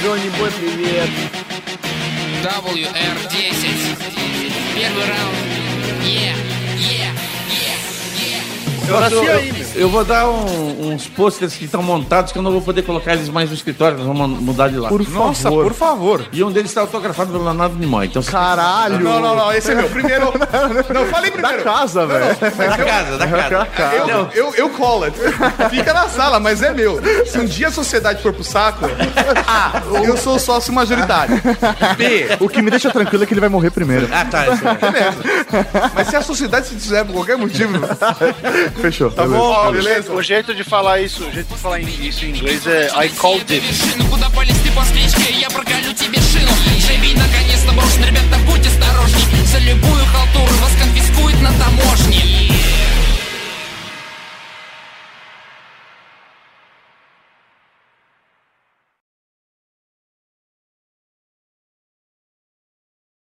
[0.03, 1.11] Джонни Бой, привет.
[2.43, 3.97] WR10.
[4.75, 5.39] Первый раунд.
[6.05, 6.33] Е, е,
[6.81, 7.13] е,
[8.25, 8.43] е.
[9.09, 12.83] Все, eu vou dar um- uns posters que estão montados que eu não vou poder
[12.83, 14.89] colocar eles mais no escritório, nós vamos mudar de lá.
[14.89, 15.65] Por Nossa, favor.
[15.65, 16.25] por favor.
[16.33, 18.07] E um deles está autografado pelo Leonardo Nimoy.
[18.07, 18.99] Então, Caralho.
[19.01, 19.89] Não, não, não, esse é meu.
[19.89, 20.29] Primeiro.
[20.93, 21.59] Não, falei primeiro.
[21.59, 22.37] Da casa, velho.
[22.37, 23.95] Da casa, da casa.
[24.09, 25.07] Eu, eu, eu colo.
[25.71, 27.01] Fica na sala, mas é meu.
[27.27, 28.85] Se um dia a sociedade for pro saco,
[29.47, 31.41] A, eu sou sócio majoritário.
[31.97, 34.09] B, O que me deixa tranquilo é que ele vai morrer primeiro.
[34.13, 34.49] Ah, tá.
[34.49, 34.75] Isso é.
[34.75, 35.17] beleza.
[35.95, 37.79] Mas se a sociedade se fizer por qualquer motivo,
[38.81, 39.11] Fechou.
[39.11, 39.41] tá beleza.
[39.43, 40.12] bom, Não, beleza.
[40.12, 43.53] O jeito de falar isso, o jeito de falar isso em inglês é I called
[43.53, 43.62] it.
[44.09, 46.51] Куда полезти по спичке, я проколю тебе шину.
[46.78, 49.45] Живи наконец-то брошен, ребята, будь осторожней.
[49.45, 52.57] За любую халтуру вас конфискуют на таможне.